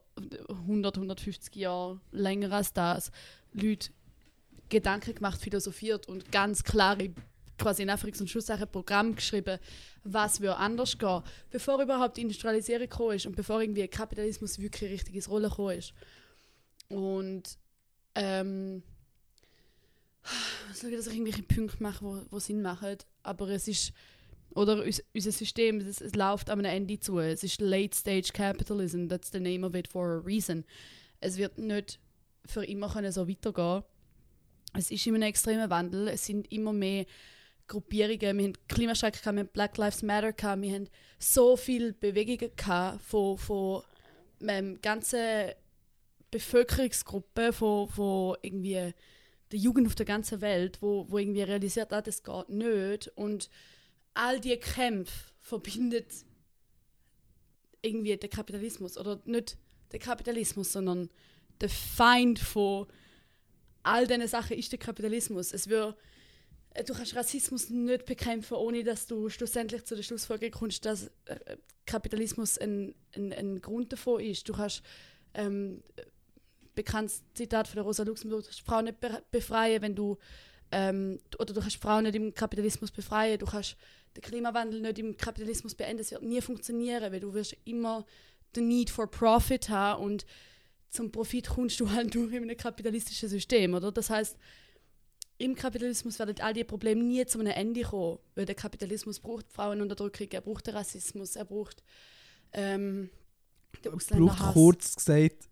[0.48, 3.10] 100, 150 Jahren, länger als das,
[3.52, 3.90] Leute
[4.68, 7.14] Gedanken gemacht, philosophiert und ganz klare,
[7.58, 9.58] quasi in Anführungs- und Schlusssachen Programm geschrieben,
[10.04, 14.90] was wir anders gehen, bevor überhaupt die Industrialisierung gekommen ist und bevor irgendwie Kapitalismus wirklich
[14.90, 15.92] richtig ins Rollen gekommen ist.
[16.88, 17.58] Und
[18.14, 18.82] ähm,
[20.72, 23.92] ich schaue, dass ich irgendwelche Punkte mache, wo, wo Sinn machen, aber es ist
[24.54, 27.18] oder unser System, es, es läuft am Ende zu.
[27.18, 30.64] Es ist Late Stage Capitalism, that's the name of it for a reason.
[31.20, 32.00] Es wird nicht
[32.46, 33.82] für immer können so weitergehen.
[34.72, 36.08] Es ist immer ein extremer Wandel.
[36.08, 37.06] Es sind immer mehr
[37.66, 40.88] Gruppierungen, wir haben Klimastreik, wir haben Black Lives Matter, wir haben
[41.18, 42.50] so viele Bewegungen
[43.00, 43.82] von, von
[44.40, 45.50] ähm, ganzen
[46.30, 48.92] Bevölkerungsgruppen, von, von irgendwie
[49.52, 53.08] der Jugend auf der ganzen Welt, wo, wo irgendwie realisiert hat, das geht nicht.
[53.14, 53.48] Und
[54.14, 56.12] all diese Kämpfe verbindet
[57.82, 58.98] irgendwie der Kapitalismus.
[58.98, 59.56] Oder nicht
[59.92, 61.10] der Kapitalismus, sondern
[61.60, 62.86] der Feind von
[63.82, 65.52] all diesen Sachen ist der Kapitalismus.
[65.52, 65.96] Es wird,
[66.84, 71.56] du kannst Rassismus nicht bekämpfen, ohne dass du schlussendlich zu der Schlussfolgerung kommst, dass äh,
[71.86, 74.48] Kapitalismus ein, ein, ein Grund davon ist.
[74.48, 74.82] Du kannst
[75.34, 75.82] ähm,
[76.74, 80.18] bekanntes Zitat von der Rosa Luxemburg, du kannst Frauen nicht be befreien, wenn du
[80.72, 83.76] ähm, oder du kannst Frauen nicht im Kapitalismus befreien, du kannst
[84.16, 88.04] den Klimawandel nicht im Kapitalismus beenden, es wird nie funktionieren, weil du wirst immer
[88.54, 90.26] den Need for Profit haben und
[90.90, 93.92] zum Profit kommst du halt nur in einem kapitalistischen System, oder?
[93.92, 94.36] Das heißt,
[95.38, 99.50] im Kapitalismus werden all diese Probleme nie zu einem Ende kommen, weil der Kapitalismus braucht
[99.52, 101.82] Frauenunterdrückung, er braucht den Rassismus, er braucht
[102.52, 103.10] ähm,
[103.84, 104.54] den braucht Ausländerhass.
[104.54, 105.48] kurz gesagt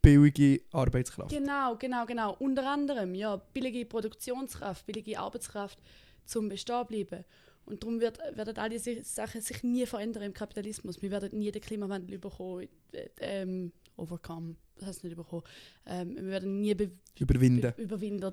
[0.00, 1.30] billige Arbeitskraft.
[1.30, 2.36] Genau, genau, genau.
[2.38, 5.78] Unter anderem, ja, billige Produktionskraft, billige Arbeitskraft
[6.24, 7.24] zum Bestehen bleiben.
[7.64, 11.00] Und darum wird, werden all diese Sachen sich nie verändern im Kapitalismus.
[11.00, 15.44] Wir werden nie den Klimawandel überkommen, äh, ähm, overcome, das heißt nicht überkommen.
[15.86, 17.60] Ähm, wir werden nie be Überwinden.
[17.76, 18.30] be überwinden.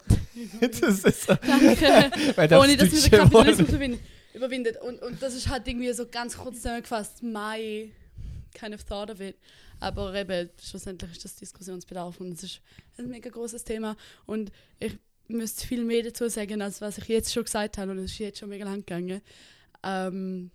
[0.60, 1.36] das ist so.
[1.36, 2.12] Danke.
[2.36, 4.00] Das Ohne dass wir den Kapitalismus überwinden,
[4.34, 4.82] überwindet.
[4.82, 7.92] Und, und das ist halt irgendwie so ganz kurz zusammengefasst, my
[8.54, 9.36] kind of thought of it.
[9.80, 12.62] Aber eben, schlussendlich ist das Diskussionsbedarf und es ist
[12.98, 13.96] ein mega großes Thema.
[14.26, 14.98] Und ich
[15.28, 17.92] müsste viel mehr dazu sagen, als was ich jetzt schon gesagt habe.
[17.92, 19.22] Und es ist jetzt schon mega lang gegangen.
[19.84, 20.52] Ähm,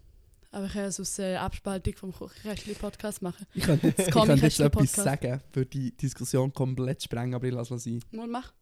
[0.55, 3.45] aber ich kann es aus äh, Abspaltung vom Kuchenrestli-Podcast machen.
[3.55, 7.53] Ich könnte jetzt, ich könnte jetzt etwas sagen, für die Diskussion komplett sprengen, aber ich
[7.53, 8.01] lasse es sein.
[8.13, 8.53] Mal mach.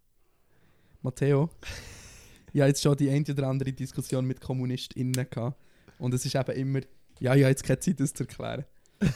[1.02, 1.50] Matteo,
[2.52, 5.58] ich habe jetzt schon die eine oder andere Diskussion mit KommunistInnen gehabt.
[5.98, 6.80] Und es ist eben immer,
[7.20, 8.64] ja, ich habe jetzt keine Zeit, das zu erklären.
[9.02, 9.06] I,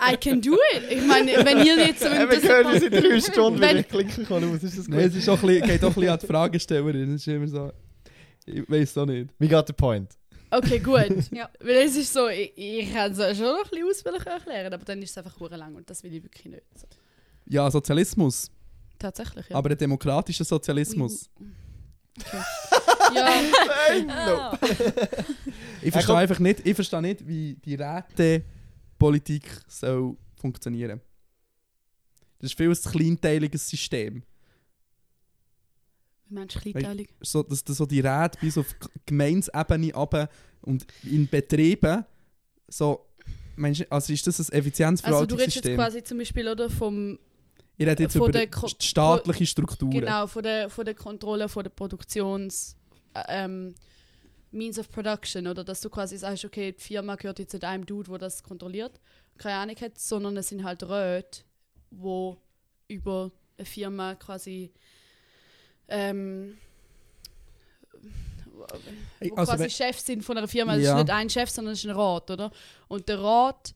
[0.00, 0.82] I can do it.
[0.90, 3.88] Ich meine, wenn ihr jetzt so Ja, wir hören uns in drei Stunden, wenn ich
[3.88, 4.42] klinken kann.
[4.44, 4.62] Aus.
[4.62, 4.94] Ist das gut?
[4.94, 7.14] Nein, es ist auch ein bisschen, geht auch ein bisschen an die Fragestellerin.
[7.14, 7.70] Es ist immer so,
[8.46, 9.30] ich weiß auch nicht.
[9.38, 10.16] We got the point.
[10.58, 11.30] Okay, gut.
[11.32, 11.48] Ja.
[11.60, 14.84] Weil es ist so, ich, ich kann es schon noch ein bisschen ausführlicher erklären, aber
[14.84, 16.62] dann ist es einfach hure lang und das will ich wirklich nicht.
[16.76, 16.86] So.
[17.46, 18.50] Ja, Sozialismus,
[18.98, 19.56] Tatsächlich, ja.
[19.56, 21.28] aber ein demokratischer Sozialismus.
[23.14, 23.28] ja,
[24.08, 24.58] Ah.
[25.82, 31.00] Ich verstehe einfach nicht, ich verstehe nicht, wie die Rätepolitik soll funktionieren.
[32.38, 34.22] Das ist viel ein kleinteiliges System.
[36.28, 37.08] Wie meinst du kleinteilig?
[37.20, 38.74] So, dass, dass so die Räte bis auf
[39.06, 40.28] Gemeinsebene runter
[40.62, 42.04] und in Betrieben
[42.68, 43.06] so,
[43.56, 45.76] meinst du, also ist das ein Also du redest jetzt Effizienzverwaltungssystem?
[45.76, 47.18] quasi zum Beispiel oder vom,
[47.76, 49.90] ich rede jetzt von über der Ko- st- staatliche Strukturen.
[49.90, 52.76] genau, von der, von der Kontrolle, von der Produktions,
[53.14, 53.74] äh, ähm,
[54.50, 57.84] Means of Production oder dass du quasi sagst, okay, die Firma gehört jetzt nicht einem
[57.84, 59.00] Dude, der das kontrolliert,
[59.36, 61.40] keine Ahnung hat, sondern es sind halt Räte,
[61.90, 62.36] wo
[62.86, 64.72] über eine Firma quasi
[65.88, 66.58] ähm,
[69.20, 70.76] wo also quasi Chefs sind von einer Firma.
[70.76, 70.92] Es Ja.
[70.98, 72.50] ist nicht ein Chef, sondern es ist ein Rat, oder?
[72.88, 73.74] Und der Rat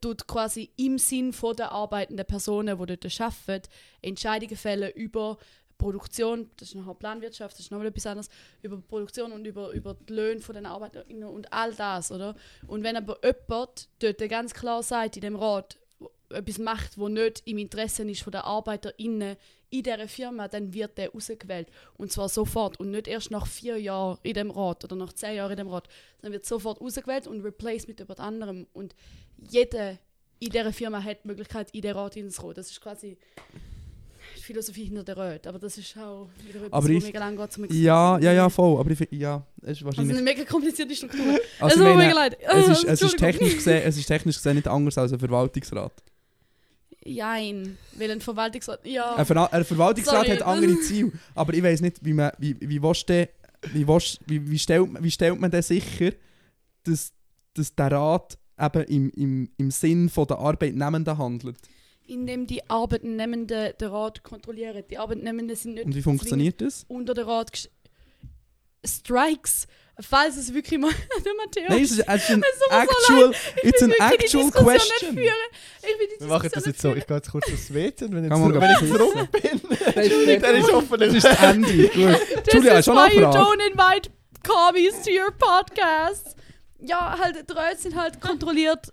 [0.00, 3.68] tut quasi im Sinn von der arbeitenden Personen, die dort arbeiten,
[4.02, 5.36] Entscheidungen fällen über
[5.76, 8.28] Produktion, das ist nachher Planwirtschaft, das ist nochmal etwas anderes,
[8.62, 12.34] über Produktion und über, über die Löhne von den ArbeiterInnen und all das, oder?
[12.66, 15.76] Und wenn aber jemand dort ganz klar sagt, in dem Rat,
[16.30, 19.36] etwas macht, was nicht im Interesse ist von den ArbeiterInnen
[19.70, 21.68] in dieser Firma, dann wird der rausgewählt.
[21.96, 25.36] Und zwar sofort und nicht erst nach vier Jahren in dem Rat oder nach zehn
[25.36, 25.88] Jahren in dem Rat.
[26.22, 28.66] Dann wird sofort rausgewählt und replaced mit jemand anderem.
[28.72, 28.94] Und
[29.50, 29.98] jeder
[30.38, 32.54] in dieser Firma hat die Möglichkeit, in den Rat hineinzukommen.
[32.54, 33.16] Das ist quasi
[34.36, 35.46] die Philosophie hinter der Rat.
[35.48, 38.32] Aber das ist auch wieder etwas, Aber wo ich- mega lang geht zum Ja, ja,
[38.32, 38.78] ja, voll.
[38.78, 40.16] Aber ich finde, ja, es ist Also wahrscheinlich...
[40.16, 41.20] eine mega komplizierte Struktur.
[41.58, 42.38] Also, es tut mir mega leid.
[42.40, 45.92] es, ist, es, ist technisch gesehen, es ist technisch gesehen nicht anders als ein Verwaltungsrat.
[47.04, 48.86] Jein, weil ein Verwaltungsrat.
[48.86, 49.14] Ja.
[49.16, 50.36] Ein, Ver ein Verwaltungsrat Sorry.
[50.38, 53.28] hat andere Ziele, aber ich weiß nicht, wie man, wie, wie, du,
[53.72, 56.12] wie, willst, wie, wie, stellt, man- wie stellt man denn sicher,
[56.84, 57.12] dass,
[57.54, 61.56] dass der Rat eben im, im, im Sinn von der Arbeitnehmenden handelt?
[62.06, 64.84] Indem die Arbeitnehmenden den Rat kontrollieren.
[64.90, 66.84] Die Arbeitnehmenden sind nicht Und wie funktioniert das?
[66.88, 67.70] unter den Rat
[68.84, 69.66] Strikes.
[70.00, 70.90] Falls es wirklich mal
[71.24, 71.68] der Matthias.
[71.68, 74.30] Nein, es ist, ist ein Es tut mir so actual, Ich it's will an wirklich
[74.30, 75.14] die actual question.
[75.14, 75.34] führen.
[75.82, 76.88] Ich will die Wir machen das jetzt so.
[76.88, 79.32] nicht Ich gehe jetzt kurz aufs WC und wenn ich, Kann zurück, wenn ich zurück
[79.32, 79.50] bin,
[80.02, 80.42] Entschuldigung.
[80.42, 80.98] dann ist offen.
[81.00, 81.68] Das ist das Ende.
[81.72, 81.92] Gut.
[81.92, 82.16] führen.
[82.52, 84.10] Julia, This hast is du noch why you don't invite
[84.42, 86.36] commies to your podcast.
[86.80, 88.92] Ja, halt, die Räte sind halt kontrolliert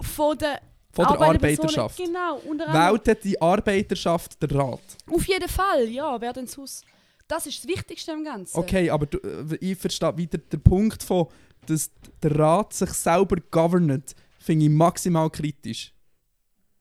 [0.00, 0.60] von der
[0.92, 1.20] Von der.
[1.20, 1.96] Arbeiterschaft.
[1.98, 2.40] Genau.
[2.44, 4.80] Wählt die Arbeiterschaft der Rat?
[5.10, 6.84] Auf jeden Fall, ja, wer denn sonst?
[7.28, 8.56] Das ist das Wichtigste am Ganzen.
[8.56, 11.26] Okay, aber du, äh, ich verstehe wieder den Punkt von,
[11.66, 11.90] dass
[12.22, 15.92] der Rat sich selber governet, finde ich maximal kritisch.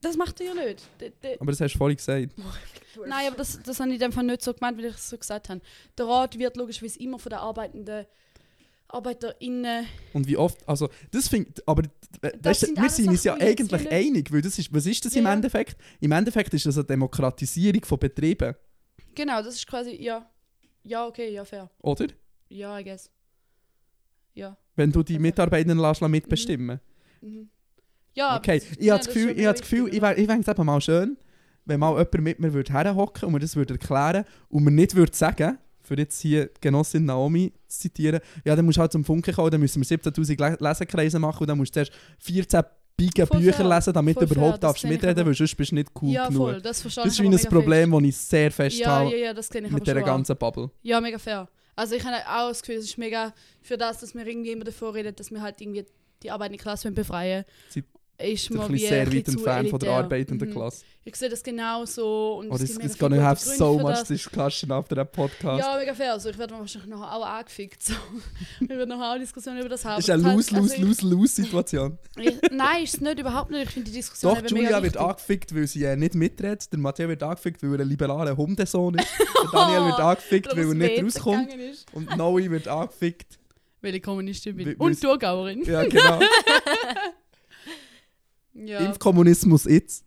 [0.02, 0.84] Das macht er ja nicht.
[1.02, 2.30] D d Aber das hast du vorhin gesagt.
[3.08, 5.10] Nein, aber das, das habe ich in dem Fall nicht so gemeint, wie ich es
[5.10, 5.62] so gesagt habe.
[5.98, 8.06] Der Rat wird logischerweise immer von den arbeitenden
[8.88, 9.88] ArbeiterInnen.
[10.14, 11.84] Und wie oft, also das finde aber
[12.22, 15.04] äh, Das weißt sind wir sind uns ja eigentlich einig, weil das ist, was ist
[15.06, 15.34] das im Ja.
[15.34, 15.76] Endeffekt?
[16.00, 18.56] Im Endeffekt ist das eine Demokratisierung von Betrieben,
[19.16, 20.30] Genau, das ist quasi, ja.
[20.86, 21.69] Ja, okay, ja, fair.
[21.81, 22.07] oder?
[22.49, 23.09] Ja, I guess.
[24.33, 24.55] Ja.
[24.75, 25.17] Wenn du die.
[25.19, 26.79] Mitarbeitenden lässt, mitbestimmen
[27.21, 27.49] Mhm.
[28.13, 30.47] Ja, Okay, ich habe das Gefühl, ich, habe das Gefühl, ich, wär- ich fände es
[30.47, 31.17] eben mal schön,
[31.65, 34.95] wenn mal jemand mit mir würde herhocken und mir das würde erklären und mir nicht
[34.95, 39.03] würde sagen, für jetzt hier Genossin Naomi zu zitieren, ja, dann musst du halt zum
[39.03, 42.63] Funke kommen, dann müssen wir 17'000 Le Lesekreise machen und dann musst du zuerst 14
[42.98, 45.28] Biegen Voll Bücher fair, lesen, damit du voll überhaupt darfst mitreden, aber.
[45.28, 46.41] weil sonst bist du nicht cool ja, genug.
[46.43, 49.34] voll, das Das ist wie ein Problem, das ich sehr fest Ja, habe ja, ja,
[49.34, 50.72] das kenne ich mit dieser ganzen Bubble.
[50.82, 51.50] Ja, mega fair.
[51.76, 54.64] Also ich habe auch das Gefühl, es ist mega für das, dass wir irgendwie immer
[54.64, 55.86] davor reden, dass wir halt irgendwie
[56.24, 57.84] die arbeitende Klasse befreien Sie-
[58.18, 60.53] ist ein wie sehr weit entfernt von der arbeitenden Mhm.
[60.53, 60.86] Klasse.
[61.03, 62.38] Ich sehe das genau so.
[62.39, 65.59] Und Oh, es gibt gonna have Gründe so much discussion after that podcast.
[65.63, 66.13] Ja, mega fair.
[66.13, 67.84] Also ich werde wahrscheinlich nachher auch angefickt.
[67.84, 67.93] So.
[68.61, 69.99] Wir werden nachher auch eine Diskussion über das haben.
[69.99, 71.97] ist eine lose, lose, also lose, lose Situation.
[72.18, 73.66] ich, Nein, ist es nicht, überhaupt nicht.
[73.66, 76.72] Ich finde die Diskussion Doch, Julia mega wird angefickt, weil sie äh, nicht mitredet.
[76.72, 79.07] Der Matteo wird angefickt, weil er ein liberaler Hundesohn ist.
[79.43, 81.49] Der Daniel wird angefickt, weil er nicht rauskommt.
[81.93, 83.38] Und Noe wird angefickt.
[83.82, 84.68] Weil ich Kommunistin bin.
[84.70, 85.63] Weil- Und Thurgauerin.
[85.66, 86.20] Ja, genau.
[88.56, 88.80] Ja.
[88.80, 90.06] Impfkommunismus jetzt.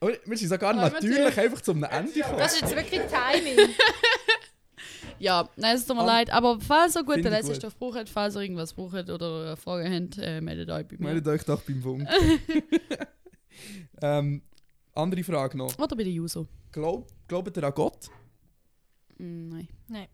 [0.00, 2.38] Oh, wir sind sogar Ah, natürlich einfach zum Ende gekommen.
[2.38, 3.74] Das ist jetzt wirklich Timing.
[5.20, 6.30] Ja, nein, es tut mir Am- leid.
[6.30, 10.18] Aber falls ihr gute Finde ich Lesestoff braucht, falls ihr irgendwas braucht oder Fragen habt,
[10.18, 11.04] äh, meldet euch bei mir.
[11.06, 12.08] Meldet euch doch beim Funk.
[14.02, 14.42] ähm,
[14.94, 15.76] andere Frage noch.
[15.76, 16.46] Oder bei der Juso.
[16.70, 18.08] Glaub, glaubt ihr an Gott?
[19.18, 19.48] Mm,
[19.88, 20.08] nein.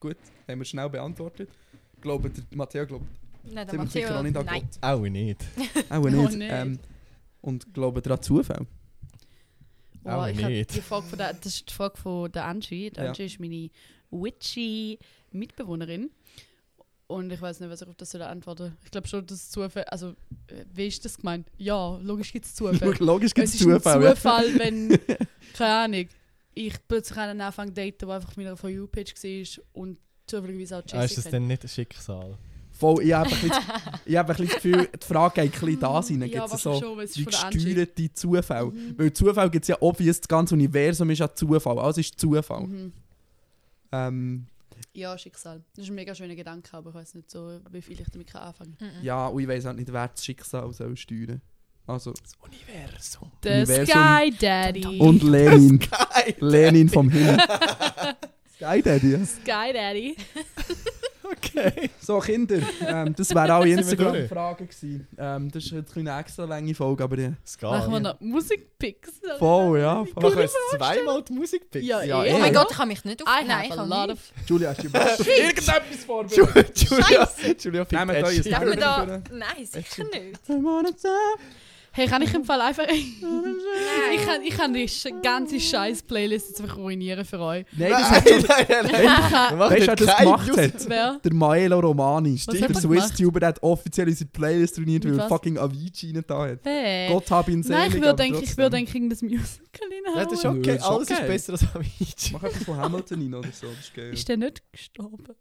[0.00, 0.16] Gut,
[0.48, 1.50] haben wir schnell beantwortet.
[2.00, 3.06] Glaubt ihr, Matteo glaubt
[3.52, 4.62] Nein, der ziemlich sicher auch nicht an Nein.
[4.62, 4.78] Gott.
[4.82, 5.44] Auch nicht.
[5.90, 6.36] Auch Oh, nicht.
[6.38, 6.50] nicht.
[6.52, 6.78] Ähm,
[7.40, 8.66] und glaubt ihr an Zufall?
[10.04, 10.74] Oh, Auch ich nicht.
[10.76, 12.90] die Frage von der, das ist die Frage von der Angie.
[12.90, 13.08] Die Ja.
[13.08, 13.70] Angie ist meine
[14.10, 14.98] witchy
[15.32, 16.10] Mitbewohnerin.
[17.06, 19.50] Und ich weiß nicht, was ich auf das soll antworten Ich glaube schon, dass es
[19.50, 19.84] Zufall.
[19.84, 20.10] Also,
[20.48, 21.48] äh, wie ist das gemeint?
[21.56, 22.94] Ja, logisch gibt es Zufall.
[22.98, 23.96] Logisch gibt es es ist Zufall.
[23.96, 24.14] ein ja.
[24.14, 24.98] Zufall, wenn.
[25.54, 26.08] keine Ahnung.
[26.54, 30.82] Ich plötzlich einen Anfang daten, der einfach auf meiner For You-Page war und zufälligerweise auch
[30.92, 31.30] Ah, ist das Jessica.
[31.30, 32.36] dann nicht ein Schicksal?
[32.78, 33.52] Voll, ich habe ein bisschen,
[34.06, 36.20] ich habe ein bisschen das Gefühl, die Frage geht ein bisschen da rein.
[36.20, 38.66] ja, Gibt es aber so schon, es wie gesteuerte Zufälle?
[38.66, 38.94] Mhm.
[38.96, 41.78] Weil Zufall gibt es ja obvious, das ganze Universum ist ja Zufall.
[41.78, 42.62] Alles ist Zufall.
[42.66, 42.92] Mhm.
[43.90, 44.46] Ähm,
[44.92, 45.62] Ja, Schicksal.
[45.74, 48.28] Das ist ein mega schöner Gedanke, aber ich weiß nicht so, wie viel ich damit
[48.28, 48.88] kann anfangen kann.
[48.88, 49.02] Mhm.
[49.04, 51.40] ja, und ich weiß auch nicht, wer das Schicksal soll steuern
[51.86, 53.30] Also, Das Universum.
[53.42, 53.86] Der Universum.
[53.86, 54.98] Sky Daddy.
[55.00, 55.80] und Lenin.
[56.38, 57.38] Lenin vom Himmel.
[58.56, 59.12] Sky Daddy.
[59.12, 59.24] ja.
[59.24, 60.16] Sky Daddy.
[61.30, 61.90] Okay.
[62.00, 65.08] So, Kinder, ähm, das wären alle wir Instagram-Fragen gewesen.
[65.18, 67.32] Ähm, das ist jetzt eine extra lange Folge, aber ja.
[67.44, 67.68] Es geht.
[67.68, 69.20] Machen wir noch Musikpicks?
[69.38, 70.04] Voll, ja.
[70.04, 70.22] Voll.
[70.22, 71.86] Machen wir jetzt zweimal die Musik picken?
[71.86, 72.30] Ja, Ja, eh.
[72.30, 72.34] eh.
[72.34, 73.28] Oh mein Gott, ich kann mich nicht auf...
[73.46, 74.20] Nein, ich kann nicht.
[74.46, 76.78] Julia, hast du irgendetwas vorbereitet?
[76.80, 78.54] Julia, Julia pickt Nehmt euch Edgy.
[78.54, 79.04] ein Darf man da...
[79.04, 79.24] Führen.
[79.32, 80.40] Nein, sicher nicht.
[81.98, 82.86] Hey, kann ich im Fall einfach...
[82.86, 82.96] Nein.
[84.14, 87.66] ich kann, ich kann die sch- ganze scheiß Playlist jetzt einfach ruinieren für euch.
[87.76, 88.42] Nein, das hat schon...
[88.42, 89.58] nein, nein, nein.
[89.58, 90.88] Weißt du, wer das gemacht hat?
[90.88, 91.20] Wer?
[91.24, 92.40] Der Maelo Romani.
[92.52, 93.18] Der er Swiss gemacht?
[93.18, 96.60] Tuber, der hat offiziell unsere Playlist ruiniert, weil er fucking Avicii da hat.
[96.62, 97.08] Wer?
[97.08, 97.78] Gott hab ihn selig.
[97.80, 100.60] Nein, ich würde denken, ich würde denken, das Musical Ja, das ist reinhauen.
[100.60, 100.76] okay.
[100.76, 102.32] Ist Alles ist besser als Avicii.
[102.32, 104.12] Mach etwas von Hamilton rein oder so, das ist geil.
[104.12, 105.34] Ist der nicht gestorben?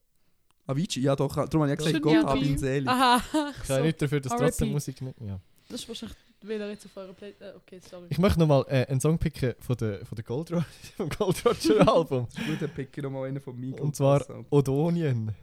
[0.65, 2.87] Avicii, ja doch, darum habe ich gesagt, Schon Gott ja hab ihn selig.
[2.89, 3.83] Aha, Ich kann so.
[3.83, 5.15] nicht dafür, dass trotzdem Musik nicht...
[5.21, 5.39] Ja.
[5.69, 7.41] Das ist wahrscheinlich, weil er jetzt auf eurer Playlist...
[7.41, 8.07] Äh, okay, sorry.
[8.09, 10.63] Ich möchte nochmal äh, einen Song picken von der, von der Gold, Ro
[10.97, 12.27] vom Gold Roger Album.
[12.33, 13.81] Das ist gut, dann nochmal einen von Miguel.
[13.81, 14.23] Und zwar.
[14.51, 15.33] Odonien.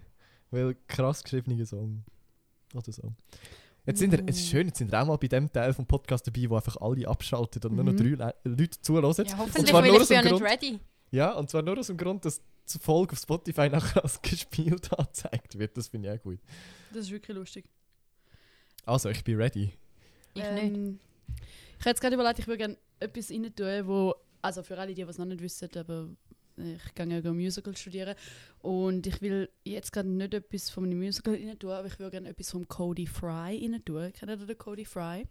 [0.50, 2.04] Weil krass geschriebener Song.
[2.74, 3.12] Oder so.
[3.86, 5.84] Jetzt sind wir, es ist schön, jetzt sind wir auch mal bei dem Teil vom
[5.86, 8.16] Podcast dabei, wo einfach alle abschalten und nur noch Mhm.
[8.18, 9.04] drei Le Leute zuhören.
[9.04, 10.80] Ja, und hoffentlich, zwar weil nur ich bin ja nicht ready.
[11.10, 12.40] ja, und zwar nur aus dem Grund, dass
[12.72, 15.76] die Folge auf Spotify nachher als gespielt angezeigt wird.
[15.76, 16.38] Das finde ich auch gut.
[16.94, 17.66] Das ist wirklich lustig.
[18.86, 19.70] Also, ich bin ready.
[20.34, 20.74] Ich nicht.
[20.74, 20.98] Ähm,
[21.78, 24.94] Ich habe jetzt gerade überlegt, ich würde gerne etwas rein tun, wo, also für alle,
[24.94, 26.08] die es noch nicht wissen, aber
[26.56, 28.14] ich gehe ja Musical studieren
[28.60, 32.12] und ich will jetzt gerade nicht etwas von einem Musical rein tun, aber ich würde
[32.12, 34.12] gerne etwas vom Cody Fry rein tun.
[34.12, 35.24] Kennt ihr den Cody Fry?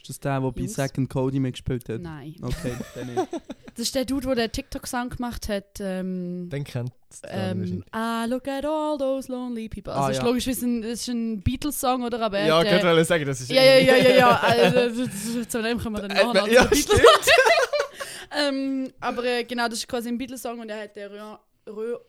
[0.00, 0.74] Ist das der, der bei Jungs?
[0.74, 2.00] Second Cody mitgespielt hat?
[2.00, 2.34] Nein.
[2.42, 3.28] Okay, dann nicht.
[3.78, 5.78] Das ist der Dude, der den TikTok-Song gemacht hat.
[5.78, 9.92] Ähm, Dann kennt es ähm, I look at all those lonely people.
[9.92, 10.28] Also Ah, das ist ja.
[10.28, 12.20] logisch, das ist ein, das ist ein Beatles-Song, oder?
[12.20, 13.52] Aber er Ja, ich äh, wollte sagen, das ist...
[13.52, 14.30] Ja, ja, ja, ja, ja.
[14.40, 15.06] Also,
[15.48, 16.48] zu dem kommen wir dann Äh, noch.
[16.48, 17.02] ja, den stimmt.
[17.02, 17.28] Beatles.
[18.36, 22.00] Ähm, aber äh, genau, das ist quasi ein Beatles-Song und er hat den re-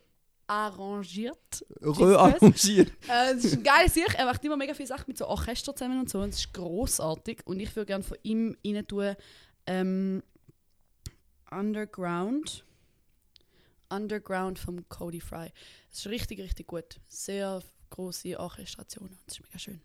[0.49, 1.65] rearrangiert.
[1.81, 2.89] Rearrangiert.
[3.07, 4.15] Äh, das ist ein geiles Sicht.
[4.15, 6.19] Er macht immer mega viele Sachen mit so Orchester zusammen und so.
[6.19, 7.45] Und das ist großartig.
[7.45, 9.15] Und ich würde gerne von ihm rein tun
[9.65, 10.23] ähm,
[11.51, 12.65] Underground.
[13.89, 15.51] Underground vom Cody Fry.
[15.89, 16.99] Das ist richtig, richtig gut.
[17.07, 19.17] Sehr große Orchestrationen.
[19.25, 19.81] Das ist mega schön.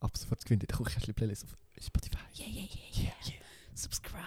[0.00, 2.16] Ab sofort gewinnt der Kuchenkästchen-Playlist auf Spotify.
[2.38, 3.42] Yeah, yeah, yeah, yeah.
[3.74, 4.24] Subscribe.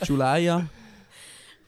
[0.04, 0.68] Julia.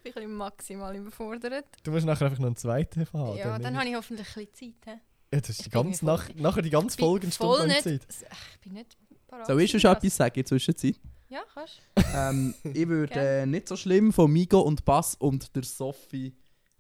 [0.07, 1.66] Ich bin ein bisschen maximal überfordert.
[1.83, 3.37] Du musst nachher einfach noch einen zweiten haben.
[3.37, 4.95] ja, dann habe ich hoffentlich ein bisschen Zeit.
[4.95, 5.01] he?
[5.33, 7.83] Ja, das ist die Ich ganze nach, nachher die ganze Ich bin Folge Stunde nicht,
[7.83, 8.07] Zeit.
[8.55, 8.97] Ich bin nicht
[9.27, 9.47] parat.
[9.47, 11.01] Soll ich schon etwas sagen in der Zwischenzeit?
[11.28, 11.81] Ja, kannst
[12.15, 16.33] ähm, ich würde äh, nicht so schlimm von Migo und Bass und der Sophie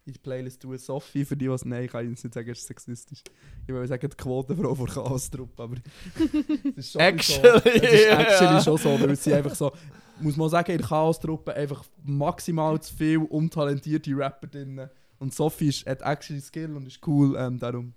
[0.04, 0.78] in die Playlist tun.
[0.78, 3.24] Sophie, für die, was nein, ich kann jetzt nicht sagen, ist sexistisch.
[3.66, 5.74] Ich würde sagen, die Quotenfrau von Chaos-Truppe, aber
[6.76, 7.58] das ist schon Actually, so.
[7.58, 9.72] Das ist actually schon so, weil sie einfach so,
[10.20, 14.88] muss man sagen, in der Chaos-Truppe einfach maximal zu viel untalentierte Rapper drin.
[15.18, 17.94] Und Sophie ist, hat actually Skill und ist cool, ähm, darum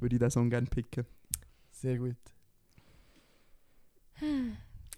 [0.00, 1.06] würde ich diesen Song gerne picken.
[1.70, 2.16] Sehr gut.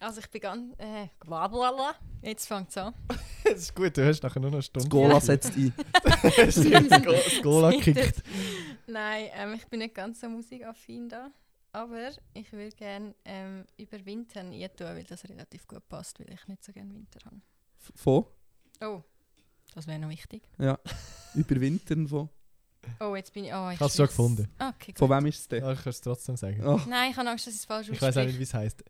[0.00, 0.74] Also ich bin ganz...
[0.78, 1.94] Äh, blablabla.
[2.22, 2.94] Jetzt fängt es an.
[3.44, 4.88] Das ist gut, du hast nachher nur noch eine Stunde.
[4.88, 5.72] Gola setzt ein.
[7.42, 8.22] Gola kickt.
[8.86, 11.30] Nein, ähm, ich bin nicht ganz so musikaffin da.
[11.74, 16.46] Aber ich würde gerne ähm, über Winter tun, weil das relativ gut passt, weil ich
[16.46, 17.40] nicht so gerne Winter habe.
[17.96, 18.26] Von?
[18.80, 19.02] Oh,
[19.74, 20.44] das wäre noch wichtig.
[21.34, 22.28] Überwintern von?
[23.00, 23.52] Oh, jetzt bin ich...
[23.52, 24.48] Oh, ich habe es schon gefunden.
[24.56, 24.98] Okay, gut.
[24.98, 25.64] Von wem ist es denn?
[25.64, 26.64] Ja, ich kann es trotzdem sagen.
[26.64, 26.80] Oh.
[26.86, 28.38] Nein, ich habe Angst, dass ich es falsch Ich weiß auch nicht, ausspreche.
[28.38, 28.84] wie es heisst.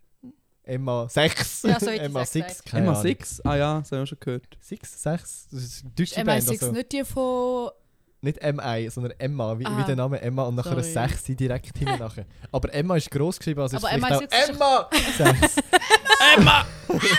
[0.64, 1.62] Emma 6.
[1.62, 2.46] Ja, so Emma es 6.
[2.48, 2.68] gesagt.
[2.68, 3.02] keine Emma Ahnung.
[3.02, 3.40] 6?
[3.46, 4.58] Ah ja, das habe ich auch schon gehört.
[4.60, 5.48] 6, 6.
[5.50, 6.48] Das ist eine deutsche MI6 Band.
[6.50, 7.70] Also nicht die von.
[8.24, 11.08] Nicht MI, sondern Emma, wie, wie der Name Emma und nachher Sorry.
[11.08, 12.26] 6 direkt hinten nachher.
[12.50, 14.86] Aber Emma ist gross geschrieben, also Aber ist Emma vielleicht ist auch
[16.36, 17.12] Emma 6.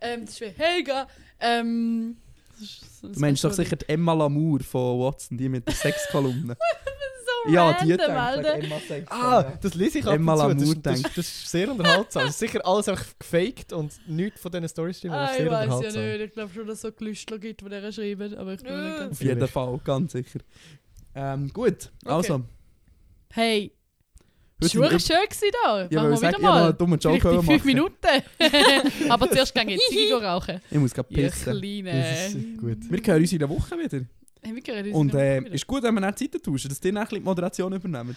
[0.00, 1.08] Ähm, das ist wie Helga.
[1.40, 2.16] Ähm,
[2.58, 5.74] das ist ein Du meinst doch sicher die Emma Lamour von Watson, die mit der
[5.74, 6.56] Sexkolumne.
[7.48, 9.10] ja, die denkt, sag Emma 6.
[9.10, 10.74] Ah, das lese ich ab Emma und zu.
[10.74, 11.18] Das, das, denkt.
[11.18, 12.22] das ist sehr unterhaltsam.
[12.22, 15.14] Das ist sicher alles einfach gefaked und nichts von diesen Storys stimmt.
[15.14, 16.20] Ah, ich weiß ja nicht.
[16.20, 18.36] Ich glaube schon, dass es so Gelüstler gibt, die der schreiben.
[18.36, 19.48] Aber ich bin nicht ganz Auf jeden.
[19.48, 20.40] Fall, ganz sicher.
[21.14, 22.42] Ähm, gut, also.
[23.32, 23.72] Hey,
[24.58, 25.88] das Heute war schön gewesen da.
[25.90, 26.72] Ja, Machen wir wieder ich habe noch einen mal.
[26.72, 27.66] dummen Joke Vielleicht in fünf machen.
[27.66, 29.10] Minuten.
[29.10, 30.60] Aber zuerst gehen wir Ziege rauchen.
[30.70, 31.60] Ich muss gerade Ihr pissen.
[31.60, 31.92] Kleine.
[31.92, 32.78] Das ist gut.
[32.90, 34.06] Wir hören uns in der Woche wieder.
[34.46, 37.04] Hey, wir Und äh, ist gut, wenn wir dann Zeit tauschen, dass die dann ein
[37.04, 38.16] bisschen die Moderation übernehmen.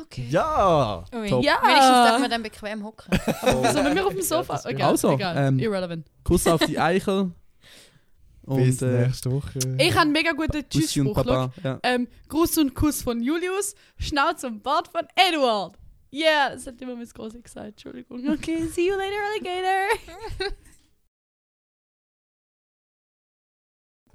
[0.00, 0.26] okay.
[0.30, 1.04] Ja!
[1.14, 1.28] Ui.
[1.28, 1.44] Top.
[1.44, 1.58] Ja.
[1.62, 3.18] Wenigstens darf man dann bequem hocken.
[3.42, 4.54] So, wenn wir auf dem Sofa.
[4.54, 5.48] das ist egal, Also, egal.
[5.48, 6.06] ähm, Irrelevant.
[6.24, 7.30] Kuss auf die Eichel.
[8.46, 9.58] Bis Und äh, nächste Woche.
[9.78, 11.22] Ich habe einen mega guten Tschüss-Spruch.
[11.62, 11.78] Ja.
[11.82, 15.76] Ähm, Gruß und Kuss von Julius, Schnauz und Bart von Eduard.
[16.10, 17.66] Yeah, das hat immer Miss Große gesagt.
[17.66, 18.26] Entschuldigung.
[18.26, 20.56] Okay, see you later, Alligator.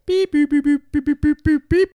[0.05, 1.91] Piep, piep, piep, piep, piep, piep, piep.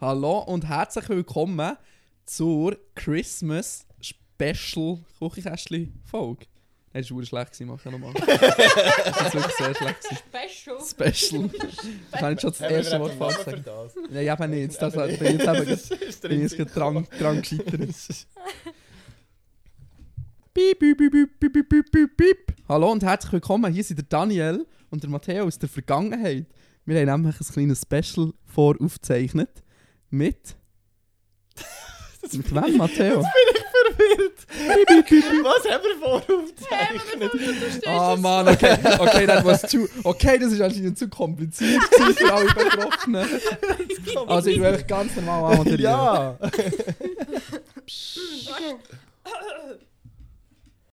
[0.00, 1.76] Hallo und herzlich willkommen
[2.24, 6.46] zur Christmas Special Kuchenkästchen Folge.
[6.92, 8.14] Hey, das war schlecht, mach ich nochmal.
[8.14, 10.04] das war wirklich sehr schlecht.
[10.30, 10.78] Special.
[10.80, 11.50] Special.
[12.14, 13.96] Ich habe schon das erste Wort falsch gesagt.
[14.08, 14.80] Nein, eben nicht.
[14.80, 17.80] Das hat, bin jetzt eben das bin jetzt dran, dran gescheitert.
[20.54, 22.54] Piep, piep, piep, piep, piep, piep, piep.
[22.68, 23.74] Hallo und herzlich willkommen.
[23.74, 26.46] Hier sind der Daniel und der Matteo aus der Vergangenheit.
[26.86, 29.50] Wir haben nämlich ein kleines Special voraufgezeichnet.
[30.08, 30.54] Mit.
[32.32, 33.22] mit wem, Matteo?
[33.22, 33.26] Was
[35.68, 37.32] haben wir voraufgezeichnet?
[37.86, 38.76] Ah, Mann, okay.
[39.00, 39.88] Okay, that was too.
[40.04, 43.28] Okay, das ist anscheinend zu kompliziert für alle Betroffenen.
[44.28, 45.82] Also, ich will einfach ganz normal anmoderieren.
[45.82, 46.38] Ja!